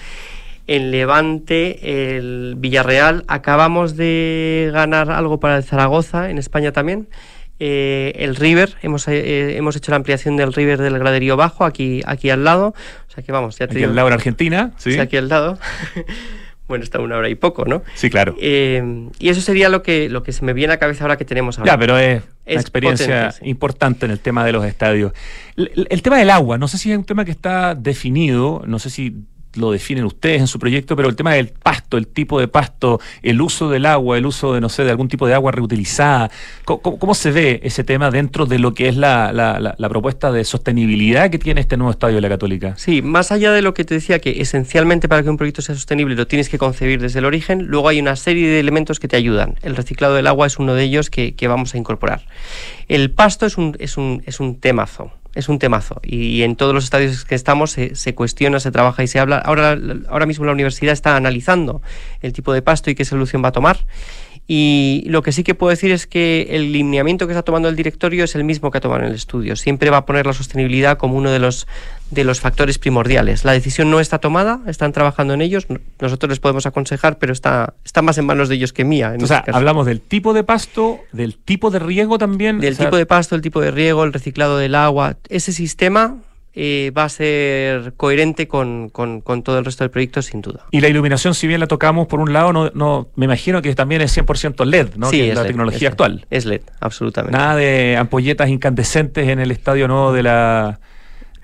en 0.68 0.92
Levante, 0.92 2.16
el 2.16 2.54
Villarreal. 2.56 3.24
Acabamos 3.26 3.96
de 3.96 4.70
ganar 4.72 5.10
algo 5.10 5.40
para 5.40 5.56
el 5.56 5.64
Zaragoza, 5.64 6.30
en 6.30 6.38
España 6.38 6.70
también. 6.70 7.08
Eh, 7.60 8.12
el 8.16 8.34
River, 8.36 8.74
hemos, 8.82 9.06
eh, 9.06 9.56
hemos 9.56 9.76
hecho 9.76 9.92
la 9.92 9.96
ampliación 9.96 10.36
del 10.36 10.52
River 10.52 10.80
del 10.80 10.98
graderío 10.98 11.36
bajo, 11.36 11.64
aquí, 11.64 12.02
aquí 12.04 12.30
al 12.30 12.44
lado. 12.44 12.74
O 13.08 13.10
sea 13.12 13.22
que 13.22 13.32
vamos, 13.32 13.58
ya 13.58 13.68
te 13.68 13.74
Aquí 13.74 13.84
al 13.84 13.94
lado 13.94 14.08
en 14.08 14.14
Argentina, 14.14 14.72
sí. 14.76 14.98
aquí 14.98 15.16
al 15.16 15.28
lado. 15.28 15.58
bueno, 16.68 16.82
está 16.82 16.98
una 16.98 17.16
hora 17.16 17.28
y 17.28 17.36
poco, 17.36 17.64
¿no? 17.64 17.82
Sí, 17.94 18.10
claro. 18.10 18.34
Eh, 18.40 19.08
y 19.20 19.28
eso 19.28 19.40
sería 19.40 19.68
lo 19.68 19.82
que, 19.82 20.08
lo 20.08 20.24
que 20.24 20.32
se 20.32 20.44
me 20.44 20.52
viene 20.52 20.72
a 20.72 20.76
la 20.76 20.80
cabeza 20.80 21.04
ahora 21.04 21.16
que 21.16 21.24
tenemos 21.24 21.58
ahora. 21.58 21.72
Ya, 21.72 21.78
pero 21.78 21.96
es, 21.96 22.22
una 22.46 22.60
experiencia 22.60 23.34
importante 23.42 24.06
en 24.06 24.12
el 24.12 24.18
tema 24.18 24.44
de 24.44 24.52
los 24.52 24.64
estadios. 24.64 25.12
el, 25.56 26.02
tema 26.02 26.18
del 26.18 26.30
agua, 26.30 26.58
no 26.58 26.66
sé 26.66 26.78
si 26.78 26.90
es 26.90 26.98
un 26.98 27.04
tema 27.04 27.24
que 27.24 27.30
está 27.30 27.76
definido, 27.76 28.64
no 28.66 28.80
sé 28.80 28.90
si 28.90 29.14
lo 29.56 29.70
definen 29.70 30.04
ustedes 30.04 30.40
en 30.40 30.46
su 30.46 30.58
proyecto, 30.58 30.96
pero 30.96 31.08
el 31.08 31.16
tema 31.16 31.34
del 31.34 31.48
pasto, 31.48 31.96
el 31.96 32.06
tipo 32.06 32.40
de 32.40 32.48
pasto, 32.48 33.00
el 33.22 33.40
uso 33.40 33.68
del 33.68 33.86
agua, 33.86 34.18
el 34.18 34.26
uso 34.26 34.54
de, 34.54 34.60
no 34.60 34.68
sé, 34.68 34.84
de 34.84 34.90
algún 34.90 35.08
tipo 35.08 35.26
de 35.26 35.34
agua 35.34 35.52
reutilizada, 35.52 36.30
¿cómo, 36.64 37.14
se 37.14 37.30
ve 37.30 37.60
ese 37.62 37.84
tema 37.84 38.10
dentro 38.10 38.46
de 38.46 38.58
lo 38.58 38.74
que 38.74 38.88
es 38.88 38.96
la, 38.96 39.32
la, 39.32 39.88
propuesta 39.88 40.32
de 40.32 40.44
sostenibilidad 40.44 41.30
que 41.30 41.38
tiene 41.38 41.60
este 41.60 41.76
nuevo 41.76 41.90
estadio 41.90 42.16
de 42.16 42.20
la 42.20 42.28
Católica? 42.28 42.74
Sí, 42.76 43.02
más 43.02 43.30
allá 43.32 43.52
de 43.52 43.62
lo 43.62 43.74
que 43.74 43.84
te 43.84 43.94
decía, 43.94 44.18
que 44.18 44.40
esencialmente 44.40 45.08
para 45.08 45.22
que 45.22 45.30
un 45.30 45.36
proyecto 45.36 45.62
sea 45.62 45.74
sostenible 45.74 46.16
lo 46.16 46.26
tienes 46.26 46.48
que 46.48 46.58
concebir 46.58 47.00
desde 47.00 47.20
el 47.20 47.24
origen, 47.24 47.66
luego 47.66 47.88
hay 47.88 48.00
una 48.00 48.16
serie 48.16 48.48
de 48.48 48.60
elementos 48.60 48.98
que 49.00 49.08
te 49.08 49.16
ayudan. 49.16 49.56
El 49.62 49.76
reciclado 49.76 50.14
del 50.14 50.26
agua 50.26 50.46
es 50.46 50.58
uno 50.58 50.74
de 50.74 50.82
ellos 50.82 51.10
que, 51.10 51.34
que 51.34 51.48
vamos 51.48 51.74
a 51.74 51.78
incorporar. 51.78 52.26
El 52.88 53.10
pasto 53.10 53.46
es 53.46 53.56
un, 53.56 53.76
es 53.78 53.96
un, 53.96 54.22
es 54.26 54.40
un 54.40 54.58
temazo 54.60 55.12
es 55.34 55.48
un 55.48 55.58
temazo 55.58 56.00
y 56.02 56.42
en 56.42 56.56
todos 56.56 56.74
los 56.74 56.84
estadios 56.84 57.24
que 57.24 57.34
estamos 57.34 57.72
se, 57.72 58.14
cuestiona, 58.14 58.60
se 58.60 58.70
trabaja 58.70 59.02
y 59.02 59.08
se 59.08 59.18
habla. 59.18 59.38
Ahora, 59.38 59.76
ahora 60.08 60.26
mismo 60.26 60.44
la 60.44 60.52
universidad 60.52 60.92
está 60.92 61.16
analizando 61.16 61.82
el 62.20 62.32
tipo 62.32 62.52
de 62.52 62.62
pasto 62.62 62.90
y 62.90 62.94
qué 62.94 63.04
solución 63.04 63.42
va 63.42 63.48
a 63.48 63.52
tomar 63.52 63.78
y 64.46 65.04
lo 65.06 65.22
que 65.22 65.32
sí 65.32 65.42
que 65.42 65.54
puedo 65.54 65.70
decir 65.70 65.90
es 65.90 66.06
que 66.06 66.48
el 66.50 66.70
lineamiento 66.70 67.26
que 67.26 67.32
está 67.32 67.42
tomando 67.42 67.68
el 67.70 67.76
directorio 67.76 68.24
es 68.24 68.34
el 68.34 68.44
mismo 68.44 68.70
que 68.70 68.76
ha 68.78 68.80
tomado 68.80 69.00
en 69.00 69.08
el 69.08 69.14
estudio. 69.14 69.56
Siempre 69.56 69.88
va 69.88 69.98
a 69.98 70.06
poner 70.06 70.26
la 70.26 70.34
sostenibilidad 70.34 70.98
como 70.98 71.16
uno 71.16 71.30
de 71.30 71.38
los, 71.38 71.66
de 72.10 72.24
los 72.24 72.40
factores 72.40 72.78
primordiales. 72.78 73.46
La 73.46 73.52
decisión 73.52 73.90
no 73.90 74.00
está 74.00 74.18
tomada, 74.18 74.60
están 74.66 74.92
trabajando 74.92 75.32
en 75.32 75.40
ellos. 75.40 75.66
Nosotros 75.98 76.28
les 76.28 76.40
podemos 76.40 76.66
aconsejar, 76.66 77.18
pero 77.18 77.32
está, 77.32 77.72
está 77.86 78.02
más 78.02 78.18
en 78.18 78.26
manos 78.26 78.50
de 78.50 78.56
ellos 78.56 78.74
que 78.74 78.84
mía. 78.84 79.14
o 79.18 79.26
sea, 79.26 79.38
este 79.38 79.52
hablamos 79.52 79.86
del 79.86 80.02
tipo 80.02 80.34
de 80.34 80.44
pasto, 80.44 81.00
del 81.12 81.38
tipo 81.38 81.70
de 81.70 81.78
riego 81.78 82.18
también. 82.18 82.60
Del 82.60 82.76
tipo 82.76 82.98
de 82.98 83.06
pasto, 83.06 83.34
el 83.36 83.40
tipo 83.40 83.62
de 83.62 83.70
riego, 83.70 84.04
el 84.04 84.12
reciclado 84.12 84.58
del 84.58 84.74
agua. 84.74 85.16
Ese 85.30 85.54
sistema 85.54 86.18
eh, 86.56 86.92
va 86.96 87.04
a 87.04 87.08
ser 87.08 87.94
coherente 87.96 88.46
con, 88.46 88.90
todo 88.92 89.58
el 89.58 89.64
resto 89.64 89.82
del 89.82 89.90
proyecto, 89.90 90.22
sin 90.22 90.40
duda. 90.40 90.66
Y 90.70 90.80
la 90.80 90.88
iluminación, 90.88 91.34
si 91.34 91.46
bien 91.46 91.60
la 91.60 91.66
tocamos 91.66 92.06
por 92.06 92.20
un 92.20 92.32
lado, 92.32 92.52
no, 92.52 92.70
no 92.74 93.08
me 93.16 93.24
imagino 93.24 93.60
que 93.60 93.74
también 93.74 94.02
es 94.02 94.16
100% 94.16 94.64
LED, 94.64 94.94
¿no? 94.96 95.10
Sí, 95.10 95.22
es, 95.22 95.34
la 95.34 95.44
tecnología 95.44 95.88
actual. 95.88 96.26
Es 96.30 96.44
LED, 96.44 96.62
absolutamente. 96.80 97.36
Nada 97.36 97.56
de 97.56 97.96
ampolletas 97.96 98.48
incandescentes 98.48 99.28
en 99.28 99.40
el 99.40 99.50
estadio 99.50 99.88
nuevo 99.88 100.12
de 100.12 100.22
la, 100.22 100.78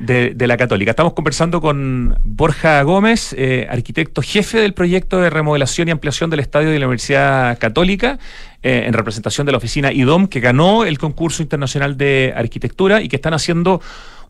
de, 0.00 0.46
la 0.46 0.56
Católica. 0.56 0.90
Estamos 0.90 1.12
conversando 1.12 1.60
con 1.60 2.16
Borja 2.24 2.82
Gómez, 2.82 3.34
eh, 3.36 3.66
arquitecto 3.68 4.22
jefe 4.22 4.58
del 4.58 4.72
proyecto 4.74 5.20
de 5.20 5.28
remodelación 5.28 5.88
y 5.88 5.90
ampliación 5.90 6.30
del 6.30 6.40
estadio 6.40 6.70
de 6.70 6.78
la 6.78 6.86
Universidad 6.86 7.58
Católica, 7.58 8.18
eh, 8.62 8.84
en 8.86 8.92
representación 8.92 9.44
de 9.44 9.52
la 9.52 9.58
oficina 9.58 9.92
IDOM, 9.92 10.26
que 10.26 10.40
ganó 10.40 10.84
el 10.84 10.98
concurso 10.98 11.42
internacional 11.42 11.96
de 11.96 12.32
arquitectura 12.34 13.02
y 13.02 13.08
que 13.08 13.16
están 13.16 13.34
haciendo 13.34 13.80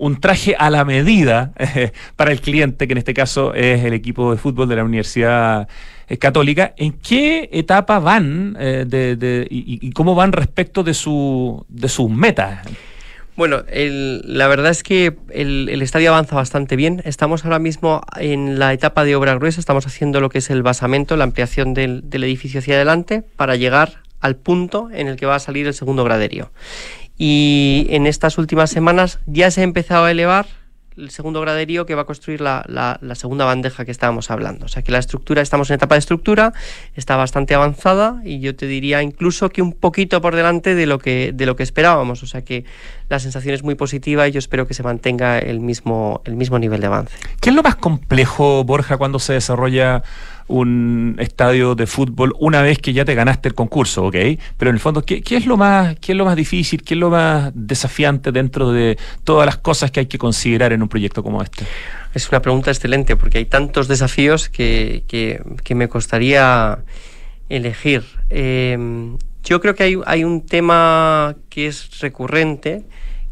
un 0.01 0.19
traje 0.19 0.57
a 0.59 0.71
la 0.71 0.85
medida 0.85 1.53
eh, 1.59 1.93
para 2.17 2.33
el 2.33 2.41
cliente, 2.41 2.89
que 2.89 2.93
en 2.93 2.99
este 2.99 3.15
caso 3.15 3.55
es 3.55 3.85
el 3.85 3.93
equipo 3.93 4.33
de 4.33 4.39
fútbol 4.39 4.69
de 4.69 4.77
la 4.77 4.85
Universidad 4.85 5.69
eh, 6.09 6.17
Católica. 6.17 6.75
¿En 6.77 6.95
qué 6.95 7.49
etapa 7.53 7.99
van 7.99 8.57
eh, 8.59 8.85
de, 8.89 9.47
y, 9.51 9.91
cómo 9.93 10.15
van 10.15 10.33
respecto 10.33 10.83
de, 10.83 10.95
su, 10.95 11.65
de 11.69 11.89
sus 11.89 12.11
metas? 12.11 12.67
Bueno, 13.37 13.63
la 13.69 14.49
verdad 14.49 14.71
es 14.71 14.83
que 14.83 15.17
el, 15.31 15.81
estadio 15.83 16.11
avanza 16.11 16.35
bastante 16.35 16.77
bien. 16.77 17.03
Estamos 17.05 17.45
ahora 17.45 17.59
mismo 17.59 18.03
en 18.19 18.59
la 18.59 18.73
etapa 18.73 19.05
de 19.05 19.17
obra 19.17 19.35
gruesa, 19.35 19.61
estamos 19.61 19.87
haciendo 19.87 20.21
lo 20.21 20.31
que 20.31 20.39
es 20.39 20.51
el 20.51 20.63
basamento, 20.63 21.17
la 21.17 21.25
ampliación 21.25 21.73
del, 21.73 22.09
del 22.09 22.25
edificio 22.25 22.61
hacia 22.61 22.75
adelante 22.75 23.23
para 23.37 23.57
llegar 23.57 24.03
al 24.21 24.37
punto 24.37 24.91
en 24.93 25.09
el 25.09 25.17
que 25.17 25.25
va 25.25 25.37
a 25.37 25.39
salir 25.39 25.67
el 25.67 25.73
segundo 25.73 26.05
graderío 26.05 26.51
y 27.23 27.87
en 27.91 28.07
estas 28.07 28.39
últimas 28.39 28.71
semanas 28.71 29.19
ya 29.27 29.51
se 29.51 29.61
ha 29.61 29.65
empezado 29.65 30.07
a 30.07 30.11
elevar 30.11 30.47
el 30.97 31.11
segundo 31.11 31.43
graderío 31.43 31.85
que 31.85 31.95
va 31.95 32.03
a 32.03 32.05
construir 32.07 32.41
la, 32.41 32.99
segunda 33.13 33.45
bandeja 33.45 33.85
que 33.85 33.91
estábamos 33.91 34.31
hablando. 34.31 34.65
O 34.65 34.69
sea 34.69 34.83
que 34.83 34.91
la 34.91 34.99
estructura, 34.99 35.43
estamos 35.43 35.69
en 35.69 35.75
etapa 35.75 35.97
de 35.97 35.99
estructura, 35.99 36.55
está 36.95 37.17
bastante 37.17 37.55
avanzada 37.55 38.23
y 38.25 38.41
yo 38.41 38.57
te 38.57 38.67
diría 38.67 39.03
incluso 39.03 39.51
que 39.51 39.61
un 39.61 39.75
poquito 39.75 40.23
por 40.23 40.35
delante 40.35 40.75
de 40.75 40.87
lo 40.87 40.99
que, 40.99 41.33
de 41.35 41.45
lo 41.45 41.57
que 41.57 41.63
esperábamos. 41.63 42.23
O 42.23 42.27
sea 42.27 42.43
que 42.43 42.65
la 43.11 43.19
sensación 43.19 43.55
es 43.55 43.63
muy 43.63 43.75
positiva 43.75 44.27
y 44.27 44.33
yo 44.33 44.39
espero 44.39 44.67
que 44.67 44.73
se 44.73 44.83
mantenga 44.83 45.39
el 45.39 45.61
mismo, 45.61 46.23
el 46.25 46.37
mismo 46.37 46.59
nivel 46.59 46.81
de 46.81 46.87
avance. 46.87 47.15
¿Qué 47.43 47.51
es 47.51 47.55
lo 47.55 47.63
más 47.63 47.77
complejo, 47.77 48.65
Borja, 48.65 48.97
cuando 48.97 49.19
se 49.19 49.35
desarrolla 49.35 50.03
un 50.51 51.17
estadio 51.21 51.77
de 51.77 51.87
fútbol 51.87 52.35
una 52.39 52.61
vez 52.61 52.79
que 52.79 52.93
ya 52.93 53.05
te 53.05 53.15
ganaste 53.15 53.49
el 53.49 53.55
concurso, 53.55 54.07
¿ok? 54.07 54.17
Pero 54.59 54.71
en 54.71 54.75
el 54.75 54.81
fondo, 54.81 55.03
¿qué, 55.03 55.23
es, 55.25 55.47
lo 55.47 55.57
más, 55.57 55.97
qué 56.01 56.13
es 56.13 56.19
lo 56.19 56.25
más 56.25 56.37
difícil, 56.37 56.83
qué 56.83 56.95
es 56.95 57.01
lo 57.01 57.09
más 57.09 57.53
desafiante 57.55 58.33
dentro 58.33 58.73
de 58.73 58.99
todas 59.23 59.47
las 59.47 59.59
cosas 59.59 59.91
que 59.93 60.01
hay 60.01 60.07
que 60.07 60.19
considerar 60.19 60.73
en 60.73 60.83
un 60.83 60.89
proyecto 60.89 61.23
como 61.23 61.43
este? 61.43 61.65
Es 62.15 62.29
una 62.31 62.43
pregunta 62.43 62.71
excelente 62.71 63.15
porque 63.15 63.39
hay 63.39 63.45
tantos 63.45 63.87
desafíos 63.87 64.49
que, 64.49 65.05
que, 65.07 65.75
me 65.75 65.89
costaría 65.89 66.81
elegir. 67.49 68.03
Em, 68.29 69.17
yo 69.45 69.61
creo 69.61 69.77
que 69.77 69.85
hay, 69.85 70.01
hay 70.05 70.25
un 70.25 70.45
tema 70.45 71.37
que 71.49 71.69
es 71.69 72.01
recurrente, 72.01 72.85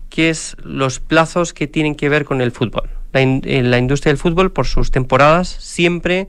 que 0.09 0.31
es 0.31 0.57
los 0.63 1.01
plazos 1.01 1.53
que 1.53 1.67
tienen 1.67 1.97
que 1.97 2.09
ver 2.09 2.25
con 2.25 2.41
el 2.41 2.53
fútbol. 2.53 2.89
La, 3.13 3.21
la, 3.25 3.79
industria 3.79 4.13
del 4.13 4.19
fútbol, 4.19 4.53
por 4.53 4.67
sus 4.67 4.91
temporadas, 4.91 5.49
siempre 5.49 6.29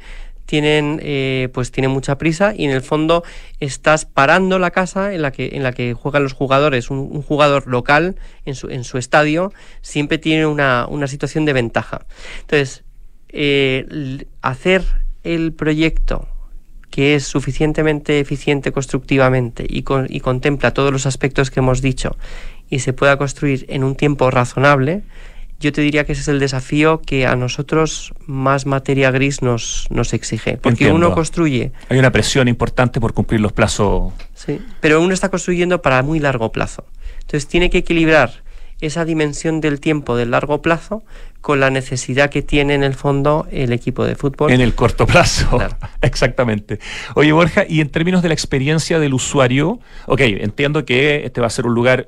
tienen 0.50 1.00
eh, 1.04 1.50
pues 1.54 1.72
tiene 1.72 1.90
mucha 1.90 2.18
prisa 2.18 2.56
y 2.58 2.66
en 2.66 2.72
el 2.72 2.82
fondo 2.82 3.24
estás 3.60 4.06
parando 4.06 4.58
la 4.58 4.72
casa 4.72 5.14
en 5.14 5.22
la 5.22 5.32
que 5.32 5.52
en 5.54 5.62
la 5.62 5.74
que 5.74 5.94
juegan 5.94 6.24
los 6.24 6.34
jugadores. 6.34 6.90
Un, 6.90 7.22
jugador 7.22 7.68
local 7.68 8.16
en 8.46 8.56
su, 8.56 8.70
en 8.70 8.84
su 8.84 8.98
estadio 8.98 9.54
siempre 9.84 10.18
tiene 10.18 10.48
una, 10.48 10.88
una 10.90 11.06
situación 11.06 11.46
de 11.46 11.54
ventaja. 11.54 12.08
Entonces 12.42 12.84
eh, 13.28 14.26
hacer 14.42 14.84
el 15.24 15.54
proyecto 15.54 16.28
que 16.90 17.14
es 17.14 17.26
suficientemente 17.26 18.20
eficiente 18.20 18.72
constructivamente 18.72 19.68
y, 19.70 19.86
y 20.08 20.20
contempla 20.20 20.74
todos 20.74 20.92
los 20.92 21.06
aspectos 21.06 21.52
que 21.52 21.60
hemos 21.60 21.84
dicho 21.84 22.18
y 22.72 22.80
se 22.80 22.94
pueda 22.94 23.18
construir 23.18 23.68
en 23.70 23.84
un 23.84 23.94
tiempo 23.94 24.32
razonable 24.32 25.04
yo 25.60 25.74
te 25.74 25.82
diría 25.82 26.06
que 26.06 26.14
ese 26.14 26.22
es 26.22 26.28
el 26.30 26.40
desafío 26.40 27.02
que 27.02 27.26
a 27.26 27.36
nosotros 27.36 28.14
más 28.26 28.66
materia 28.66 29.12
gris 29.12 29.42
nos, 29.42 29.88
nos 29.90 30.14
exige. 30.14 30.58
Porque 30.58 30.92
uno 30.92 31.14
construye. 31.14 31.72
Hay 31.90 32.00
una 32.00 32.12
presión 32.12 32.48
importante 32.48 33.02
por 33.02 33.14
cumplir 33.14 33.42
los 33.42 33.52
plazos. 33.52 34.14
Sí, 34.36 34.62
pero 34.80 35.02
uno 35.02 35.14
está 35.14 35.30
construyendo 35.30 35.82
para 35.82 36.02
muy 36.02 36.20
largo 36.20 36.52
plazo. 36.52 36.86
Entonces 37.22 37.48
tiene 37.48 37.70
que 37.70 37.80
equilibrar 37.80 38.44
esa 38.82 39.04
dimensión 39.04 39.60
del 39.60 39.80
tiempo 39.80 40.16
del 40.16 40.32
largo 40.32 40.62
plazo 40.62 41.04
con 41.42 41.60
la 41.60 41.70
necesidad 41.70 42.30
que 42.30 42.42
tiene 42.42 42.74
en 42.74 42.84
el 42.84 42.94
fondo 42.94 43.48
el 43.52 43.74
equipo 43.74 44.06
de 44.06 44.16
fútbol. 44.16 44.52
En 44.52 44.62
el 44.62 44.76
corto 44.76 45.06
plazo, 45.06 45.60
exactamente. 46.02 46.80
Oye, 47.16 47.32
Borja, 47.32 47.66
y 47.68 47.82
en 47.82 47.90
términos 47.90 48.22
de 48.22 48.30
la 48.30 48.34
experiencia 48.34 49.00
del 49.00 49.14
usuario, 49.14 49.80
ok, 50.06 50.22
entiendo 50.22 50.86
que 50.86 51.26
este 51.26 51.42
va 51.42 51.48
a 51.48 51.50
ser 51.50 51.66
un 51.66 51.74
lugar 51.74 52.08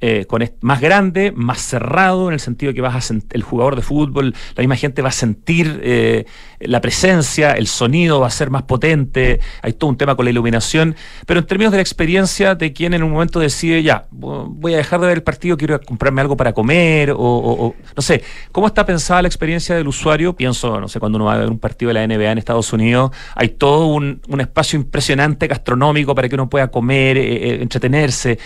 eh, 0.00 0.26
más 0.60 0.80
grande, 0.80 1.32
más 1.32 1.60
cerrado, 1.60 2.28
en 2.28 2.34
el 2.34 2.40
sentido 2.40 2.72
que 2.72 2.80
vas 2.80 3.10
a 3.10 3.14
el 3.32 3.42
jugador 3.42 3.76
de 3.76 3.82
fútbol, 3.82 4.34
la 4.54 4.62
misma 4.62 4.76
gente 4.76 5.02
va 5.02 5.10
a 5.10 5.12
sentir 5.12 5.80
eh, 5.82 6.24
la 6.60 6.80
presencia, 6.80 7.52
el 7.52 7.66
sonido 7.66 8.20
va 8.20 8.28
a 8.28 8.30
ser 8.30 8.50
más 8.50 8.62
potente, 8.62 9.40
hay 9.62 9.72
todo 9.74 9.90
un 9.90 9.96
tema 9.96 10.14
con 10.14 10.24
la 10.24 10.30
iluminación, 10.30 10.96
pero 11.26 11.40
en 11.40 11.46
términos 11.46 11.72
de 11.72 11.78
la 11.78 11.82
experiencia 11.82 12.54
de 12.54 12.72
quien 12.72 12.94
en 12.94 13.02
un 13.02 13.10
momento 13.10 13.40
decide, 13.40 13.82
ya, 13.82 14.06
voy 14.10 14.74
a 14.74 14.78
dejar 14.78 15.00
de 15.00 15.06
ver 15.06 15.16
el 15.18 15.22
partido, 15.22 15.56
quiero 15.56 15.80
comprarme 15.80 16.20
algo 16.20 16.36
para 16.36 16.52
comer, 16.52 17.12
o, 17.16 17.74
no 17.96 18.02
sé, 18.02 18.22
¿cómo 18.52 18.66
está 18.66 18.86
pensada 18.86 19.22
la 19.22 19.28
experiencia 19.28 19.76
del 19.76 19.88
usuario? 19.88 20.34
Pienso, 20.34 20.80
no 20.80 20.88
sé, 20.88 21.00
cuando 21.00 21.16
uno 21.16 21.26
va 21.26 21.34
a 21.34 21.38
ver 21.38 21.50
un 21.50 21.58
partido 21.58 21.92
de 21.92 21.94
la 21.94 22.06
NBA 22.06 22.32
en 22.32 22.38
Estados 22.38 22.72
Unidos, 22.72 23.10
hay 23.34 23.50
todo 23.50 23.86
un, 23.86 24.20
espacio 24.40 24.78
impresionante 24.78 25.46
gastronómico 25.46 26.14
para 26.14 26.26
que 26.26 26.34
uno 26.34 26.48
pueda 26.48 26.68
comer, 26.68 27.18
eh, 27.18 27.60
entretenerse 27.60 28.38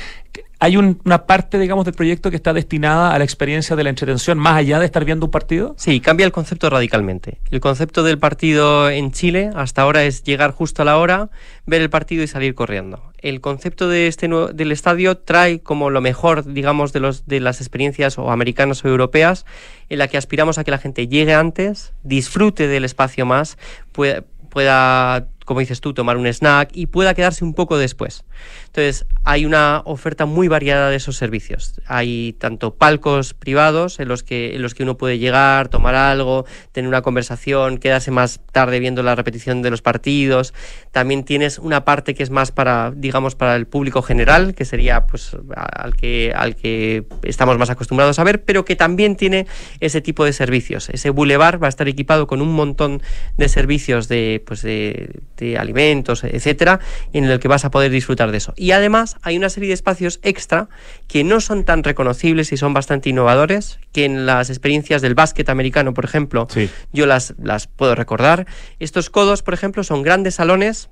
hay 0.60 0.76
una 0.76 1.26
parte, 1.26 1.58
digamos, 1.58 1.84
del 1.84 1.94
proyecto 1.94 2.30
que 2.30 2.36
está 2.36 2.52
destinada 2.52 3.14
a 3.14 3.18
la 3.18 3.24
experiencia 3.24 3.76
de 3.76 3.84
la 3.84 3.90
entretención, 3.90 4.38
más 4.38 4.56
allá 4.56 4.78
de 4.78 4.86
estar 4.86 5.04
viendo 5.04 5.26
un 5.26 5.30
partido? 5.30 5.74
Sí, 5.76 6.00
cambia 6.00 6.24
el 6.24 6.32
concepto 6.32 6.70
radicalmente. 6.70 7.38
El 7.50 7.60
concepto 7.60 8.02
del 8.02 8.18
partido 8.18 8.88
en 8.88 9.12
Chile 9.12 9.50
hasta 9.54 9.82
ahora 9.82 10.04
es 10.04 10.22
llegar 10.22 10.52
justo 10.52 10.82
a 10.82 10.84
la 10.84 10.98
hora, 10.98 11.30
ver 11.66 11.82
el 11.82 11.90
partido 11.90 12.22
y 12.22 12.26
salir 12.26 12.54
corriendo. 12.54 13.02
El 13.18 13.40
concepto 13.40 13.88
de 13.88 14.06
este 14.06 14.28
del 14.28 14.72
estadio 14.72 15.18
trae 15.18 15.60
como 15.60 15.90
lo 15.90 16.00
mejor, 16.00 16.44
digamos, 16.52 16.92
de, 16.92 17.00
los, 17.00 17.24
las 17.26 17.60
experiencias 17.60 18.18
o 18.18 18.30
americanas 18.30 18.84
o 18.84 18.88
europeas, 18.88 19.44
en 19.88 19.98
la 19.98 20.08
que 20.08 20.16
aspiramos 20.16 20.58
a 20.58 20.64
que 20.64 20.70
la 20.70 20.78
gente 20.78 21.08
llegue 21.08 21.34
antes, 21.34 21.92
disfrute 22.02 22.68
del 22.68 22.84
espacio 22.84 23.26
más, 23.26 23.58
pueda, 23.92 24.24
pueda 24.50 25.26
como 25.44 25.60
dices 25.60 25.80
tú, 25.80 25.94
tomar 25.94 26.16
un 26.16 26.26
snack 26.26 26.70
y 26.72 26.86
pueda 26.86 27.14
quedarse 27.14 27.44
un 27.44 27.54
poco 27.54 27.78
después. 27.78 28.24
Entonces, 28.66 29.06
hay 29.24 29.44
una 29.44 29.82
oferta 29.84 30.26
muy 30.26 30.48
variada 30.48 30.90
de 30.90 30.96
esos 30.96 31.16
servicios. 31.16 31.80
Hay 31.86 32.34
tanto 32.38 32.74
palcos 32.74 33.34
privados 33.34 34.00
en 34.00 34.08
los 34.08 34.22
que, 34.22 34.54
en 34.54 34.62
los 34.62 34.74
que 34.74 34.82
uno 34.82 34.96
puede 34.96 35.18
llegar, 35.18 35.68
tomar 35.68 35.94
algo, 35.94 36.44
tener 36.72 36.88
una 36.88 37.02
conversación, 37.02 37.78
quedarse 37.78 38.10
más 38.10 38.40
tarde 38.52 38.80
viendo 38.80 39.02
la 39.02 39.14
repetición 39.14 39.62
de 39.62 39.70
los 39.70 39.82
partidos. 39.82 40.54
También 40.92 41.24
tienes 41.24 41.58
una 41.58 41.84
parte 41.84 42.14
que 42.14 42.22
es 42.22 42.30
más 42.30 42.52
para, 42.52 42.92
digamos, 42.94 43.34
para 43.34 43.56
el 43.56 43.66
público 43.66 44.02
general, 44.02 44.54
que 44.54 44.64
sería 44.64 45.06
pues 45.06 45.36
al 45.56 45.96
que, 45.96 46.32
al 46.34 46.56
que 46.56 47.04
estamos 47.22 47.58
más 47.58 47.70
acostumbrados 47.70 48.18
a 48.18 48.24
ver, 48.24 48.44
pero 48.44 48.64
que 48.64 48.76
también 48.76 49.16
tiene 49.16 49.46
ese 49.80 50.00
tipo 50.00 50.24
de 50.24 50.32
servicios. 50.32 50.88
Ese 50.90 51.10
boulevard 51.10 51.62
va 51.62 51.66
a 51.66 51.68
estar 51.68 51.88
equipado 51.88 52.26
con 52.26 52.40
un 52.40 52.52
montón 52.52 53.02
de 53.36 53.48
servicios 53.48 54.08
de, 54.08 54.42
pues 54.46 54.62
de, 54.62 55.20
de 55.36 55.58
alimentos, 55.58 56.24
etcétera, 56.24 56.80
en 57.12 57.24
el 57.24 57.40
que 57.40 57.48
vas 57.48 57.64
a 57.64 57.70
poder 57.70 57.90
disfrutar 57.90 58.30
de 58.30 58.38
eso. 58.38 58.54
Y 58.56 58.72
además 58.72 59.16
hay 59.22 59.36
una 59.36 59.48
serie 59.48 59.68
de 59.68 59.74
espacios 59.74 60.20
extra 60.22 60.68
que 61.08 61.24
no 61.24 61.40
son 61.40 61.64
tan 61.64 61.82
reconocibles 61.82 62.52
y 62.52 62.56
son 62.56 62.74
bastante 62.74 63.10
innovadores, 63.10 63.78
que 63.92 64.04
en 64.04 64.26
las 64.26 64.50
experiencias 64.50 65.02
del 65.02 65.14
básquet 65.14 65.48
americano, 65.48 65.94
por 65.94 66.04
ejemplo, 66.04 66.46
yo 66.92 67.06
las, 67.06 67.34
las 67.42 67.66
puedo 67.66 67.94
recordar. 67.94 68.46
Estos 68.78 69.10
codos, 69.10 69.42
por 69.42 69.54
ejemplo, 69.54 69.84
son 69.84 70.02
grandes 70.02 70.36
salones 70.36 70.88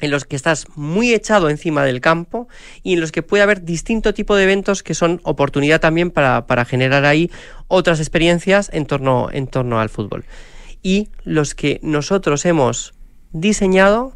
en 0.00 0.10
los 0.10 0.24
que 0.24 0.36
estás 0.36 0.66
muy 0.76 1.12
echado 1.12 1.50
encima 1.50 1.84
del 1.84 2.00
campo 2.00 2.48
y 2.82 2.94
en 2.94 3.00
los 3.00 3.12
que 3.12 3.22
puede 3.22 3.42
haber 3.42 3.64
distinto 3.64 4.14
tipo 4.14 4.36
de 4.36 4.44
eventos 4.44 4.82
que 4.82 4.94
son 4.94 5.20
oportunidad 5.24 5.80
también 5.80 6.10
para, 6.10 6.46
para 6.46 6.64
generar 6.64 7.04
ahí 7.04 7.30
otras 7.66 7.98
experiencias 8.00 8.70
en 8.72 8.86
torno, 8.86 9.28
en 9.32 9.46
torno 9.46 9.80
al 9.80 9.88
fútbol. 9.88 10.24
Y 10.82 11.08
los 11.24 11.54
que 11.54 11.80
nosotros 11.82 12.46
hemos 12.46 12.94
diseñado 13.32 14.14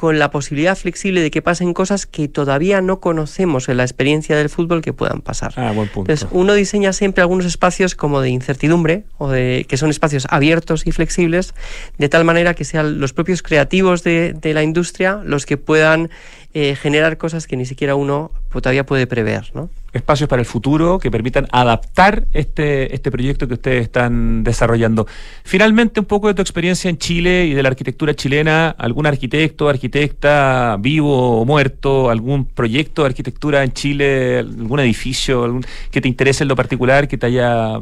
con 0.00 0.18
la 0.18 0.30
posibilidad 0.30 0.78
flexible 0.78 1.20
de 1.20 1.30
que 1.30 1.42
pasen 1.42 1.74
cosas 1.74 2.06
que 2.06 2.26
todavía 2.26 2.80
no 2.80 3.00
conocemos 3.00 3.68
en 3.68 3.76
la 3.76 3.82
experiencia 3.82 4.34
del 4.34 4.48
fútbol 4.48 4.80
que 4.80 4.94
puedan 4.94 5.20
pasar. 5.20 5.52
Ah, 5.56 5.72
buen 5.72 5.88
punto. 5.88 6.10
Entonces, 6.10 6.26
uno 6.32 6.54
diseña 6.54 6.94
siempre 6.94 7.20
algunos 7.20 7.44
espacios 7.44 7.94
como 7.94 8.22
de 8.22 8.30
incertidumbre 8.30 9.04
o 9.18 9.28
de 9.28 9.66
que 9.68 9.76
son 9.76 9.90
espacios 9.90 10.26
abiertos 10.30 10.86
y 10.86 10.92
flexibles, 10.92 11.52
de 11.98 12.08
tal 12.08 12.24
manera 12.24 12.54
que 12.54 12.64
sean 12.64 12.98
los 12.98 13.12
propios 13.12 13.42
creativos 13.42 14.02
de, 14.02 14.32
de 14.32 14.54
la 14.54 14.62
industria 14.62 15.20
los 15.22 15.44
que 15.44 15.58
puedan 15.58 16.08
eh, 16.52 16.74
generar 16.74 17.16
cosas 17.16 17.46
que 17.46 17.56
ni 17.56 17.64
siquiera 17.64 17.94
uno 17.94 18.32
todavía 18.50 18.84
puede 18.84 19.06
prever, 19.06 19.52
¿no? 19.54 19.70
Espacios 19.92 20.28
para 20.28 20.40
el 20.40 20.46
futuro 20.46 20.98
que 20.98 21.08
permitan 21.08 21.46
adaptar 21.52 22.26
este, 22.32 22.92
este 22.92 23.12
proyecto 23.12 23.46
que 23.46 23.54
ustedes 23.54 23.82
están 23.82 24.42
desarrollando. 24.42 25.06
Finalmente, 25.44 26.00
un 26.00 26.06
poco 26.06 26.26
de 26.26 26.34
tu 26.34 26.42
experiencia 26.42 26.90
en 26.90 26.98
Chile 26.98 27.46
y 27.46 27.54
de 27.54 27.62
la 27.62 27.68
arquitectura 27.68 28.14
chilena, 28.14 28.70
algún 28.70 29.06
arquitecto, 29.06 29.68
arquitecta 29.68 30.76
vivo 30.80 31.40
o 31.40 31.44
muerto, 31.44 32.10
algún 32.10 32.44
proyecto 32.44 33.02
de 33.02 33.08
arquitectura 33.10 33.62
en 33.62 33.72
Chile, 33.72 34.38
algún 34.38 34.80
edificio 34.80 35.44
algún, 35.44 35.64
que 35.92 36.00
te 36.00 36.08
interese 36.08 36.42
en 36.42 36.48
lo 36.48 36.56
particular, 36.56 37.06
que 37.06 37.16
te 37.16 37.26
haya, 37.26 37.80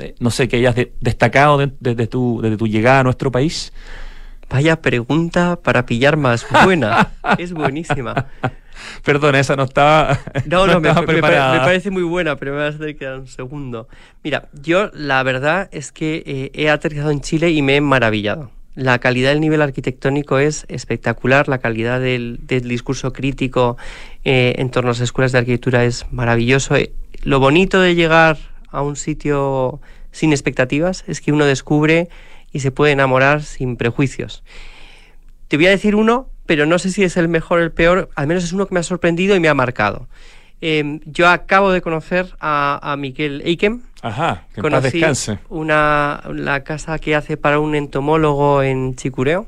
eh, 0.00 0.14
no 0.20 0.30
sé, 0.30 0.48
que 0.48 0.56
hayas 0.56 0.76
destacado 1.00 1.66
desde 1.80 2.06
tu, 2.06 2.40
desde 2.42 2.58
tu 2.58 2.66
llegada 2.66 3.00
a 3.00 3.04
nuestro 3.04 3.32
país. 3.32 3.72
Vaya 4.52 4.82
pregunta 4.82 5.56
para 5.56 5.86
pillar 5.86 6.18
más 6.18 6.46
buena. 6.64 7.10
es 7.38 7.54
buenísima. 7.54 8.26
Perdona, 9.02 9.40
esa 9.40 9.56
no 9.56 9.62
estaba. 9.64 10.18
No, 10.44 10.66
no, 10.66 10.78
me, 10.78 10.92
preparada. 11.06 11.54
Me, 11.54 11.60
parece 11.60 11.90
muy 11.90 12.02
buena, 12.02 12.36
pero 12.36 12.52
me 12.52 12.58
vas 12.58 12.74
a 12.74 12.78
tener 12.78 12.96
que 12.96 13.06
dar 13.06 13.18
un 13.18 13.26
segundo. 13.26 13.88
Mira, 14.22 14.48
yo 14.52 14.90
la 14.92 15.22
verdad 15.22 15.70
es 15.72 15.90
que 15.90 16.22
eh, 16.26 16.50
he 16.52 16.68
aterrizado 16.68 17.10
en 17.10 17.22
Chile 17.22 17.50
y 17.50 17.62
me 17.62 17.76
he 17.76 17.80
maravillado. 17.80 18.50
La 18.74 18.98
calidad 18.98 19.30
del 19.30 19.40
nivel 19.40 19.62
arquitectónico 19.62 20.38
es 20.38 20.66
espectacular, 20.68 21.48
la 21.48 21.58
calidad 21.58 22.00
del, 22.00 22.40
discurso 22.46 23.12
crítico 23.12 23.76
eh, 24.24 24.54
en 24.58 24.70
torno 24.70 24.90
a 24.90 24.92
las 24.92 25.00
escuelas 25.00 25.32
de 25.32 25.38
arquitectura 25.38 25.84
es 25.84 26.06
maravilloso. 26.10 26.76
Eh, 26.76 26.92
lo 27.22 27.40
bonito 27.40 27.80
de 27.80 27.94
llegar 27.94 28.36
a 28.68 28.82
un 28.82 28.96
sitio 28.96 29.80
sin 30.10 30.32
expectativas 30.32 31.04
es 31.06 31.20
que 31.20 31.32
uno 31.32 31.46
descubre 31.46 32.08
y 32.52 32.60
se 32.60 32.70
puede 32.70 32.92
enamorar 32.92 33.42
sin 33.42 33.76
prejuicios. 33.76 34.42
Te 35.48 35.56
voy 35.56 35.66
a 35.66 35.70
decir 35.70 35.94
uno, 35.94 36.28
pero 36.46 36.66
no 36.66 36.78
sé 36.78 36.90
si 36.90 37.04
es 37.04 37.16
el 37.16 37.28
mejor 37.28 37.60
o 37.60 37.62
el 37.62 37.72
peor, 37.72 38.10
al 38.14 38.26
menos 38.26 38.44
es 38.44 38.52
uno 38.52 38.66
que 38.66 38.74
me 38.74 38.80
ha 38.80 38.84
sorprendido 38.84 39.36
y 39.36 39.40
me 39.40 39.48
ha 39.48 39.54
marcado. 39.54 40.08
Em, 40.60 41.00
yo 41.06 41.28
acabo 41.28 41.72
de 41.72 41.82
conocer 41.82 42.34
a, 42.40 42.94
Miguel 42.96 43.42
Eikem. 43.44 43.82
Ajá, 44.00 44.44
que 44.54 44.60
Conocí 44.60 44.92
descanse. 44.92 45.38
Una, 45.48 46.22
la 46.32 46.62
casa 46.62 46.98
que 46.98 47.16
hace 47.16 47.36
para 47.36 47.58
un 47.58 47.74
entomólogo 47.74 48.62
en 48.62 48.94
Chicureo 48.94 49.46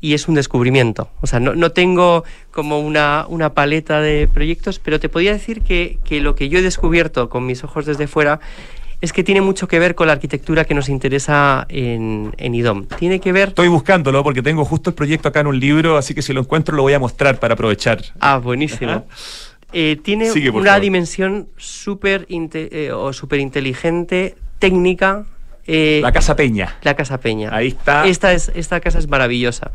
y 0.00 0.14
es 0.14 0.28
un 0.28 0.34
descubrimiento. 0.34 1.08
O 1.22 1.26
sea, 1.26 1.40
no, 1.40 1.54
no 1.54 1.72
tengo 1.72 2.24
como 2.52 2.78
una, 2.78 3.26
una, 3.28 3.54
paleta 3.54 4.00
de 4.00 4.28
proyectos, 4.28 4.78
pero 4.78 5.00
te 5.00 5.08
podría 5.08 5.32
decir 5.32 5.62
que, 5.62 5.98
que, 6.04 6.20
lo 6.20 6.34
que 6.34 6.48
yo 6.48 6.58
he 6.58 6.62
descubierto 6.62 7.28
con 7.28 7.46
mis 7.46 7.64
ojos 7.64 7.86
desde 7.86 8.06
fuera 8.06 8.38
es 9.04 9.12
que 9.12 9.22
tiene 9.22 9.42
mucho 9.42 9.68
que 9.68 9.78
ver 9.78 9.94
con 9.94 10.06
la 10.06 10.14
arquitectura 10.14 10.64
que 10.64 10.72
nos 10.74 10.88
interesa 10.88 11.66
en, 11.68 12.34
en 12.38 12.54
IDOM. 12.54 12.86
Tiene 12.86 13.20
que 13.20 13.32
ver... 13.32 13.48
Estoy 13.48 13.68
buscándolo 13.68 14.24
porque 14.24 14.40
tengo 14.40 14.64
justo 14.64 14.88
el 14.90 14.96
proyecto 14.96 15.28
acá 15.28 15.40
en 15.40 15.46
un 15.46 15.60
libro, 15.60 15.98
así 15.98 16.14
que 16.14 16.22
si 16.22 16.32
lo 16.32 16.40
encuentro 16.40 16.74
lo 16.74 16.82
voy 16.82 16.94
a 16.94 16.98
mostrar 16.98 17.38
para 17.38 17.52
aprovechar. 17.52 18.02
Ah, 18.18 18.38
buenísimo. 18.38 19.06
Eh, 19.74 20.00
tiene 20.02 20.30
una 20.52 20.80
dimensión 20.80 21.48
súper 21.58 22.26
eh, 22.30 22.92
o 22.92 23.12
super 23.12 23.40
inteligente, 23.40 24.36
técnica. 24.58 25.26
Eh, 25.66 26.00
la 26.02 26.12
Casa 26.12 26.34
Peña. 26.34 26.78
La 26.82 26.94
Casa 26.94 27.18
Peña. 27.18 27.54
Ahí 27.54 27.68
está. 27.68 28.06
Esta, 28.06 28.32
es, 28.32 28.50
esta 28.54 28.80
casa 28.80 28.98
es 28.98 29.08
maravillosa. 29.08 29.70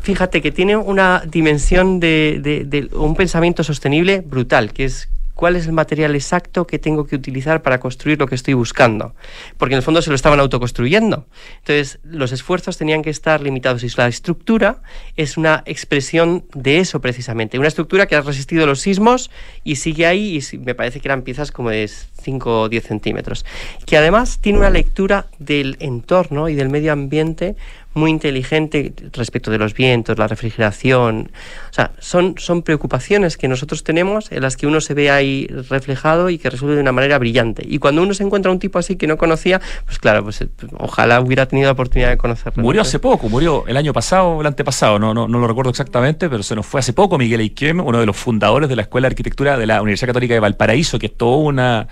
Fíjate 0.00 0.40
que 0.40 0.50
tiene 0.50 0.76
una 0.76 1.24
dimensión 1.26 2.00
de, 2.00 2.40
de 2.42 2.88
un 2.96 3.16
pensamiento 3.16 3.62
sostenible 3.64 4.20
brutal, 4.20 4.72
que 4.72 4.84
es 4.84 5.10
cuál 5.36 5.54
es 5.54 5.66
el 5.66 5.72
material 5.72 6.14
exacto 6.14 6.66
que 6.66 6.78
tengo 6.78 7.06
que 7.06 7.14
utilizar 7.14 7.60
para 7.62 7.78
construir 7.78 8.18
lo 8.18 8.26
que 8.26 8.34
estoy 8.34 8.54
buscando. 8.54 9.14
Porque 9.58 9.74
en 9.74 9.76
el 9.76 9.82
fondo 9.82 10.00
se 10.00 10.08
lo 10.08 10.16
estaban 10.16 10.40
autoconstruyendo. 10.40 11.26
Entonces, 11.58 12.00
los 12.02 12.32
esfuerzos 12.32 12.78
tenían 12.78 13.02
que 13.02 13.10
estar 13.10 13.42
limitados 13.42 13.84
y 13.84 13.88
la 13.98 14.08
estructura 14.08 14.80
es 15.14 15.36
una 15.36 15.62
expresión 15.66 16.46
de 16.54 16.78
eso 16.78 17.02
precisamente. 17.02 17.58
Una 17.58 17.68
estructura 17.68 18.06
que 18.06 18.16
ha 18.16 18.22
resistido 18.22 18.66
los 18.66 18.80
sismos 18.80 19.30
y 19.62 19.76
sigue 19.76 20.06
ahí 20.06 20.38
y 20.38 20.58
me 20.58 20.74
parece 20.74 21.00
que 21.00 21.08
eran 21.08 21.20
piezas 21.20 21.52
como 21.52 21.68
de 21.68 21.86
5 21.86 22.62
o 22.62 22.68
10 22.70 22.84
centímetros. 22.84 23.44
Que 23.84 23.98
además 23.98 24.38
tiene 24.40 24.58
una 24.58 24.70
lectura 24.70 25.26
del 25.38 25.76
entorno 25.80 26.48
y 26.48 26.54
del 26.54 26.70
medio 26.70 26.92
ambiente 26.92 27.56
muy 27.96 28.10
inteligente 28.10 28.92
respecto 29.12 29.50
de 29.50 29.58
los 29.58 29.74
vientos, 29.74 30.18
la 30.18 30.28
refrigeración. 30.28 31.30
O 31.70 31.72
sea, 31.72 31.92
son, 31.98 32.34
son 32.38 32.62
preocupaciones 32.62 33.36
que 33.36 33.48
nosotros 33.48 33.82
tenemos 33.82 34.30
en 34.30 34.42
las 34.42 34.56
que 34.56 34.66
uno 34.66 34.80
se 34.80 34.94
ve 34.94 35.10
ahí 35.10 35.46
reflejado 35.68 36.30
y 36.30 36.38
que 36.38 36.50
resuelve 36.50 36.76
de 36.76 36.82
una 36.82 36.92
manera 36.92 37.18
brillante. 37.18 37.62
Y 37.66 37.78
cuando 37.78 38.02
uno 38.02 38.14
se 38.14 38.22
encuentra 38.22 38.52
un 38.52 38.58
tipo 38.58 38.78
así 38.78 38.96
que 38.96 39.06
no 39.06 39.16
conocía, 39.16 39.60
pues 39.84 39.98
claro, 39.98 40.22
pues, 40.24 40.42
eh, 40.42 40.48
ojalá 40.78 41.20
hubiera 41.20 41.46
tenido 41.46 41.66
la 41.66 41.72
oportunidad 41.72 42.10
de 42.10 42.18
conocerlo. 42.18 42.62
Murió 42.62 42.82
hace 42.82 42.98
poco, 42.98 43.28
murió 43.28 43.64
el 43.66 43.76
año 43.76 43.92
pasado 43.92 44.28
o 44.28 44.40
el 44.40 44.46
antepasado, 44.46 44.98
no, 44.98 45.14
no, 45.14 45.26
no 45.26 45.38
lo 45.38 45.46
recuerdo 45.48 45.70
exactamente, 45.70 46.28
pero 46.28 46.42
se 46.42 46.54
nos 46.54 46.66
fue 46.66 46.80
hace 46.80 46.92
poco 46.92 47.18
Miguel 47.18 47.40
Eiquem, 47.40 47.80
uno 47.80 47.98
de 47.98 48.06
los 48.06 48.16
fundadores 48.16 48.68
de 48.68 48.76
la 48.76 48.82
Escuela 48.82 49.08
de 49.08 49.12
Arquitectura 49.12 49.56
de 49.56 49.66
la 49.66 49.80
Universidad 49.80 50.08
Católica 50.08 50.34
de 50.34 50.40
Valparaíso, 50.40 50.98
que 50.98 51.06
es 51.06 51.16
toda 51.16 51.38
una 51.38 51.88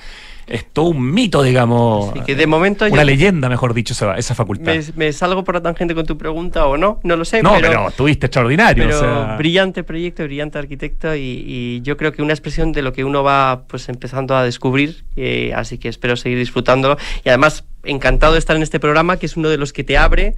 es 0.46 0.66
todo 0.72 0.86
un 0.86 1.12
mito, 1.12 1.42
digamos. 1.42 2.12
que 2.24 2.34
de 2.34 2.46
momento 2.46 2.84
una 2.84 3.04
leyenda, 3.04 3.48
mejor 3.48 3.74
dicho, 3.74 3.92
esa, 3.92 4.16
esa 4.16 4.34
facultad. 4.34 4.74
Me, 4.96 5.12
salgo 5.12 5.44
por 5.44 5.54
la 5.54 5.62
tangente 5.62 5.94
con 5.94 6.06
tu 6.06 6.18
pregunta 6.18 6.66
o 6.66 6.76
no, 6.76 7.00
no 7.02 7.16
lo 7.16 7.24
sé. 7.24 7.42
No, 7.42 7.54
pero, 7.54 7.68
pero 7.68 7.88
estuviste 7.88 8.26
extraordinario. 8.26 8.84
Pero 8.86 9.36
brillante 9.36 9.84
proyecto, 9.84 10.24
brillante 10.24 10.58
arquitecto 10.58 11.14
y, 11.14 11.80
yo 11.82 11.96
creo 11.96 12.12
que 12.12 12.22
una 12.22 12.32
expresión 12.32 12.72
de 12.72 12.82
lo 12.82 12.92
que 12.92 13.04
uno 13.04 13.22
va 13.22 13.64
pues 13.68 13.88
empezando 13.88 14.36
a 14.36 14.44
descubrir, 14.44 15.04
eh, 15.16 15.52
así 15.54 15.78
que 15.78 15.88
espero 15.88 16.16
seguir 16.16 16.38
disfrutándolo 16.38 16.96
y 17.24 17.28
además 17.28 17.64
encantado 17.84 18.32
de 18.32 18.38
estar 18.38 18.56
en 18.56 18.62
este 18.62 18.80
programa 18.80 19.18
que 19.18 19.26
es 19.26 19.36
uno 19.36 19.48
de 19.48 19.58
los 19.58 19.72
que 19.72 19.84
te 19.84 19.96
abre 19.96 20.34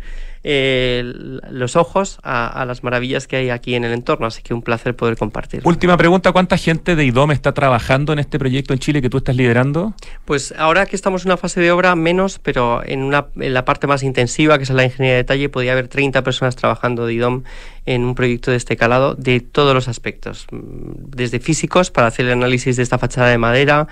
eh, 0.49 1.03
los 1.51 1.75
ojos 1.75 2.21
a, 2.23 2.65
las 2.67 2.85
maravillas 2.85 3.27
que 3.27 3.35
hay 3.35 3.51
aquí 3.51 3.75
en 3.75 3.83
el 3.83 3.93
entorno. 3.93 4.29
Así 4.29 4.43
que 4.43 4.55
un 4.55 4.63
placer 4.63 4.95
poder 4.95 5.17
compartir. 5.17 5.61
Última 5.65 5.97
pregunta, 5.97 6.31
¿cuánta 6.31 6.57
gente 6.57 6.95
de 6.95 7.05
IDOM 7.05 7.33
está 7.33 7.53
trabajando 7.53 8.13
en 8.13 8.21
este 8.21 8.39
proyecto 8.39 8.73
en 8.73 8.79
Chile 8.79 9.03
que 9.03 9.11
tú 9.11 9.19
estás 9.19 9.35
liderando? 9.35 9.95
Pues 10.25 10.55
ahora 10.57 10.87
que 10.87 10.95
estamos 10.95 11.25
en 11.25 11.33
una 11.33 11.37
fase 11.37 11.61
de 11.61 11.73
obra, 11.73 11.97
menos, 11.97 12.39
pero 12.39 12.81
en, 12.87 13.03
una, 13.03 13.27
en 13.35 13.55
la 13.55 13.65
parte 13.65 13.89
más 13.89 14.05
intensiva, 14.05 14.57
que 14.57 14.63
es 14.63 14.71
la 14.71 14.85
ingeniería 14.85 15.15
de 15.15 15.23
detalle, 15.25 15.49
podría 15.49 15.73
haber 15.73 15.89
30 15.89 16.23
personas 16.23 16.55
trabajando 16.55 17.07
de 17.07 17.15
IDOM 17.15 17.43
en 17.85 18.05
un 18.05 18.15
proyecto 18.15 18.53
de 18.53 18.57
este 18.57 18.77
calado 18.77 19.17
de 19.17 19.41
todos 19.41 19.75
los 19.75 19.89
aspectos, 19.89 20.47
desde 20.53 21.41
físicos 21.41 21.91
para 21.91 22.07
hacer 22.07 22.27
el 22.27 22.33
análisis 22.33 22.77
de 22.77 22.85
esta 22.85 22.99
fachada 22.99 23.29
de 23.31 23.39
madera, 23.39 23.89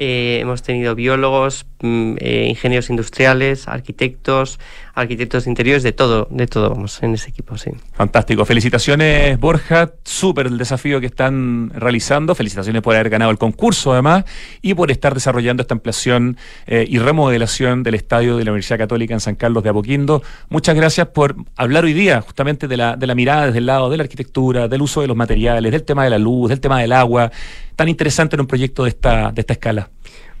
eh, 0.00 0.38
hemos 0.40 0.62
tenido 0.62 0.94
biólogos, 0.94 1.66
mm, 1.80 2.14
eh, 2.20 2.46
ingenieros 2.48 2.88
industriales, 2.88 3.66
arquitectos, 3.66 4.60
arquitectos 4.98 5.46
interiores, 5.46 5.82
de 5.82 5.92
todo, 5.92 6.26
de 6.30 6.46
todo 6.46 6.70
vamos 6.70 7.02
en 7.02 7.14
ese 7.14 7.30
equipo, 7.30 7.56
sí. 7.56 7.70
Fantástico. 7.92 8.44
Felicitaciones, 8.44 9.38
Borja. 9.38 9.92
Súper 10.04 10.46
el 10.46 10.58
desafío 10.58 11.00
que 11.00 11.06
están 11.06 11.70
realizando. 11.74 12.34
Felicitaciones 12.34 12.82
por 12.82 12.94
haber 12.94 13.08
ganado 13.08 13.30
el 13.30 13.38
concurso, 13.38 13.92
además, 13.92 14.24
y 14.60 14.74
por 14.74 14.90
estar 14.90 15.14
desarrollando 15.14 15.62
esta 15.62 15.74
ampliación 15.74 16.36
eh, 16.66 16.84
y 16.88 16.98
remodelación 16.98 17.82
del 17.82 17.94
estadio 17.94 18.36
de 18.36 18.44
la 18.44 18.50
Universidad 18.50 18.78
Católica 18.78 19.14
en 19.14 19.20
San 19.20 19.36
Carlos 19.36 19.62
de 19.62 19.70
Apoquindo. 19.70 20.22
Muchas 20.48 20.74
gracias 20.74 21.08
por 21.08 21.36
hablar 21.56 21.84
hoy 21.84 21.92
día 21.92 22.20
justamente 22.20 22.66
de 22.66 22.76
la, 22.76 22.96
de 22.96 23.06
la 23.06 23.14
mirada 23.14 23.46
desde 23.46 23.58
el 23.58 23.66
lado 23.66 23.90
de 23.90 23.96
la 23.96 24.02
arquitectura, 24.02 24.68
del 24.68 24.82
uso 24.82 25.00
de 25.00 25.06
los 25.06 25.16
materiales, 25.16 25.70
del 25.70 25.84
tema 25.84 26.04
de 26.04 26.10
la 26.10 26.18
luz, 26.18 26.48
del 26.48 26.60
tema 26.60 26.80
del 26.80 26.92
agua. 26.92 27.30
Tan 27.76 27.88
interesante 27.88 28.34
en 28.34 28.40
un 28.40 28.46
proyecto 28.48 28.82
de 28.82 28.90
esta, 28.90 29.30
de 29.30 29.40
esta 29.40 29.52
escala. 29.52 29.88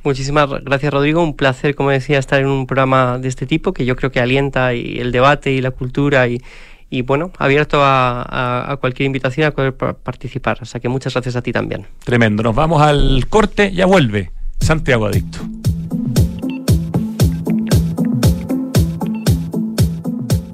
Muchísimas 0.08 0.48
gracias, 0.64 0.90
Rodrigo. 0.90 1.22
Un 1.22 1.36
placer, 1.36 1.74
como 1.74 1.90
decía, 1.90 2.18
estar 2.18 2.40
en 2.40 2.46
un 2.46 2.66
programa 2.66 3.18
de 3.18 3.28
este 3.28 3.44
tipo 3.44 3.74
que 3.74 3.84
yo 3.84 3.94
creo 3.94 4.10
que 4.10 4.20
alienta 4.20 4.72
y 4.72 5.00
el 5.00 5.12
debate 5.12 5.52
y 5.52 5.60
la 5.60 5.70
cultura 5.70 6.26
y, 6.28 6.40
y 6.88 7.02
bueno, 7.02 7.30
abierto 7.36 7.82
a, 7.82 8.72
a, 8.72 8.76
cualquier 8.78 9.04
invitación 9.04 9.48
a 9.48 9.50
poder 9.50 9.74
participar. 9.74 10.60
O 10.62 10.64
sea 10.64 10.80
que 10.80 10.88
muchas 10.88 11.12
gracias 11.12 11.36
a 11.36 11.42
ti 11.42 11.52
también. 11.52 11.86
Tremendo. 12.04 12.42
Nos 12.42 12.54
vamos 12.54 12.80
al 12.80 13.26
corte, 13.28 13.70
ya 13.74 13.84
vuelve 13.84 14.30
Santiago 14.58 15.04
Adicto. 15.04 15.40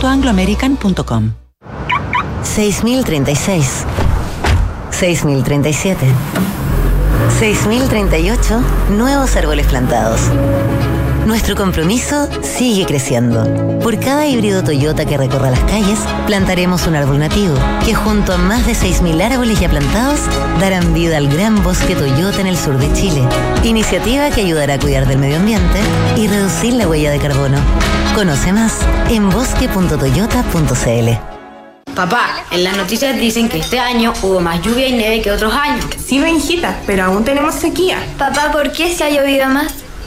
www.angloamerican.com 0.00 1.32
6036 2.42 3.84
6037 4.90 6.06
6038 7.38 8.60
Nuevos 8.96 9.36
árboles 9.36 9.66
plantados 9.66 10.20
Nuestro 11.26 11.56
compromiso 11.56 12.28
sigue 12.42 12.84
creciendo. 12.84 13.44
Por 13.80 13.98
cada 13.98 14.26
híbrido 14.26 14.62
Toyota 14.62 15.06
que 15.06 15.16
recorra 15.16 15.50
las 15.50 15.60
calles, 15.60 15.98
plantaremos 16.26 16.86
un 16.86 16.96
árbol 16.96 17.18
nativo, 17.18 17.54
que 17.84 17.94
junto 17.94 18.34
a 18.34 18.36
más 18.36 18.66
de 18.66 18.72
6.000 18.72 19.22
árboles 19.22 19.58
ya 19.58 19.70
plantados, 19.70 20.20
darán 20.60 20.92
vida 20.92 21.16
al 21.16 21.28
gran 21.28 21.62
bosque 21.62 21.94
Toyota 21.94 22.42
en 22.42 22.46
el 22.46 22.58
sur 22.58 22.78
de 22.78 22.92
Chile. 22.92 23.22
Iniciativa 23.62 24.28
que 24.30 24.42
ayudará 24.42 24.74
a 24.74 24.78
cuidar 24.78 25.08
del 25.08 25.18
medio 25.18 25.36
ambiente 25.36 25.80
y 26.16 26.28
reducir 26.28 26.74
la 26.74 26.86
huella 26.86 27.10
de 27.10 27.18
carbono. 27.18 27.56
Conoce 28.14 28.52
más 28.52 28.74
en 29.08 29.30
bosque.toyota.cl. 29.30 31.34
Papá, 31.94 32.44
en 32.50 32.64
las 32.64 32.76
noticias 32.76 33.18
dicen 33.18 33.48
que 33.48 33.60
este 33.60 33.78
año 33.78 34.12
hubo 34.22 34.40
más 34.40 34.60
lluvia 34.60 34.88
y 34.88 34.92
nieve 34.92 35.22
que 35.22 35.30
otros 35.30 35.54
años. 35.54 35.86
Sí, 36.04 36.18
Benjita, 36.18 36.76
pero 36.86 37.04
aún 37.04 37.24
tenemos 37.24 37.54
sequía. 37.54 37.98
Papá, 38.18 38.50
¿por 38.52 38.72
qué 38.72 38.94
se 38.94 39.04
ha 39.04 39.10
llovido 39.10 39.48
más? 39.48 39.83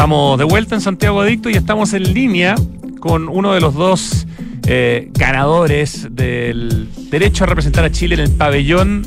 Estamos 0.00 0.38
de 0.38 0.44
vuelta 0.44 0.74
en 0.74 0.80
Santiago 0.80 1.20
Adicto 1.20 1.50
y 1.50 1.56
estamos 1.56 1.92
en 1.92 2.14
línea 2.14 2.54
con 3.00 3.28
uno 3.28 3.52
de 3.52 3.60
los 3.60 3.74
dos 3.74 4.26
eh, 4.66 5.10
ganadores 5.12 6.08
del 6.12 6.88
derecho 7.10 7.44
a 7.44 7.46
representar 7.46 7.84
a 7.84 7.90
Chile 7.90 8.14
en 8.14 8.22
el 8.22 8.30
pabellón 8.30 9.02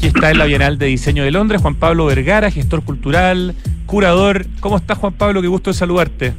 que 0.00 0.06
está 0.06 0.30
en 0.30 0.38
la 0.38 0.44
Bienal 0.44 0.78
de 0.78 0.86
Diseño 0.86 1.24
de 1.24 1.32
Londres, 1.32 1.60
Juan 1.60 1.74
Pablo 1.74 2.06
Vergara, 2.06 2.52
gestor 2.52 2.84
cultural, 2.84 3.56
curador. 3.86 4.46
¿Cómo 4.60 4.76
estás, 4.76 4.96
Juan 4.96 5.12
Pablo? 5.14 5.42
Qué 5.42 5.48
gusto 5.48 5.70
de 5.70 5.74
saludarte. 5.74 6.34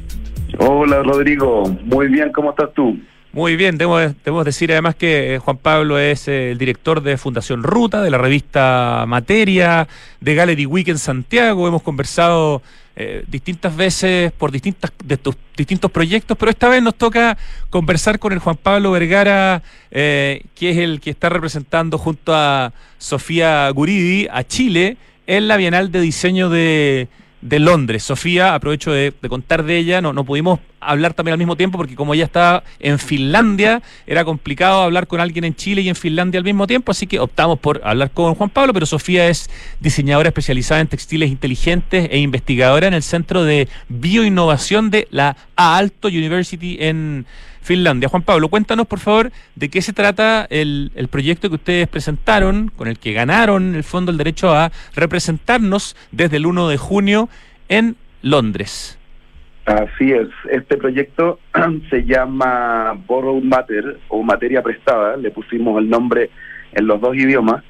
Hola, 0.60 1.04
Rodrigo. 1.04 1.64
Muy 1.84 2.08
bien, 2.08 2.32
¿cómo 2.32 2.52
estás 2.52 2.74
tú? 2.74 2.98
Muy 3.34 3.58
bien, 3.58 3.78
debemos, 3.78 4.46
decir 4.46 4.72
además 4.72 4.96
que 4.96 5.36
eh, 5.36 5.40
Juan 5.40 5.58
Pablo 5.58 6.00
es 6.00 6.30
eh, 6.30 6.52
el 6.52 6.58
director 6.58 7.02
de 7.02 7.18
Fundación 7.18 7.64
Ruta, 7.64 8.02
de 8.02 8.12
la 8.12 8.18
revista 8.18 9.04
Materia, 9.10 9.90
de 10.22 10.36
Gallery 10.36 10.68
Week 10.68 10.88
en 10.88 11.00
Santiago. 11.00 11.68
Hemos 11.68 11.82
conversado 11.82 12.62
eh, 12.96 13.24
distintas 13.28 13.76
veces 13.76 14.32
por 14.32 14.52
distintas 14.52 14.92
de 15.04 15.18
tus 15.18 15.36
distintos 15.56 15.92
proyectos, 15.92 16.38
pero 16.38 16.52
esta 16.52 16.70
vez 16.70 16.82
nos 16.82 16.96
toca 16.96 17.38
conversar 17.70 18.20
con 18.20 18.34
el 18.34 18.40
Juan 18.40 18.58
Pablo 18.58 18.92
Vergara, 18.92 19.62
que 19.92 20.42
es 20.56 20.78
el 20.78 21.00
que 21.00 21.12
está 21.12 21.30
representando 21.30 21.98
junto 21.98 22.34
a 22.34 22.74
Sofía 22.98 23.70
Guridi 23.70 24.28
a 24.32 24.44
Chile 24.44 24.98
en 25.28 25.48
la 25.48 25.58
Bienal 25.58 25.92
de 25.92 26.02
Diseño 26.02 26.50
de, 26.50 27.08
de 27.44 27.60
Londres. 27.60 28.04
Sofía, 28.04 28.56
aprovecho 28.56 28.92
de, 28.92 29.14
contar 29.28 29.64
de 29.64 29.78
ella, 29.78 30.02
no, 30.02 30.14
no 30.14 30.24
pudimos 30.24 30.60
hablar 30.80 31.14
también 31.14 31.34
al 31.34 31.38
mismo 31.38 31.56
tiempo 31.56 31.78
porque 31.78 31.96
como 31.96 32.14
ella 32.14 32.26
estaba 32.26 32.64
en 32.80 33.00
Finlandia, 33.00 33.82
era 34.08 34.26
complicado 34.26 34.82
hablar 34.82 35.08
con 35.08 35.20
alguien 35.20 35.44
en 35.46 35.56
Chile 35.56 35.82
y 35.82 35.90
en 35.90 35.96
Finlandia 35.96 36.40
al 36.40 36.44
mismo 36.44 36.68
tiempo, 36.68 36.92
así 36.92 37.06
que 37.06 37.20
optamos 37.20 37.60
por 37.60 37.82
hablar 37.84 38.12
con 38.12 38.34
Juan 38.36 38.50
Pablo, 38.50 38.74
pero 38.74 38.86
Sofía 38.86 39.28
es 39.28 39.50
diseñadora 39.80 40.30
especializada 40.30 40.82
en 40.82 40.88
textiles 40.88 41.30
inteligentes 41.30 42.08
e 42.10 42.20
investigadora 42.20 42.88
en 42.88 42.94
el 42.94 43.04
Centro 43.04 43.44
de 43.44 43.68
Bioinnovación 43.90 44.90
de 44.90 45.08
la 45.12 45.36
Aalto 45.56 46.08
University 46.08 46.78
en 46.80 47.26
Finlandia. 47.64 48.10
Juan 48.10 48.22
Pablo, 48.24 48.50
cuéntanos 48.50 48.88
por 48.88 49.00
favor 49.00 49.32
de 49.56 49.70
qué 49.70 49.82
se 49.82 49.94
trata 49.94 50.46
el, 50.50 50.92
el 50.96 51.08
proyecto 51.08 51.50
que 51.50 51.56
ustedes 51.56 51.88
presentaron, 51.88 52.70
con 52.76 52.88
el 52.88 53.00
que 53.00 53.14
ganaron 53.14 53.76
el 53.76 53.84
fondo 53.84 54.12
el 54.12 54.18
derecho 54.18 54.54
a 54.54 54.72
representarnos 54.96 55.96
desde 56.12 56.38
el 56.38 56.46
1 56.46 56.68
de 56.68 56.78
junio 56.78 57.30
en 57.70 57.96
Londres. 58.22 59.00
Así 59.66 60.12
es, 60.12 60.28
este 60.52 60.76
proyecto 60.76 61.40
se 61.90 62.04
llama 62.04 62.94
Borrowed 63.08 63.44
Matter 63.44 64.00
o 64.10 64.22
materia 64.22 64.62
prestada, 64.62 65.16
le 65.16 65.32
pusimos 65.32 65.80
el 65.80 65.90
nombre 65.90 66.30
en 66.74 66.86
los 66.86 67.00
dos 67.00 67.16
idiomas, 67.16 67.64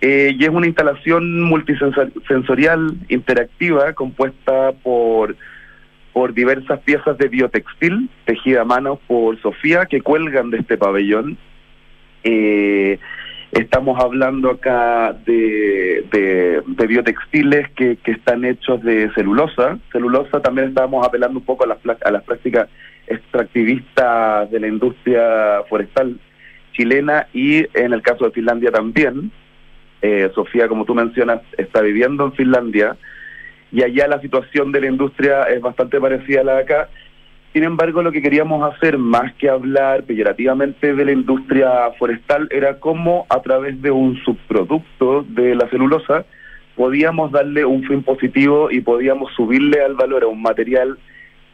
eh, 0.00 0.34
y 0.38 0.44
es 0.44 0.50
una 0.50 0.66
instalación 0.66 1.42
multisensorial 1.42 2.96
interactiva 3.08 3.92
compuesta 3.92 4.72
por 4.82 5.36
por 6.16 6.32
diversas 6.32 6.80
piezas 6.80 7.18
de 7.18 7.28
biotextil 7.28 8.08
tejida 8.24 8.62
a 8.62 8.64
mano 8.64 8.98
por 9.06 9.38
Sofía 9.42 9.84
que 9.84 10.00
cuelgan 10.00 10.48
de 10.48 10.56
este 10.56 10.78
pabellón. 10.78 11.36
Eh, 12.24 12.98
estamos 13.52 14.02
hablando 14.02 14.48
acá 14.48 15.12
de, 15.26 16.06
de, 16.10 16.86
biotextiles 16.86 17.68
que, 17.72 17.98
que, 17.98 18.12
están 18.12 18.46
hechos 18.46 18.82
de 18.82 19.12
celulosa. 19.12 19.78
Celulosa 19.92 20.40
también 20.40 20.68
estábamos 20.68 21.06
apelando 21.06 21.38
un 21.38 21.44
poco 21.44 21.64
a 21.64 21.66
las, 21.66 21.78
a 22.02 22.10
las 22.10 22.22
prácticas 22.22 22.70
extractivistas 23.08 24.50
de 24.50 24.58
la 24.58 24.68
industria 24.68 25.64
forestal 25.68 26.18
chilena 26.72 27.26
y 27.34 27.66
en 27.78 27.92
el 27.92 28.00
caso 28.00 28.24
de 28.24 28.30
Finlandia 28.30 28.70
también. 28.70 29.30
Eh, 30.00 30.30
Sofía, 30.34 30.66
como 30.66 30.86
tú 30.86 30.94
mencionas, 30.94 31.42
está 31.58 31.82
viviendo 31.82 32.24
en 32.24 32.32
Finlandia 32.32 32.96
y 33.72 33.82
allá 33.82 34.08
la 34.08 34.20
situación 34.20 34.72
de 34.72 34.80
la 34.80 34.86
industria 34.88 35.44
es 35.44 35.60
bastante 35.60 36.00
parecida 36.00 36.40
a 36.40 36.44
la 36.44 36.54
de 36.54 36.62
acá. 36.62 36.88
Sin 37.52 37.64
embargo, 37.64 38.02
lo 38.02 38.12
que 38.12 38.22
queríamos 38.22 38.62
hacer, 38.70 38.98
más 38.98 39.32
que 39.34 39.48
hablar 39.48 40.02
peyorativamente 40.04 40.94
de 40.94 41.04
la 41.04 41.12
industria 41.12 41.90
forestal, 41.98 42.48
era 42.50 42.78
cómo 42.78 43.26
a 43.30 43.40
través 43.40 43.80
de 43.80 43.90
un 43.90 44.16
subproducto 44.24 45.24
de 45.28 45.54
la 45.54 45.68
celulosa 45.70 46.26
podíamos 46.74 47.32
darle 47.32 47.64
un 47.64 47.82
fin 47.84 48.02
positivo 48.02 48.70
y 48.70 48.82
podíamos 48.82 49.32
subirle 49.32 49.82
al 49.82 49.94
valor 49.94 50.24
a 50.24 50.26
un 50.26 50.42
material 50.42 50.98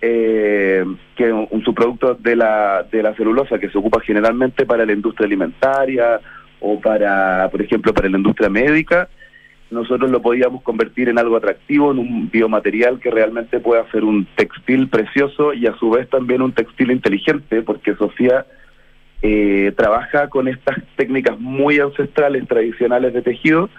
eh, 0.01 0.85
que 1.15 1.33
un 1.33 1.63
subproducto 1.65 2.17
de 2.17 2.35
la, 2.35 2.85
de 2.91 3.05
la 3.05 3.15
celulosa 3.15 3.61
que 3.61 3.71
se 3.71 3.79
ocupa 3.79 4.01
generalmente 4.01 4.67
para 4.67 4.85
la 4.85 4.93
industria 4.93 5.27
alimentaria 5.27 6.21
o 6.59 6.81
para, 6.81 7.49
por 7.51 7.63
ejemplo, 7.63 7.95
para 7.95 8.09
la 8.09 8.17
industria 8.17 8.49
médica, 8.49 9.09
nosotros 9.73 10.11
lo 10.11 10.21
podíamos 10.21 10.63
convertir 10.63 11.09
en 11.09 11.19
algo 11.19 11.37
atractivo, 11.37 11.91
en 11.91 11.99
un 11.99 12.31
biomaterial 12.31 13.01
que 13.01 13.11
realmente 13.11 13.59
pueda 13.59 13.91
ser 13.91 14.05
un 14.05 14.27
textil 14.37 14.89
precioso 14.89 15.55
y 15.55 15.67
a 15.67 15.75
su 15.77 15.91
vez 15.91 16.09
también 16.09 16.43
un 16.43 16.53
textil 16.53 16.91
inteligente, 16.91 17.63
porque 17.63 17.95
Sofía 17.97 18.47
eh, 19.23 19.73
trabaja 19.77 20.29
con 20.29 20.47
estas 20.47 20.77
técnicas 20.97 21.41
muy 21.41 21.81
ancestrales, 21.81 22.47
tradicionales 22.47 23.15
de 23.15 23.23
tejido, 23.23 23.71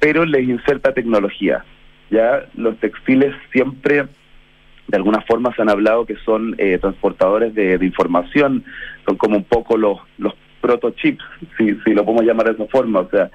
pero 0.00 0.24
les 0.24 0.48
inserta 0.48 0.94
tecnología. 0.94 1.64
Ya 2.10 2.46
los 2.54 2.78
textiles 2.78 3.34
siempre 3.52 4.06
de 4.88 4.96
alguna 4.96 5.20
forma 5.22 5.54
se 5.54 5.62
han 5.62 5.68
hablado 5.68 6.06
que 6.06 6.16
son 6.24 6.54
eh, 6.58 6.78
transportadores 6.78 7.54
de, 7.54 7.78
información, 7.82 8.64
son 9.04 9.16
como 9.16 9.36
un 9.36 9.44
poco 9.44 9.76
los, 9.76 9.98
los 10.16 10.34
protochips, 10.60 11.24
si, 11.58 11.74
si 11.84 11.92
lo 11.92 12.04
podemos 12.04 12.24
llamar 12.24 12.46
de 12.46 12.52
esa 12.52 12.66
forma, 12.70 13.00
o 13.00 13.10
sea, 13.10 13.30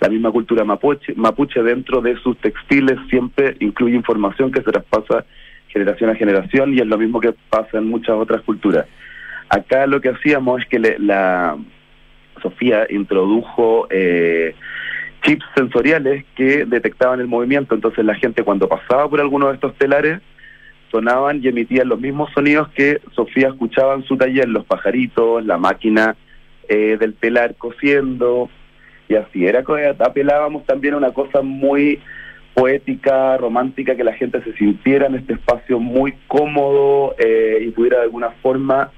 la 0.00 0.08
misma 0.08 0.30
cultura 0.30 0.64
mapuche, 0.64 1.14
mapuche 1.14 1.62
dentro 1.62 2.00
de 2.00 2.16
sus 2.18 2.36
textiles 2.38 2.98
siempre 3.08 3.56
incluye 3.60 3.94
información 3.96 4.52
que 4.52 4.62
se 4.62 4.70
traspasa 4.70 5.24
generación 5.68 6.10
a 6.10 6.14
generación 6.14 6.74
y 6.74 6.78
es 6.78 6.86
lo 6.86 6.98
mismo 6.98 7.20
que 7.20 7.34
pasa 7.50 7.78
en 7.78 7.86
muchas 7.88 8.16
otras 8.16 8.42
culturas. 8.42 8.86
Acá 9.48 9.86
lo 9.86 10.00
que 10.00 10.10
hacíamos 10.10 10.62
es 10.62 10.68
que 10.68 10.78
la 10.98 11.56
Sofía 12.42 12.86
introdujo 12.90 13.86
eh, 13.90 14.54
chips 15.22 15.44
sensoriales 15.54 16.24
que 16.34 16.64
detectaban 16.66 17.20
el 17.20 17.26
movimiento, 17.26 17.74
entonces 17.74 18.04
la 18.04 18.14
gente 18.14 18.42
cuando 18.42 18.68
pasaba 18.68 19.08
por 19.08 19.20
alguno 19.20 19.48
de 19.48 19.54
estos 19.54 19.74
telares 19.76 20.20
sonaban 20.90 21.40
y 21.42 21.48
emitían 21.48 21.88
los 21.88 22.00
mismos 22.00 22.30
sonidos 22.32 22.68
que 22.68 23.00
Sofía 23.12 23.48
escuchaba 23.48 23.94
en 23.94 24.04
su 24.04 24.16
taller, 24.16 24.48
los 24.48 24.64
pajaritos, 24.64 25.44
la 25.44 25.58
máquina 25.58 26.16
eh, 26.68 26.96
del 26.98 27.14
telar 27.14 27.54
cosiendo, 27.56 28.48
y 29.08 29.14
así 29.14 29.46
era 29.46 29.62
que 29.62 29.94
apelábamos 29.98 30.64
también 30.64 30.94
a 30.94 30.96
una 30.96 31.12
cosa 31.12 31.42
muy 31.42 32.00
poética, 32.54 33.36
romántica, 33.36 33.96
que 33.96 34.04
la 34.04 34.14
gente 34.14 34.42
se 34.42 34.54
sintiera 34.54 35.06
en 35.06 35.16
este 35.16 35.34
espacio 35.34 35.78
muy 35.78 36.14
cómodo 36.26 37.14
eh, 37.18 37.58
y 37.60 37.70
pudiera 37.70 37.98
de 37.98 38.04
alguna 38.04 38.30
forma 38.42 38.90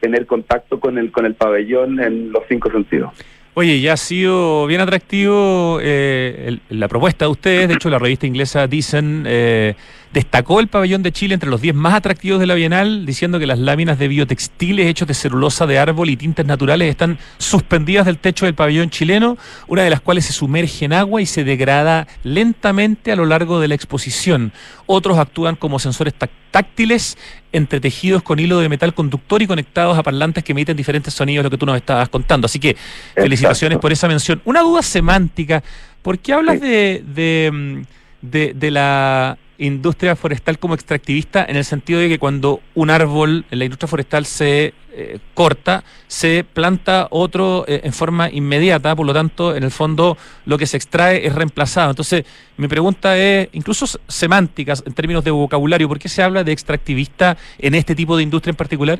tener 0.00 0.26
contacto 0.26 0.80
con 0.80 0.98
el, 0.98 1.12
con 1.12 1.24
el 1.24 1.34
pabellón 1.34 2.00
en 2.00 2.32
los 2.32 2.42
cinco 2.48 2.70
sentidos. 2.70 3.12
Oye, 3.58 3.80
ya 3.80 3.94
ha 3.94 3.96
sido 3.96 4.66
bien 4.66 4.82
atractivo 4.82 5.78
eh, 5.80 6.58
la 6.68 6.88
propuesta 6.88 7.24
de 7.24 7.30
ustedes. 7.30 7.68
De 7.68 7.74
hecho, 7.74 7.88
la 7.88 7.98
revista 7.98 8.26
inglesa 8.26 8.66
Dicen 8.66 9.24
eh, 9.26 9.76
destacó 10.12 10.60
el 10.60 10.68
pabellón 10.68 11.02
de 11.02 11.10
Chile 11.10 11.32
entre 11.32 11.48
los 11.48 11.62
10 11.62 11.74
más 11.74 11.94
atractivos 11.94 12.38
de 12.38 12.46
la 12.46 12.52
Bienal, 12.52 13.06
diciendo 13.06 13.38
que 13.38 13.46
las 13.46 13.58
láminas 13.58 13.98
de 13.98 14.08
biotextiles 14.08 14.86
hechos 14.86 15.08
de 15.08 15.14
celulosa 15.14 15.66
de 15.66 15.78
árbol 15.78 16.10
y 16.10 16.18
tintes 16.18 16.44
naturales 16.44 16.90
están 16.90 17.18
suspendidas 17.38 18.04
del 18.04 18.18
techo 18.18 18.44
del 18.44 18.54
pabellón 18.54 18.90
chileno, 18.90 19.38
una 19.68 19.84
de 19.84 19.88
las 19.88 20.02
cuales 20.02 20.26
se 20.26 20.34
sumerge 20.34 20.84
en 20.84 20.92
agua 20.92 21.22
y 21.22 21.26
se 21.26 21.42
degrada 21.42 22.06
lentamente 22.24 23.10
a 23.10 23.16
lo 23.16 23.24
largo 23.24 23.58
de 23.58 23.68
la 23.68 23.74
exposición. 23.74 24.52
Otros 24.84 25.16
actúan 25.16 25.56
como 25.56 25.78
sensores 25.78 26.12
táctiles 26.12 26.45
táctiles 26.56 27.18
entretejidos 27.52 28.22
con 28.22 28.38
hilo 28.38 28.60
de 28.60 28.70
metal 28.70 28.94
conductor 28.94 29.42
y 29.42 29.46
conectados 29.46 29.98
a 29.98 30.02
parlantes 30.02 30.42
que 30.42 30.52
emiten 30.52 30.74
diferentes 30.74 31.12
sonidos, 31.12 31.44
lo 31.44 31.50
que 31.50 31.58
tú 31.58 31.66
nos 31.66 31.76
estabas 31.76 32.08
contando. 32.08 32.46
Así 32.46 32.58
que 32.58 32.78
felicitaciones 33.14 33.76
por 33.76 33.92
esa 33.92 34.08
mención. 34.08 34.40
Una 34.46 34.62
duda 34.62 34.80
semántica, 34.80 35.62
¿por 36.00 36.18
qué 36.18 36.32
hablas 36.32 36.58
de, 36.62 37.04
de, 37.06 37.50
mm, 37.52 37.82
de, 38.22 38.54
de 38.54 38.70
la 38.70 39.36
industria 39.58 40.16
forestal 40.16 40.58
como 40.58 40.74
extractivista 40.74 41.44
en 41.48 41.56
el 41.56 41.64
sentido 41.64 42.00
de 42.00 42.08
que 42.08 42.18
cuando 42.18 42.60
un 42.74 42.90
árbol 42.90 43.44
en 43.50 43.58
la 43.58 43.64
industria 43.64 43.88
forestal 43.88 44.24
se 44.26 44.74
eh, 44.92 45.18
corta, 45.34 45.84
se 46.06 46.44
planta 46.44 47.08
otro 47.10 47.64
eh, 47.68 47.80
en 47.84 47.92
forma 47.92 48.30
inmediata, 48.30 48.94
por 48.96 49.06
lo 49.06 49.12
tanto, 49.12 49.54
en 49.54 49.62
el 49.62 49.70
fondo 49.70 50.16
lo 50.46 50.56
que 50.58 50.66
se 50.66 50.76
extrae 50.76 51.26
es 51.26 51.34
reemplazado. 51.34 51.90
Entonces, 51.90 52.24
mi 52.56 52.68
pregunta 52.68 53.16
es, 53.16 53.48
incluso 53.52 53.86
semánticas 54.08 54.82
en 54.86 54.92
términos 54.94 55.24
de 55.24 55.30
vocabulario, 55.30 55.88
¿por 55.88 55.98
qué 55.98 56.08
se 56.08 56.22
habla 56.22 56.44
de 56.44 56.52
extractivista 56.52 57.36
en 57.58 57.74
este 57.74 57.94
tipo 57.94 58.16
de 58.16 58.22
industria 58.22 58.50
en 58.52 58.56
particular? 58.56 58.98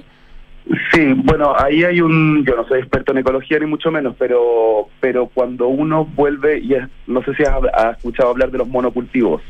Sí, 0.93 1.13
bueno, 1.15 1.55
ahí 1.57 1.85
hay 1.85 2.01
un, 2.01 2.45
yo 2.45 2.57
no 2.57 2.67
soy 2.67 2.81
experto 2.81 3.13
en 3.13 3.19
ecología 3.19 3.59
ni 3.61 3.67
mucho 3.67 3.91
menos, 3.93 4.17
pero 4.19 4.89
pero 5.01 5.27
cuando 5.33 5.69
uno 5.69 6.05
vuelve, 6.05 6.59
y 6.59 6.75
es- 6.75 6.89
no 7.07 7.23
sé 7.23 7.35
si 7.37 7.45
has, 7.45 7.55
has 7.73 7.97
escuchado 7.97 8.31
hablar 8.31 8.51
de 8.51 8.59
los 8.59 8.67
monocultivos. 8.69 9.43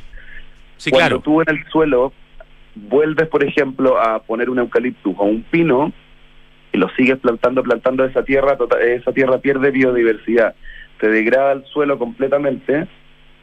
Cuando 0.91 0.99
claro. 0.99 1.21
tú 1.21 1.41
en 1.43 1.49
el 1.49 1.65
suelo 1.71 2.13
vuelves, 2.75 3.29
por 3.29 3.43
ejemplo, 3.43 3.99
a 4.01 4.21
poner 4.21 4.51
un 4.51 4.59
eucaliptus 4.59 5.15
o 5.19 5.25
un 5.25 5.43
pino 5.43 5.93
y 6.73 6.79
lo 6.79 6.89
sigues 6.91 7.19
plantando, 7.19 7.63
plantando 7.63 8.05
esa 8.05 8.23
tierra, 8.23 8.57
tota- 8.57 8.81
esa 8.81 9.13
tierra 9.13 9.39
pierde 9.39 9.71
biodiversidad, 9.71 10.55
se 11.01 11.09
degrada 11.09 11.53
el 11.53 11.65
suelo 11.65 11.99
completamente, 11.99 12.87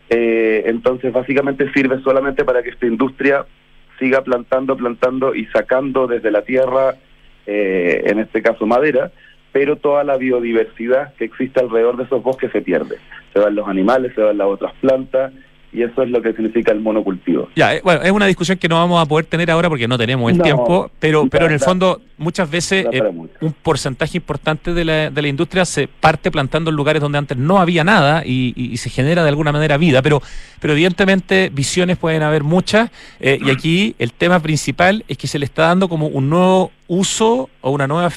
eh, 0.09 0.63
entonces 0.67 1.11
básicamente 1.11 1.71
sirve 1.73 1.99
solamente 2.01 2.43
para 2.43 2.61
que 2.61 2.69
esta 2.69 2.85
industria 2.85 3.45
siga 3.99 4.21
plantando, 4.21 4.75
plantando 4.75 5.33
y 5.33 5.45
sacando 5.47 6.07
desde 6.07 6.29
la 6.31 6.43
tierra, 6.43 6.95
eh, 7.45 8.03
en 8.05 8.19
este 8.19 8.41
caso 8.41 8.65
madera, 8.65 9.11
pero 9.51 9.77
toda 9.77 10.03
la 10.03 10.17
biodiversidad 10.17 11.13
que 11.15 11.25
existe 11.25 11.59
alrededor 11.59 11.97
de 11.97 12.03
esos 12.03 12.23
bosques 12.23 12.51
se 12.51 12.61
pierde. 12.61 12.97
Se 13.33 13.39
van 13.39 13.55
los 13.55 13.67
animales, 13.67 14.13
se 14.15 14.21
van 14.21 14.37
las 14.37 14.47
otras 14.47 14.73
plantas, 14.81 15.31
y 15.73 15.81
eso 15.83 16.03
es 16.03 16.09
lo 16.09 16.21
que 16.21 16.33
significa 16.33 16.71
el 16.71 16.79
monocultivo. 16.79 17.49
Ya, 17.55 17.73
eh, 17.75 17.81
bueno, 17.83 18.01
es 18.03 18.11
una 18.11 18.25
discusión 18.27 18.57
que 18.57 18.67
no 18.69 18.75
vamos 18.75 19.01
a 19.01 19.05
poder 19.07 19.25
tener 19.25 19.49
ahora 19.51 19.69
porque 19.69 19.87
no 19.87 19.97
tenemos 19.97 20.31
el 20.31 20.37
No, 20.37 20.43
tiempo, 20.43 20.91
pero, 20.99 21.27
pero 21.27 21.45
en 21.47 21.51
el 21.53 21.59
fondo 21.59 22.01
muchas 22.17 22.49
veces 22.49 22.85
eh, 22.91 23.01
un 23.41 23.53
porcentaje 23.53 24.17
importante 24.17 24.73
de 24.73 24.85
la, 24.85 25.09
de 25.09 25.21
la 25.21 25.27
industria 25.27 25.65
se 25.65 25.87
parte 25.87 26.29
plantando 26.31 26.69
en 26.69 26.75
lugares 26.75 27.01
donde 27.01 27.17
antes 27.17 27.37
no 27.37 27.57
había 27.59 27.83
nada 27.83 28.23
y, 28.25 28.53
y- 28.55 28.71
y 28.73 28.77
se 28.77 28.89
genera 28.89 29.23
de 29.23 29.29
alguna 29.29 29.51
manera 29.51 29.77
vida, 29.77 30.01
pero, 30.01 30.21
pero 30.59 30.73
evidentemente 30.73 31.49
visiones 31.53 31.97
pueden 31.97 32.21
haber 32.23 32.43
muchas 32.43 32.91
eh, 33.19 33.39
y 33.43 33.49
aquí 33.49 33.95
el 33.99 34.13
tema 34.13 34.39
principal 34.39 35.03
es 35.07 35.17
que 35.17 35.27
se 35.27 35.39
le 35.39 35.45
está 35.45 35.63
dando 35.63 35.89
como 35.89 36.07
un 36.07 36.29
nuevo 36.29 36.71
uso 36.87 37.49
o 37.61 37.71
una 37.71 37.87
nueva 37.87 38.09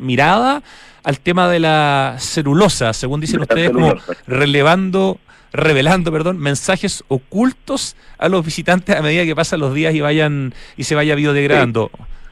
mirada 0.00 0.62
al 1.02 1.20
tema 1.20 1.50
de 1.50 1.60
la 1.60 2.16
celulosa, 2.18 2.94
según 2.94 3.20
dicen 3.20 3.40
ustedes, 3.42 3.70
como 3.70 3.94
relevando 4.26 5.18
revelando, 5.54 6.10
perdón, 6.12 6.38
mensajes 6.38 7.04
ocultos 7.08 7.96
a 8.18 8.28
los 8.28 8.44
visitantes 8.44 8.94
a 8.96 9.02
medida 9.02 9.24
que 9.24 9.34
pasan 9.36 9.60
los 9.60 9.72
días 9.72 9.94
y 9.94 10.00
vayan 10.00 10.52
y 10.76 10.82
se 10.82 10.94
vaya 10.96 11.14
biodegradando. 11.14 11.90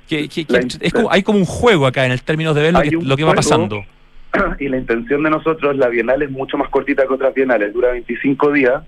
Que- 0.08 0.28
que- 0.28 0.44
que 0.44 0.52
La 0.52 0.58
es 0.80 0.92
como- 0.92 1.10
hay 1.10 1.22
como 1.22 1.38
un 1.38 1.44
juego 1.46 1.86
acá 1.86 2.04
en 2.04 2.12
el 2.12 2.22
términos 2.22 2.54
de 2.54 2.62
ver 2.62 2.72
lo 2.74 2.82
que, 2.82 2.90
lo 2.90 3.16
que 3.16 3.24
va 3.24 3.32
pasando. 3.34 3.84
y 4.58 4.68
la 4.68 4.76
intención 4.76 5.22
de 5.22 5.30
nosotros, 5.30 5.76
la 5.76 5.88
Bienal 5.88 6.20
es 6.22 6.30
mucho 6.30 6.58
más 6.58 6.68
cortita 6.68 7.06
que 7.06 7.14
otras 7.14 7.32
bienales, 7.32 7.72
dura 7.72 7.92
25 7.92 8.50
días, 8.52 8.82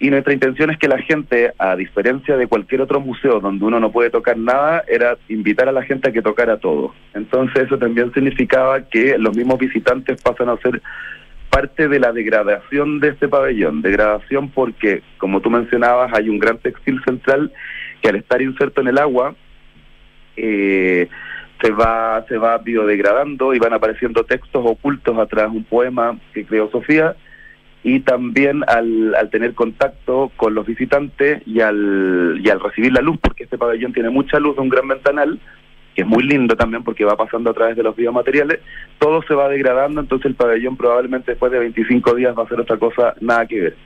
y 0.00 0.10
nuestra 0.10 0.32
intención 0.34 0.70
es 0.70 0.76
que 0.78 0.88
la 0.88 0.98
gente, 0.98 1.52
a 1.56 1.76
diferencia 1.76 2.36
de 2.36 2.46
cualquier 2.48 2.80
otro 2.80 3.00
museo 3.00 3.38
donde 3.40 3.64
uno 3.64 3.78
no 3.78 3.92
puede 3.92 4.10
tocar 4.10 4.36
nada, 4.36 4.82
era 4.88 5.16
invitar 5.28 5.68
a 5.68 5.72
la 5.72 5.82
gente 5.84 6.10
a 6.10 6.12
que 6.12 6.20
tocara 6.20 6.58
todo. 6.58 6.92
Entonces 7.14 7.64
eso 7.66 7.78
también 7.78 8.12
significaba 8.12 8.82
que 8.82 9.16
los 9.16 9.34
mismos 9.36 9.58
visitantes 9.60 10.20
pasan 10.20 10.48
a 10.48 10.56
ser 10.58 10.82
parte 11.54 11.86
de 11.86 12.00
la 12.00 12.12
degradación 12.12 12.98
de 12.98 13.10
este 13.10 13.28
pabellón. 13.28 13.80
Degradación 13.80 14.50
porque, 14.50 15.02
como 15.18 15.40
tú 15.40 15.50
mencionabas, 15.50 16.12
hay 16.12 16.28
un 16.28 16.40
gran 16.40 16.58
textil 16.58 17.00
central 17.04 17.52
que 18.02 18.08
al 18.08 18.16
estar 18.16 18.42
inserto 18.42 18.80
en 18.80 18.88
el 18.88 18.98
agua, 18.98 19.36
eh, 20.36 21.08
se 21.62 21.70
va 21.70 22.24
se 22.28 22.38
va 22.38 22.58
biodegradando 22.58 23.54
y 23.54 23.60
van 23.60 23.72
apareciendo 23.72 24.24
textos 24.24 24.64
ocultos 24.66 25.16
atrás 25.16 25.48
un 25.52 25.62
poema 25.62 26.18
que 26.32 26.44
creó 26.44 26.68
Sofía 26.70 27.14
y 27.84 28.00
también 28.00 28.64
al, 28.66 29.14
al 29.14 29.30
tener 29.30 29.54
contacto 29.54 30.32
con 30.36 30.54
los 30.54 30.66
visitantes 30.66 31.40
y 31.46 31.60
al, 31.60 32.40
y 32.42 32.48
al 32.48 32.58
recibir 32.58 32.92
la 32.92 33.00
luz, 33.00 33.18
porque 33.20 33.44
este 33.44 33.58
pabellón 33.58 33.92
tiene 33.92 34.10
mucha 34.10 34.40
luz 34.40 34.58
un 34.58 34.70
gran 34.70 34.88
ventanal, 34.88 35.38
que 35.94 36.02
es 36.02 36.08
muy 36.08 36.22
lindo 36.24 36.56
también 36.56 36.82
porque 36.82 37.04
va 37.04 37.16
pasando 37.16 37.50
a 37.50 37.54
través 37.54 37.76
de 37.76 37.82
los 37.82 37.94
biomateriales, 37.94 38.60
todo 38.98 39.22
se 39.22 39.34
va 39.34 39.48
degradando, 39.48 40.00
entonces 40.00 40.26
el 40.26 40.34
pabellón 40.34 40.76
probablemente 40.76 41.32
después 41.32 41.52
de 41.52 41.58
25 41.60 42.14
días 42.14 42.34
va 42.36 42.42
a 42.42 42.48
ser 42.48 42.60
otra 42.60 42.76
cosa 42.76 43.14
nada 43.20 43.46
que 43.46 43.60
ver. 43.60 43.76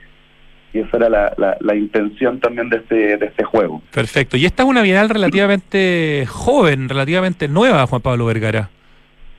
Y 0.71 0.79
esa 0.79 0.97
era 0.97 1.09
la, 1.09 1.33
la, 1.37 1.57
la 1.61 1.75
intención 1.75 2.39
también 2.39 2.69
de 2.69 2.77
este, 2.77 3.17
de 3.17 3.25
este 3.25 3.43
juego. 3.43 3.81
Perfecto. 3.91 4.37
Y 4.37 4.45
esta 4.45 4.63
es 4.63 4.69
una 4.69 4.83
bienal 4.83 5.09
relativamente 5.09 6.25
joven, 6.27 6.89
relativamente 6.89 7.47
nueva, 7.47 7.87
Juan 7.87 8.01
Pablo 8.01 8.25
Vergara. 8.25 8.69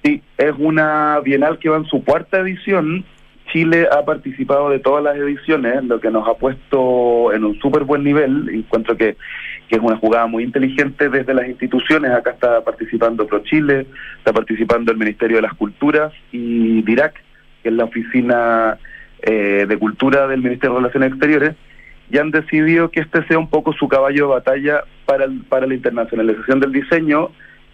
Sí, 0.02 0.22
es 0.38 0.52
una 0.58 1.20
bienal 1.20 1.58
que 1.58 1.68
va 1.68 1.76
en 1.76 1.84
su 1.84 2.02
cuarta 2.02 2.40
edición. 2.40 3.04
Chile 3.52 3.88
ha 3.90 4.04
participado 4.04 4.70
de 4.70 4.78
todas 4.78 5.02
las 5.02 5.16
ediciones, 5.16 5.82
lo 5.84 6.00
que 6.00 6.10
nos 6.10 6.26
ha 6.28 6.34
puesto 6.34 7.32
en 7.32 7.44
un 7.44 7.58
súper 7.60 7.84
buen 7.84 8.04
nivel. 8.04 8.48
Encuentro 8.52 8.96
que, 8.96 9.16
que 9.68 9.76
es 9.76 9.82
una 9.82 9.96
jugada 9.96 10.26
muy 10.26 10.44
inteligente 10.44 11.08
desde 11.08 11.34
las 11.34 11.48
instituciones. 11.48 12.10
Acá 12.12 12.30
está 12.30 12.62
participando 12.64 13.26
ProChile, 13.26 13.86
está 14.18 14.32
participando 14.32 14.92
el 14.92 14.98
Ministerio 14.98 15.36
de 15.36 15.42
las 15.42 15.54
Culturas 15.54 16.12
y 16.32 16.82
DIRAC, 16.82 17.14
que 17.62 17.68
es 17.68 17.74
la 17.74 17.84
oficina 17.84 18.78
eh, 19.22 19.66
de 19.68 19.76
cultura 19.78 20.26
del 20.28 20.40
Ministerio 20.42 20.74
de 20.74 20.80
Relaciones 20.80 21.10
Exteriores, 21.10 21.54
y 22.10 22.18
han 22.18 22.30
decidido 22.30 22.90
que 22.90 23.00
este 23.00 23.24
sea 23.26 23.38
un 23.38 23.48
poco 23.50 23.72
su 23.72 23.86
caballo 23.86 24.26
de 24.28 24.32
batalla 24.34 24.84
para, 25.06 25.24
el- 25.24 25.42
para 25.48 25.66
la 25.66 25.74
internacionalización 25.74 26.58
del 26.60 26.72
diseño 26.72 27.30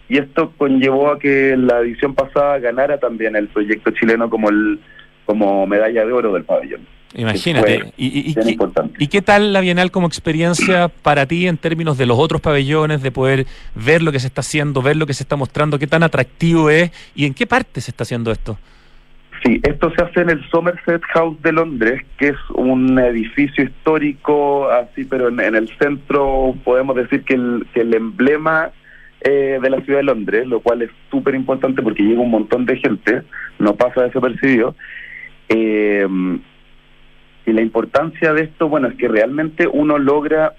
y 0.09 0.17
esto 0.19 0.53
conllevó 0.57 1.11
a 1.11 1.19
que 1.19 1.55
la 1.57 1.79
edición 1.79 2.13
pasada 2.15 2.59
ganara 2.59 2.97
también 2.99 3.35
el 3.35 3.47
proyecto 3.47 3.91
chileno 3.91 4.29
como 4.29 4.49
el 4.49 4.79
como 5.27 5.67
medalla 5.67 6.03
de 6.03 6.11
oro 6.11 6.33
del 6.33 6.43
pabellón. 6.43 6.81
Imagínate. 7.15 7.93
¿Y, 7.97 8.07
y- 8.07 8.35
y 8.35 8.57
y 8.99 9.07
qué 9.07 9.21
tal 9.21 9.53
la 9.53 9.61
bienal 9.61 9.91
como 9.91 10.07
experiencia 10.07 10.89
para 10.89 11.25
ti 11.25 11.47
en 11.47 11.57
términos 11.57 11.97
de 11.97 12.05
los 12.05 12.17
otros 12.19 12.41
pabellones, 12.41 13.01
de 13.01 13.11
poder 13.11 13.45
ver 13.75 14.01
lo 14.01 14.11
que 14.11 14.19
se 14.19 14.27
está 14.27 14.41
haciendo, 14.41 14.81
ver 14.81 14.95
lo 14.97 15.05
que 15.05 15.13
se 15.13 15.23
está 15.23 15.35
mostrando, 15.35 15.77
qué 15.79 15.87
tan 15.87 16.03
atractivo 16.03 16.69
es 16.69 16.91
y 17.15 17.25
en 17.25 17.33
qué 17.33 17.45
parte 17.47 17.79
se 17.81 17.91
está 17.91 18.03
haciendo 18.03 18.31
esto? 18.31 18.57
Sí, 19.43 19.59
esto 19.63 19.91
se 19.95 20.03
hace 20.03 20.21
en 20.21 20.31
el 20.31 20.49
Somerset 20.49 21.01
House 21.13 21.41
de 21.43 21.51
Londres, 21.53 22.01
que 22.17 22.29
es 22.29 22.35
un 22.55 22.97
edificio 22.99 23.63
histórico, 23.63 24.69
así, 24.69 25.05
pero 25.05 25.29
en, 25.29 25.39
en 25.39 25.55
el 25.55 25.69
centro 25.77 26.55
podemos 26.63 26.95
decir 26.95 27.21
que 27.23 27.35
el, 27.35 27.65
que 27.73 27.81
el 27.81 27.93
emblema 27.93 28.71
eh, 29.21 29.59
de 29.61 29.69
la 29.69 29.79
ciudad 29.81 29.99
de 29.99 30.03
Londres, 30.05 30.47
lo 30.47 30.59
cual 30.59 30.81
es 30.81 30.89
súper 31.09 31.35
importante 31.35 31.81
porque 31.81 32.03
llega 32.03 32.19
un 32.19 32.31
montón 32.31 32.65
de 32.65 32.77
gente, 32.77 33.21
no 33.59 33.75
pasa 33.75 34.03
desapercibido. 34.03 34.75
Eh, 35.49 36.07
y 37.45 37.53
la 37.53 37.61
importancia 37.61 38.33
de 38.33 38.43
esto, 38.43 38.67
bueno, 38.67 38.89
es 38.89 38.95
que 38.95 39.07
realmente 39.07 39.67
uno 39.67 39.97
logra, 39.97 40.53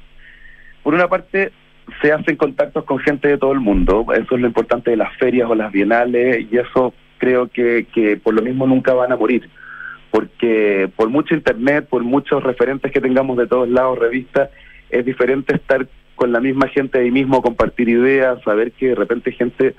por 0.82 0.94
una 0.94 1.06
parte, 1.06 1.52
se 2.00 2.12
hacen 2.12 2.36
contactos 2.36 2.84
con 2.84 2.98
gente 2.98 3.28
de 3.28 3.38
todo 3.38 3.52
el 3.52 3.60
mundo, 3.60 4.06
eso 4.14 4.34
es 4.34 4.40
lo 4.40 4.46
importante 4.46 4.90
de 4.90 4.96
las 4.96 5.14
ferias 5.18 5.50
o 5.50 5.54
las 5.54 5.70
bienales, 5.70 6.46
y 6.50 6.56
eso 6.56 6.94
creo 7.18 7.48
que, 7.48 7.86
que 7.92 8.16
por 8.16 8.32
lo 8.32 8.40
mismo 8.40 8.66
nunca 8.66 8.94
van 8.94 9.12
a 9.12 9.16
morir, 9.16 9.50
porque 10.10 10.90
por 10.96 11.10
mucho 11.10 11.34
internet, 11.34 11.86
por 11.88 12.02
muchos 12.04 12.42
referentes 12.42 12.90
que 12.90 13.02
tengamos 13.02 13.36
de 13.36 13.46
todos 13.46 13.68
lados, 13.68 13.98
revistas, 13.98 14.48
es 14.88 15.04
diferente 15.04 15.56
estar 15.56 15.86
con 16.14 16.32
la 16.32 16.40
misma 16.40 16.68
gente 16.68 16.98
ahí 16.98 17.10
mismo, 17.10 17.42
compartir 17.42 17.88
ideas, 17.88 18.42
saber 18.42 18.72
que 18.72 18.88
de 18.88 18.94
repente 18.94 19.32
gente 19.32 19.74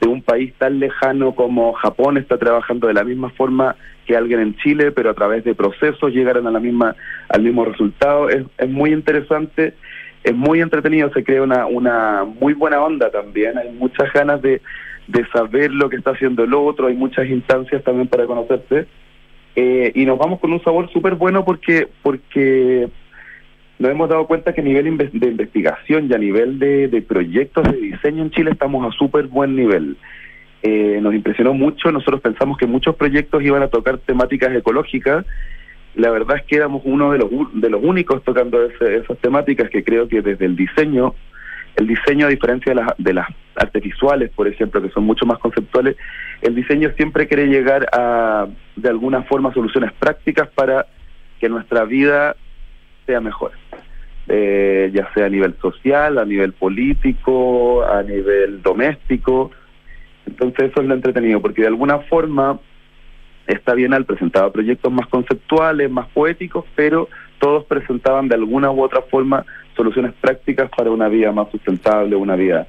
de 0.00 0.08
un 0.08 0.22
país 0.22 0.52
tan 0.58 0.78
lejano 0.78 1.34
como 1.34 1.72
Japón 1.74 2.16
está 2.16 2.38
trabajando 2.38 2.86
de 2.86 2.94
la 2.94 3.04
misma 3.04 3.30
forma 3.30 3.76
que 4.06 4.16
alguien 4.16 4.40
en 4.40 4.56
Chile, 4.56 4.92
pero 4.92 5.10
a 5.10 5.14
través 5.14 5.44
de 5.44 5.54
procesos 5.54 6.12
llegaron 6.12 6.46
a 6.46 6.50
la 6.50 6.60
misma 6.60 6.96
al 7.28 7.42
mismo 7.42 7.64
resultado. 7.64 8.28
Es, 8.28 8.44
es 8.58 8.68
muy 8.68 8.92
interesante, 8.92 9.74
es 10.24 10.34
muy 10.34 10.60
entretenido, 10.60 11.12
se 11.12 11.22
crea 11.22 11.42
una, 11.42 11.66
una 11.66 12.24
muy 12.24 12.54
buena 12.54 12.80
onda 12.82 13.10
también, 13.10 13.58
hay 13.58 13.70
muchas 13.72 14.12
ganas 14.12 14.40
de, 14.42 14.60
de 15.06 15.26
saber 15.28 15.72
lo 15.72 15.88
que 15.88 15.96
está 15.96 16.12
haciendo 16.12 16.44
el 16.44 16.54
otro, 16.54 16.86
hay 16.86 16.94
muchas 16.94 17.28
instancias 17.28 17.82
también 17.84 18.08
para 18.08 18.26
conocerse. 18.26 18.86
Eh, 19.56 19.90
y 19.96 20.06
nos 20.06 20.16
vamos 20.16 20.38
con 20.38 20.52
un 20.52 20.62
sabor 20.62 20.90
súper 20.92 21.16
bueno 21.16 21.44
porque 21.44 21.88
porque 22.02 22.88
nos 23.80 23.90
hemos 23.90 24.08
dado 24.08 24.26
cuenta 24.26 24.52
que 24.52 24.60
a 24.60 24.64
nivel 24.64 24.96
de 24.96 25.26
investigación 25.28 26.06
y 26.08 26.14
a 26.14 26.18
nivel 26.18 26.58
de, 26.58 26.86
de 26.88 27.02
proyectos 27.02 27.64
de 27.64 27.78
diseño 27.78 28.22
en 28.22 28.30
Chile 28.30 28.50
estamos 28.52 28.86
a 28.86 28.96
súper 28.96 29.26
buen 29.26 29.56
nivel. 29.56 29.96
Eh, 30.62 30.98
nos 31.00 31.14
impresionó 31.14 31.54
mucho, 31.54 31.90
nosotros 31.90 32.20
pensamos 32.20 32.58
que 32.58 32.66
muchos 32.66 32.94
proyectos 32.94 33.42
iban 33.42 33.62
a 33.62 33.68
tocar 33.68 33.98
temáticas 33.98 34.54
ecológicas. 34.54 35.24
La 35.94 36.10
verdad 36.10 36.36
es 36.36 36.44
que 36.44 36.56
éramos 36.56 36.82
uno 36.84 37.10
de 37.10 37.18
los, 37.18 37.30
de 37.54 37.70
los 37.70 37.82
únicos 37.82 38.22
tocando 38.22 38.62
ese- 38.64 38.98
esas 38.98 39.18
temáticas 39.18 39.70
que 39.70 39.82
creo 39.82 40.06
que 40.06 40.22
desde 40.22 40.44
el 40.44 40.54
diseño 40.54 41.14
el 41.76 41.86
diseño, 41.86 42.26
a 42.26 42.28
diferencia 42.28 42.74
de 42.74 42.82
las, 42.82 42.88
de 42.98 43.14
las 43.14 43.28
artes 43.54 43.82
visuales, 43.82 44.30
por 44.30 44.48
ejemplo, 44.48 44.82
que 44.82 44.90
son 44.90 45.04
mucho 45.04 45.24
más 45.24 45.38
conceptuales, 45.38 45.96
el 46.42 46.54
diseño 46.54 46.90
siempre 46.96 47.28
quiere 47.28 47.46
llegar 47.46 47.86
a, 47.92 48.48
de 48.76 48.88
alguna 48.88 49.22
forma, 49.22 49.54
soluciones 49.54 49.92
prácticas 49.92 50.48
para 50.48 50.86
que 51.38 51.48
nuestra 51.48 51.84
vida 51.84 52.34
sea 53.06 53.20
mejor. 53.20 53.52
Eh, 54.28 54.90
ya 54.94 55.12
sea 55.12 55.26
a 55.26 55.28
nivel 55.28 55.56
social, 55.60 56.18
a 56.18 56.24
nivel 56.24 56.52
político, 56.52 57.84
a 57.84 58.02
nivel 58.02 58.62
doméstico. 58.62 59.50
Entonces 60.26 60.70
eso 60.70 60.82
es 60.82 60.86
lo 60.86 60.94
entretenido, 60.94 61.40
porque 61.40 61.62
de 61.62 61.68
alguna 61.68 61.98
forma 62.00 62.60
esta 63.46 63.74
Bienal 63.74 64.04
presentaba 64.04 64.52
proyectos 64.52 64.92
más 64.92 65.08
conceptuales, 65.08 65.90
más 65.90 66.06
poéticos, 66.08 66.64
pero 66.76 67.08
todos 67.40 67.64
presentaban 67.64 68.28
de 68.28 68.36
alguna 68.36 68.70
u 68.70 68.82
otra 68.82 69.02
forma 69.02 69.44
soluciones 69.76 70.12
prácticas 70.20 70.70
para 70.76 70.90
una 70.90 71.08
vida 71.08 71.32
más 71.32 71.50
sustentable, 71.50 72.14
una 72.14 72.36
vida 72.36 72.68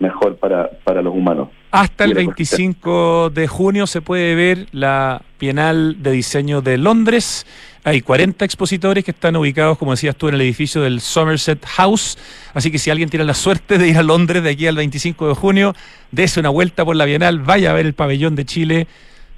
mejor 0.00 0.36
para, 0.36 0.70
para 0.82 1.02
los 1.02 1.14
humanos. 1.14 1.48
Hasta 1.70 2.04
el 2.04 2.14
25 2.14 3.30
de 3.30 3.46
junio 3.46 3.86
se 3.86 4.00
puede 4.00 4.34
ver 4.34 4.66
la 4.72 5.22
Bienal 5.38 6.02
de 6.02 6.10
Diseño 6.10 6.62
de 6.62 6.78
Londres. 6.78 7.46
Hay 7.84 8.00
40 8.00 8.44
expositores 8.44 9.04
que 9.04 9.12
están 9.12 9.36
ubicados, 9.36 9.78
como 9.78 9.92
decías 9.92 10.16
tú, 10.16 10.28
en 10.28 10.34
el 10.34 10.40
edificio 10.40 10.82
del 10.82 11.00
Somerset 11.00 11.64
House. 11.64 12.18
Así 12.54 12.72
que 12.72 12.78
si 12.78 12.90
alguien 12.90 13.08
tiene 13.08 13.24
la 13.24 13.34
suerte 13.34 13.78
de 13.78 13.88
ir 13.88 13.98
a 13.98 14.02
Londres 14.02 14.42
de 14.42 14.50
aquí 14.50 14.66
al 14.66 14.76
25 14.76 15.28
de 15.28 15.34
junio, 15.34 15.74
dése 16.10 16.40
una 16.40 16.48
vuelta 16.48 16.84
por 16.84 16.96
la 16.96 17.04
Bienal, 17.04 17.38
vaya 17.38 17.70
a 17.70 17.74
ver 17.74 17.86
el 17.86 17.94
pabellón 17.94 18.34
de 18.34 18.44
Chile, 18.44 18.86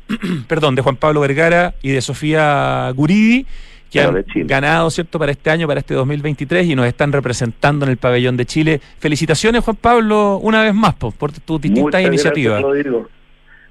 perdón, 0.49 0.75
de 0.75 0.83
Juan 0.83 0.97
Pablo 0.97 1.21
Vergara 1.21 1.75
y 1.83 1.91
de 1.91 2.01
Sofía 2.01 2.91
Guridi 2.95 3.47
que 3.93 4.01
han 4.01 4.25
ganado, 4.47 4.91
¿cierto?, 4.91 5.19
para 5.19 5.33
este 5.33 5.51
año, 5.51 5.67
para 5.67 5.81
este 5.81 5.95
2023 5.95 6.67
y 6.67 6.75
nos 6.75 6.87
están 6.87 7.13
representando 7.13 7.85
en 7.85 7.91
el 7.91 7.99
pabellón 7.99 8.37
de 8.37 8.47
Chile. 8.47 8.81
Felicitaciones, 8.99 9.63
Juan 9.63 9.77
Pablo, 9.77 10.39
una 10.39 10.63
vez 10.63 10.75
más 10.75 10.95
por, 10.95 11.33
tus 11.33 11.61
distintas 11.61 12.03
iniciativas. 12.03 12.63
Gracias, 12.63 12.95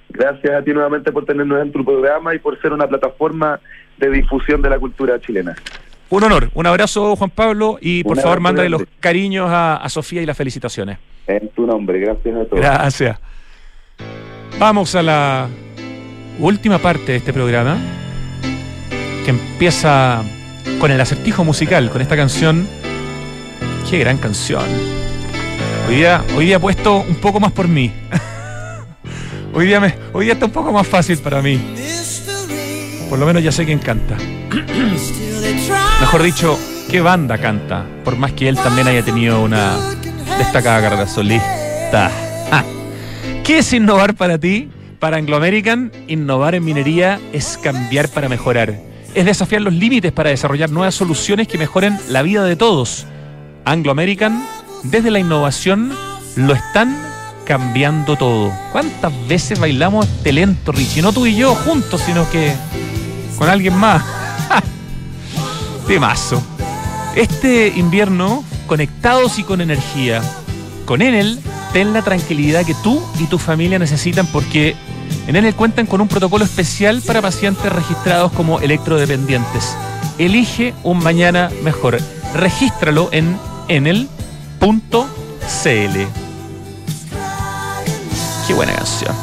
gracias 0.10 0.54
a 0.54 0.64
ti 0.64 0.72
nuevamente 0.74 1.12
por 1.12 1.26
tenernos 1.26 1.62
en 1.62 1.72
tu 1.72 1.84
programa 1.84 2.36
y 2.36 2.40
por 2.40 2.62
ser 2.62 2.72
una 2.72 2.88
plataforma 2.88 3.60
de 3.98 4.12
difusión 4.12 4.62
de 4.62 4.70
la 4.70 4.78
cultura 4.78 5.20
chilena. 5.20 5.56
Un 6.10 6.24
honor, 6.24 6.50
un 6.54 6.68
abrazo 6.68 7.16
Juan 7.16 7.30
Pablo 7.30 7.78
y 7.82 8.04
por 8.04 8.20
favor 8.20 8.42
mándale 8.42 8.70
los 8.70 8.84
cariños 9.00 9.50
a, 9.50 9.78
a 9.78 9.90
Sofía 9.90 10.22
y 10.22 10.26
las 10.26 10.38
felicitaciones. 10.38 11.00
En 11.26 11.50
tu 11.50 11.66
nombre, 11.66 12.00
gracias 12.00 12.36
a 12.36 12.46
todos. 12.46 12.60
Gracias. 12.60 13.20
Vamos 14.60 14.94
a 14.94 15.02
la 15.02 15.48
última 16.40 16.78
parte 16.78 17.14
de 17.14 17.18
este 17.18 17.32
programa 17.32 17.78
que 19.24 19.32
empieza 19.32 20.24
con 20.80 20.92
el 20.92 21.00
acertijo 21.00 21.44
musical, 21.44 21.90
con 21.90 22.02
esta 22.02 22.16
canción. 22.16 22.68
Qué 23.90 24.00
gran 24.00 24.18
canción. 24.18 24.66
Hoy 25.88 25.96
día, 25.96 26.24
hoy 26.36 26.46
día 26.46 26.60
puesto 26.60 26.98
un 27.02 27.16
poco 27.16 27.40
más 27.40 27.52
por 27.52 27.68
mí. 27.68 27.92
hoy, 29.54 29.68
día 29.68 29.96
hoy 30.14 30.26
día 30.26 30.34
está 30.34 30.46
un 30.46 30.52
poco 30.52 30.72
más 30.72 30.88
fácil 30.88 31.18
para 31.20 31.42
mí. 31.42 31.60
Por 33.10 33.20
lo 33.20 33.26
menos 33.26 33.44
ya 33.44 33.52
sé 33.52 33.66
quién 33.66 33.80
canta. 33.80 34.16
Mejor 36.00 36.24
dicho, 36.24 36.58
qué 36.90 37.02
banda 37.02 37.38
canta. 37.38 37.86
Por 38.04 38.16
más 38.16 38.32
que 38.34 38.50
él 38.50 38.56
también 38.56 38.88
haya 38.88 39.04
tenido 39.04 39.42
una 39.44 39.78
destacada 40.38 40.82
carrera 40.82 41.08
solista. 41.08 42.10
Ah. 42.52 42.64
¿Qué 43.44 43.60
es 43.60 43.74
innovar 43.74 44.16
para 44.16 44.38
ti? 44.38 44.70
Para 45.00 45.18
Anglo 45.18 45.36
American, 45.36 45.92
innovar 46.08 46.56
en 46.56 46.64
minería 46.64 47.20
es 47.34 47.58
cambiar 47.58 48.08
para 48.08 48.30
mejorar 48.30 48.91
es 49.14 49.26
desafiar 49.26 49.62
los 49.62 49.74
límites 49.74 50.12
para 50.12 50.30
desarrollar 50.30 50.70
nuevas 50.70 50.96
soluciones 50.96 51.48
que 51.48 51.58
mejoren 51.58 52.00
la 52.10 52.22
vida 52.22 52.44
de 52.44 52.56
todos. 52.56 53.06
Anglo 53.66 53.92
American, 53.92 54.44
desde 54.84 55.12
la 55.12 55.20
innovación, 55.20 55.94
lo 56.36 56.54
están 56.54 56.98
cambiando 57.46 58.16
todo. 58.16 58.52
¿Cuántas 58.72 59.12
veces 59.28 59.60
bailamos 59.60 60.08
este 60.08 60.32
lento, 60.32 60.72
Richie? 60.72 61.02
No 61.02 61.12
tú 61.12 61.26
y 61.26 61.36
yo 61.36 61.56
juntos, 61.56 62.02
sino 62.06 62.30
que 62.30 62.54
con 63.38 63.50
alguien 63.50 63.76
más. 63.76 64.04
Temazo. 65.88 66.42
Este 67.16 67.68
invierno, 67.76 68.44
conectados 68.68 69.38
y 69.40 69.44
con 69.44 69.62
energía. 69.62 70.22
Con 70.86 71.02
Enel, 71.02 71.40
ten 71.74 71.94
la 71.94 72.02
tranquilidad 72.02 72.66
que 72.66 72.76
tú 72.76 73.02
y 73.20 73.26
tu 73.26 73.38
familia 73.38 73.80
necesitan 73.80 74.26
porque 74.28 74.76
en 75.28 75.36
Enel 75.36 75.56
cuentan 75.56 75.86
con 75.86 76.02
un 76.02 76.08
protocolo 76.08 76.44
especial 76.44 77.02
para 77.02 77.22
pacientes 77.22 77.72
registrados 77.72 78.32
como 78.32 78.60
electrodependientes. 78.60 79.76
Elige 80.18 80.74
un 80.84 81.00
mañana 81.00 81.50
mejor. 81.64 82.00
Regístralo 82.34 83.10
en 83.12 83.38
enel.cl. 83.68 84.08
Qué 88.48 88.54
buena 88.54 88.74
canción. 88.74 89.16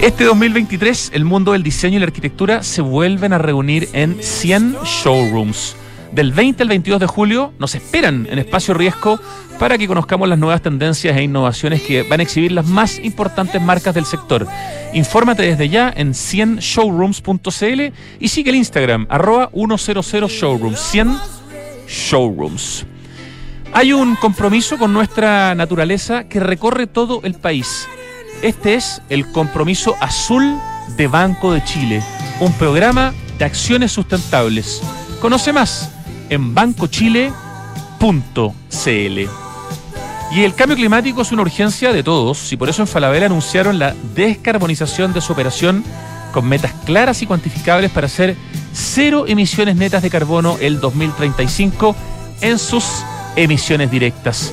Este 0.00 0.24
2023, 0.24 1.12
el 1.14 1.24
mundo 1.24 1.52
del 1.52 1.62
diseño 1.62 1.96
y 1.96 2.00
la 2.00 2.06
arquitectura 2.06 2.62
se 2.62 2.82
vuelven 2.82 3.32
a 3.32 3.38
reunir 3.38 3.88
en 3.92 4.18
100 4.20 4.76
showrooms. 4.84 5.76
Del 6.14 6.30
20 6.32 6.62
al 6.62 6.68
22 6.68 7.00
de 7.00 7.06
julio 7.08 7.52
nos 7.58 7.74
esperan 7.74 8.28
en 8.30 8.38
Espacio 8.38 8.72
Riesgo 8.72 9.18
para 9.58 9.76
que 9.76 9.88
conozcamos 9.88 10.28
las 10.28 10.38
nuevas 10.38 10.62
tendencias 10.62 11.16
e 11.16 11.24
innovaciones 11.24 11.82
que 11.82 12.04
van 12.04 12.20
a 12.20 12.22
exhibir 12.22 12.52
las 12.52 12.66
más 12.66 13.00
importantes 13.00 13.60
marcas 13.60 13.96
del 13.96 14.04
sector. 14.04 14.46
Infórmate 14.92 15.42
desde 15.42 15.68
ya 15.68 15.92
en 15.96 16.12
100showrooms.cl 16.12 17.92
y 18.20 18.28
sigue 18.28 18.50
el 18.50 18.56
Instagram, 18.56 19.08
arroba 19.10 19.50
100showrooms, 19.50 20.78
100 20.78 21.18
showrooms. 21.88 22.86
Hay 23.72 23.92
un 23.92 24.14
compromiso 24.14 24.78
con 24.78 24.92
nuestra 24.92 25.56
naturaleza 25.56 26.28
que 26.28 26.38
recorre 26.38 26.86
todo 26.86 27.22
el 27.24 27.34
país. 27.34 27.88
Este 28.40 28.74
es 28.74 29.02
el 29.08 29.26
compromiso 29.32 29.96
azul 30.00 30.56
de 30.96 31.08
Banco 31.08 31.52
de 31.52 31.64
Chile, 31.64 32.04
un 32.38 32.52
programa 32.52 33.12
de 33.36 33.46
acciones 33.46 33.90
sustentables. 33.90 34.80
Conoce 35.20 35.52
más 35.52 35.93
en 36.30 36.54
bancochile.cl. 36.54 37.34
Y 40.32 40.42
el 40.42 40.54
cambio 40.54 40.76
climático 40.76 41.22
es 41.22 41.32
una 41.32 41.42
urgencia 41.42 41.92
de 41.92 42.02
todos 42.02 42.52
y 42.52 42.56
por 42.56 42.68
eso 42.68 42.82
en 42.82 42.88
Falabella 42.88 43.26
anunciaron 43.26 43.78
la 43.78 43.94
descarbonización 44.14 45.12
de 45.12 45.20
su 45.20 45.32
operación 45.32 45.84
con 46.32 46.48
metas 46.48 46.72
claras 46.84 47.22
y 47.22 47.26
cuantificables 47.26 47.92
para 47.92 48.06
hacer 48.06 48.36
cero 48.72 49.26
emisiones 49.28 49.76
netas 49.76 50.02
de 50.02 50.10
carbono 50.10 50.56
el 50.60 50.80
2035 50.80 51.94
en 52.40 52.58
sus 52.58 52.84
emisiones 53.36 53.90
directas. 53.90 54.52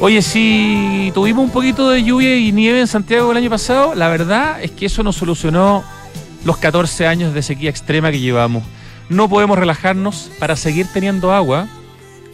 Oye, 0.00 0.20
si 0.20 1.12
tuvimos 1.14 1.44
un 1.44 1.50
poquito 1.50 1.88
de 1.88 2.02
lluvia 2.02 2.36
y 2.36 2.50
nieve 2.50 2.80
en 2.80 2.88
Santiago 2.88 3.30
el 3.30 3.36
año 3.36 3.50
pasado, 3.50 3.94
la 3.94 4.08
verdad 4.08 4.60
es 4.60 4.72
que 4.72 4.86
eso 4.86 5.04
nos 5.04 5.14
solucionó 5.14 5.84
los 6.44 6.56
14 6.56 7.06
años 7.06 7.32
de 7.34 7.42
sequía 7.42 7.70
extrema 7.70 8.10
que 8.10 8.18
llevamos. 8.18 8.64
No 9.12 9.28
podemos 9.28 9.58
relajarnos 9.58 10.30
para 10.38 10.56
seguir 10.56 10.86
teniendo 10.90 11.32
agua 11.32 11.68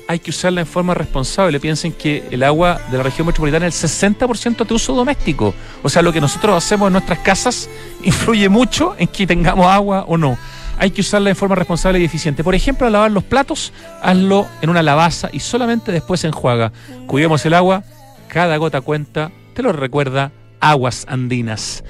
hay 0.07 0.21
que 0.21 0.31
usarla 0.31 0.61
en 0.61 0.67
forma 0.67 0.95
responsable. 0.95 1.59
Piensen 1.59 1.93
que 1.93 2.27
el 2.31 2.45
agua 2.45 2.81
de 2.91 2.97
la 2.97 3.03
región 3.03 3.27
metropolitana 3.27 3.67
es 3.67 3.85
el 3.85 4.15
60% 4.17 4.65
de 4.65 4.75
uso 4.75 4.95
doméstico. 4.95 5.55
O 5.83 5.89
sea, 5.89 6.03
lo 6.03 6.13
que 6.13 6.21
nosotros 6.21 6.57
hacemos 6.57 6.87
en 6.87 6.93
nuestras 6.95 7.19
casas 7.19 7.69
influye 8.05 8.49
mucho 8.49 8.95
en 8.97 9.09
que 9.09 9.27
tengamos 9.27 9.67
agua 9.67 10.05
o 10.07 10.17
no. 10.17 10.39
Hay 10.79 10.93
que 10.93 11.01
usarla 11.01 11.31
en 11.31 11.37
forma 11.37 11.57
responsable 11.57 11.99
y 11.99 12.05
eficiente. 12.05 12.45
Por 12.45 12.55
ejemplo, 12.55 12.87
al 12.87 12.93
lavar 12.93 13.11
los 13.11 13.25
platos, 13.25 13.73
hazlo 14.01 14.47
en 14.63 14.71
una 14.71 14.83
lavaza 14.83 15.29
y 15.33 15.41
solamente 15.41 15.91
después 15.91 16.23
enjuaga. 16.23 16.73
Cuidemos 17.09 17.45
el 17.45 17.55
agua, 17.55 17.83
cada 18.29 18.57
gota 18.57 18.81
cuenta, 18.81 19.33
te 19.53 19.65
lo 19.65 19.73
recuerda 19.73 20.31
Aguas 20.61 21.05
Andinas. 21.09 21.83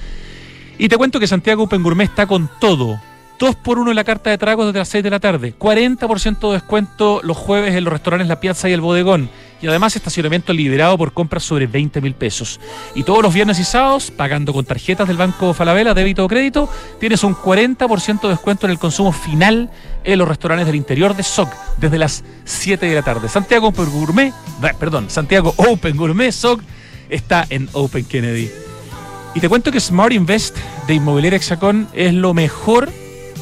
Y 0.78 0.89
te 0.89 0.97
cuento 0.97 1.20
que 1.20 1.26
Santiago 1.26 1.64
Open 1.64 1.82
Gourmet 1.82 2.09
está 2.09 2.26
con 2.26 2.51
todo 2.59 2.99
2 3.39 3.55
por 3.57 3.78
1 3.78 3.91
en 3.91 3.97
la 3.97 4.05
carta 4.05 4.30
de 4.30 4.39
tragos 4.39 4.66
desde 4.66 4.80
las 4.80 4.89
6 4.89 5.05
de 5.05 5.11
la 5.11 5.20
tarde. 5.20 5.55
40% 5.57 6.49
de 6.49 6.55
descuento 6.55 7.20
los 7.22 7.36
jueves 7.36 7.74
en 7.74 7.84
los 7.84 7.93
restaurantes 7.93 8.28
La 8.28 8.41
Piazza 8.41 8.68
y 8.68 8.72
El 8.72 8.80
Bodegón. 8.80 9.30
Y 9.62 9.66
además 9.66 9.95
estacionamiento 9.95 10.53
liberado 10.53 10.99
por 10.99 11.12
compras 11.12 11.45
sobre 11.45 11.66
20 11.66 12.01
mil 12.01 12.14
pesos. 12.14 12.61
Y 12.95 13.05
todos 13.05 13.22
los 13.22 13.32
viernes 13.32 13.59
y 13.59 13.64
sábados, 13.64 14.11
pagando 14.11 14.53
con 14.53 14.64
tarjetas 14.64 15.07
del 15.07 15.16
Banco 15.16 15.55
Falabella, 15.55 15.95
débito 15.95 16.24
o 16.24 16.28
crédito, 16.28 16.68
tienes 16.99 17.22
un 17.24 17.34
40% 17.34 18.22
de 18.22 18.28
descuento 18.28 18.66
en 18.66 18.72
el 18.72 18.78
consumo 18.78 19.12
final 19.12 19.70
en 20.05 20.18
los 20.18 20.28
restaurantes 20.28 20.66
del 20.66 20.76
interior 20.76 21.14
de 21.14 21.22
SOC 21.22 21.49
desde 21.76 21.99
las 21.99 22.24
7 22.45 22.86
de 22.86 22.95
la 22.95 23.03
tarde. 23.03 23.28
Santiago 23.28 23.68
Open 23.68 23.91
Gourmet, 23.91 24.32
perdón, 24.78 25.11
Santiago 25.11 25.55
Open 25.57 25.97
Gourmet 25.97 26.32
SOC 26.32 26.61
está 27.09 27.47
en 27.51 27.68
Open 27.72 28.05
Kennedy. 28.05 28.51
Y 29.34 29.41
te 29.41 29.49
cuento 29.49 29.70
que 29.70 29.80
Smart 29.80 30.12
Invest 30.12 30.57
de 30.86 30.95
Inmobiliaria 30.95 31.36
Hexacón 31.36 31.89
es 31.93 32.14
lo 32.14 32.34
mejor 32.34 32.91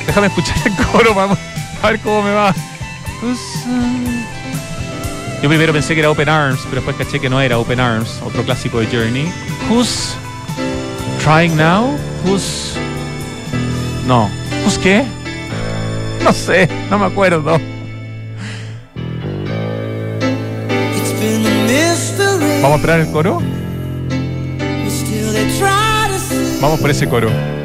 Déjame 0.07 0.27
escuchar 0.29 0.57
el 0.65 0.77
coro, 0.87 1.15
vamos 1.15 1.39
a 1.83 1.91
ver 1.91 2.01
cómo 2.01 2.23
me 2.23 2.33
va. 2.33 2.55
Who's, 3.23 3.41
Yo 5.43 5.49
primero 5.49 5.73
pensé 5.73 5.95
que 5.95 6.01
era 6.01 6.11
Open 6.11 6.29
Arms, 6.29 6.61
pero 6.65 6.77
después 6.83 6.97
caché 6.97 7.19
que 7.21 7.29
no 7.29 7.41
era 7.41 7.59
Open 7.59 7.81
Arms, 7.81 8.21
otro 8.25 8.43
clásico 8.45 8.81
de 8.81 8.87
Journey. 8.87 9.31
Who's 9.69 10.15
trying 11.23 11.57
now? 11.57 11.97
Who's. 12.25 12.75
No. 14.07 14.31
¿Who's 14.65 14.79
qué? 14.79 15.05
No 16.23 16.33
sé, 16.33 16.69
no 16.91 16.99
me 16.99 17.07
acuerdo. 17.07 17.59
¿Vamos 22.63 22.73
a 22.73 22.77
esperar 22.77 23.01
el 23.01 23.13
coro? 23.13 23.43
Vamos 26.61 26.81
por 26.81 26.91
ese 26.91 27.09
coro. 27.09 27.56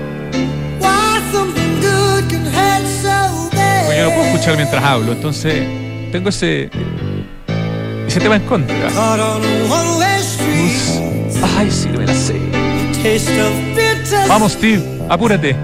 Yo 4.02 4.10
no 4.10 4.16
puedo 4.16 4.28
escuchar 4.32 4.56
mientras 4.56 4.84
hablo, 4.84 5.12
entonces 5.12 5.64
tengo 6.12 6.30
ese. 6.30 6.70
ese 8.08 8.20
tema 8.20 8.36
en 8.38 8.44
contra. 8.44 8.76
Ay, 11.58 11.70
sí, 11.70 11.88
me 11.90 12.06
la 12.06 12.14
sé. 12.14 12.36
Vamos, 14.28 14.54
Steve, 14.54 14.82
apúrate. 15.10 15.56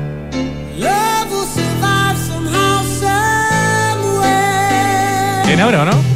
¿Viene 5.46 5.62
ahora 5.62 5.82
o 5.82 5.86
no? 5.86 6.07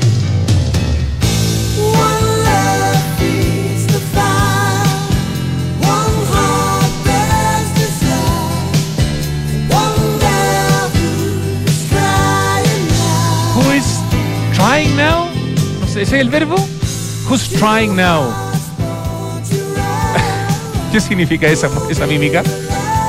¿Ese 16.02 16.16
es 16.16 16.22
el 16.22 16.30
verbo? 16.30 16.56
Who's 17.30 17.48
trying 17.48 17.96
now? 17.96 18.24
¿Qué 20.92 21.00
significa 21.00 21.48
esa, 21.48 21.70
esa 21.90 22.08
mímica? 22.08 22.44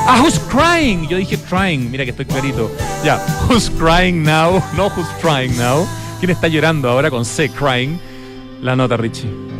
Ah, 0.07 0.20
who's 0.22 0.38
crying? 0.38 1.09
Yo 1.09 1.16
dije 1.16 1.38
trying, 1.49 1.90
mira 1.90 2.05
que 2.05 2.11
estoy 2.11 2.26
clarito. 2.26 2.70
Ya, 3.03 3.18
who's 3.49 3.70
crying 3.70 4.22
now? 4.22 4.62
No 4.76 4.90
who's 4.90 5.09
trying 5.20 5.57
now. 5.57 5.86
¿Quién 6.20 6.30
está 6.30 6.49
llorando 6.49 6.90
ahora 6.90 7.11
con 7.11 7.24
C, 7.24 7.49
crying? 7.49 7.99
La 8.61 8.76
nota, 8.76 8.97
Richie. 8.97 9.51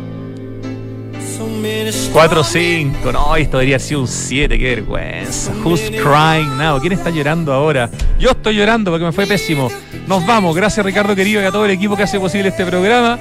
4-5. 1.91 3.11
No, 3.11 3.35
esto 3.35 3.57
debería 3.57 3.79
ser 3.79 3.97
un 3.97 4.07
7, 4.07 4.57
qué 4.57 4.75
vergüenza. 4.75 5.51
Who's 5.63 5.81
crying 5.91 6.57
now? 6.57 6.79
¿Quién 6.79 6.93
está 6.93 7.09
llorando 7.09 7.51
ahora? 7.53 7.89
Yo 8.19 8.31
estoy 8.31 8.55
llorando 8.55 8.91
porque 8.91 9.05
me 9.05 9.11
fue 9.11 9.25
pésimo. 9.25 9.69
Nos 10.07 10.25
vamos. 10.25 10.55
Gracias, 10.55 10.85
Ricardo 10.85 11.15
querido, 11.15 11.41
y 11.41 11.45
a 11.45 11.51
todo 11.51 11.65
el 11.65 11.71
equipo 11.71 11.95
que 11.95 12.03
hace 12.03 12.19
posible 12.19 12.49
este 12.49 12.65
programa. 12.65 13.19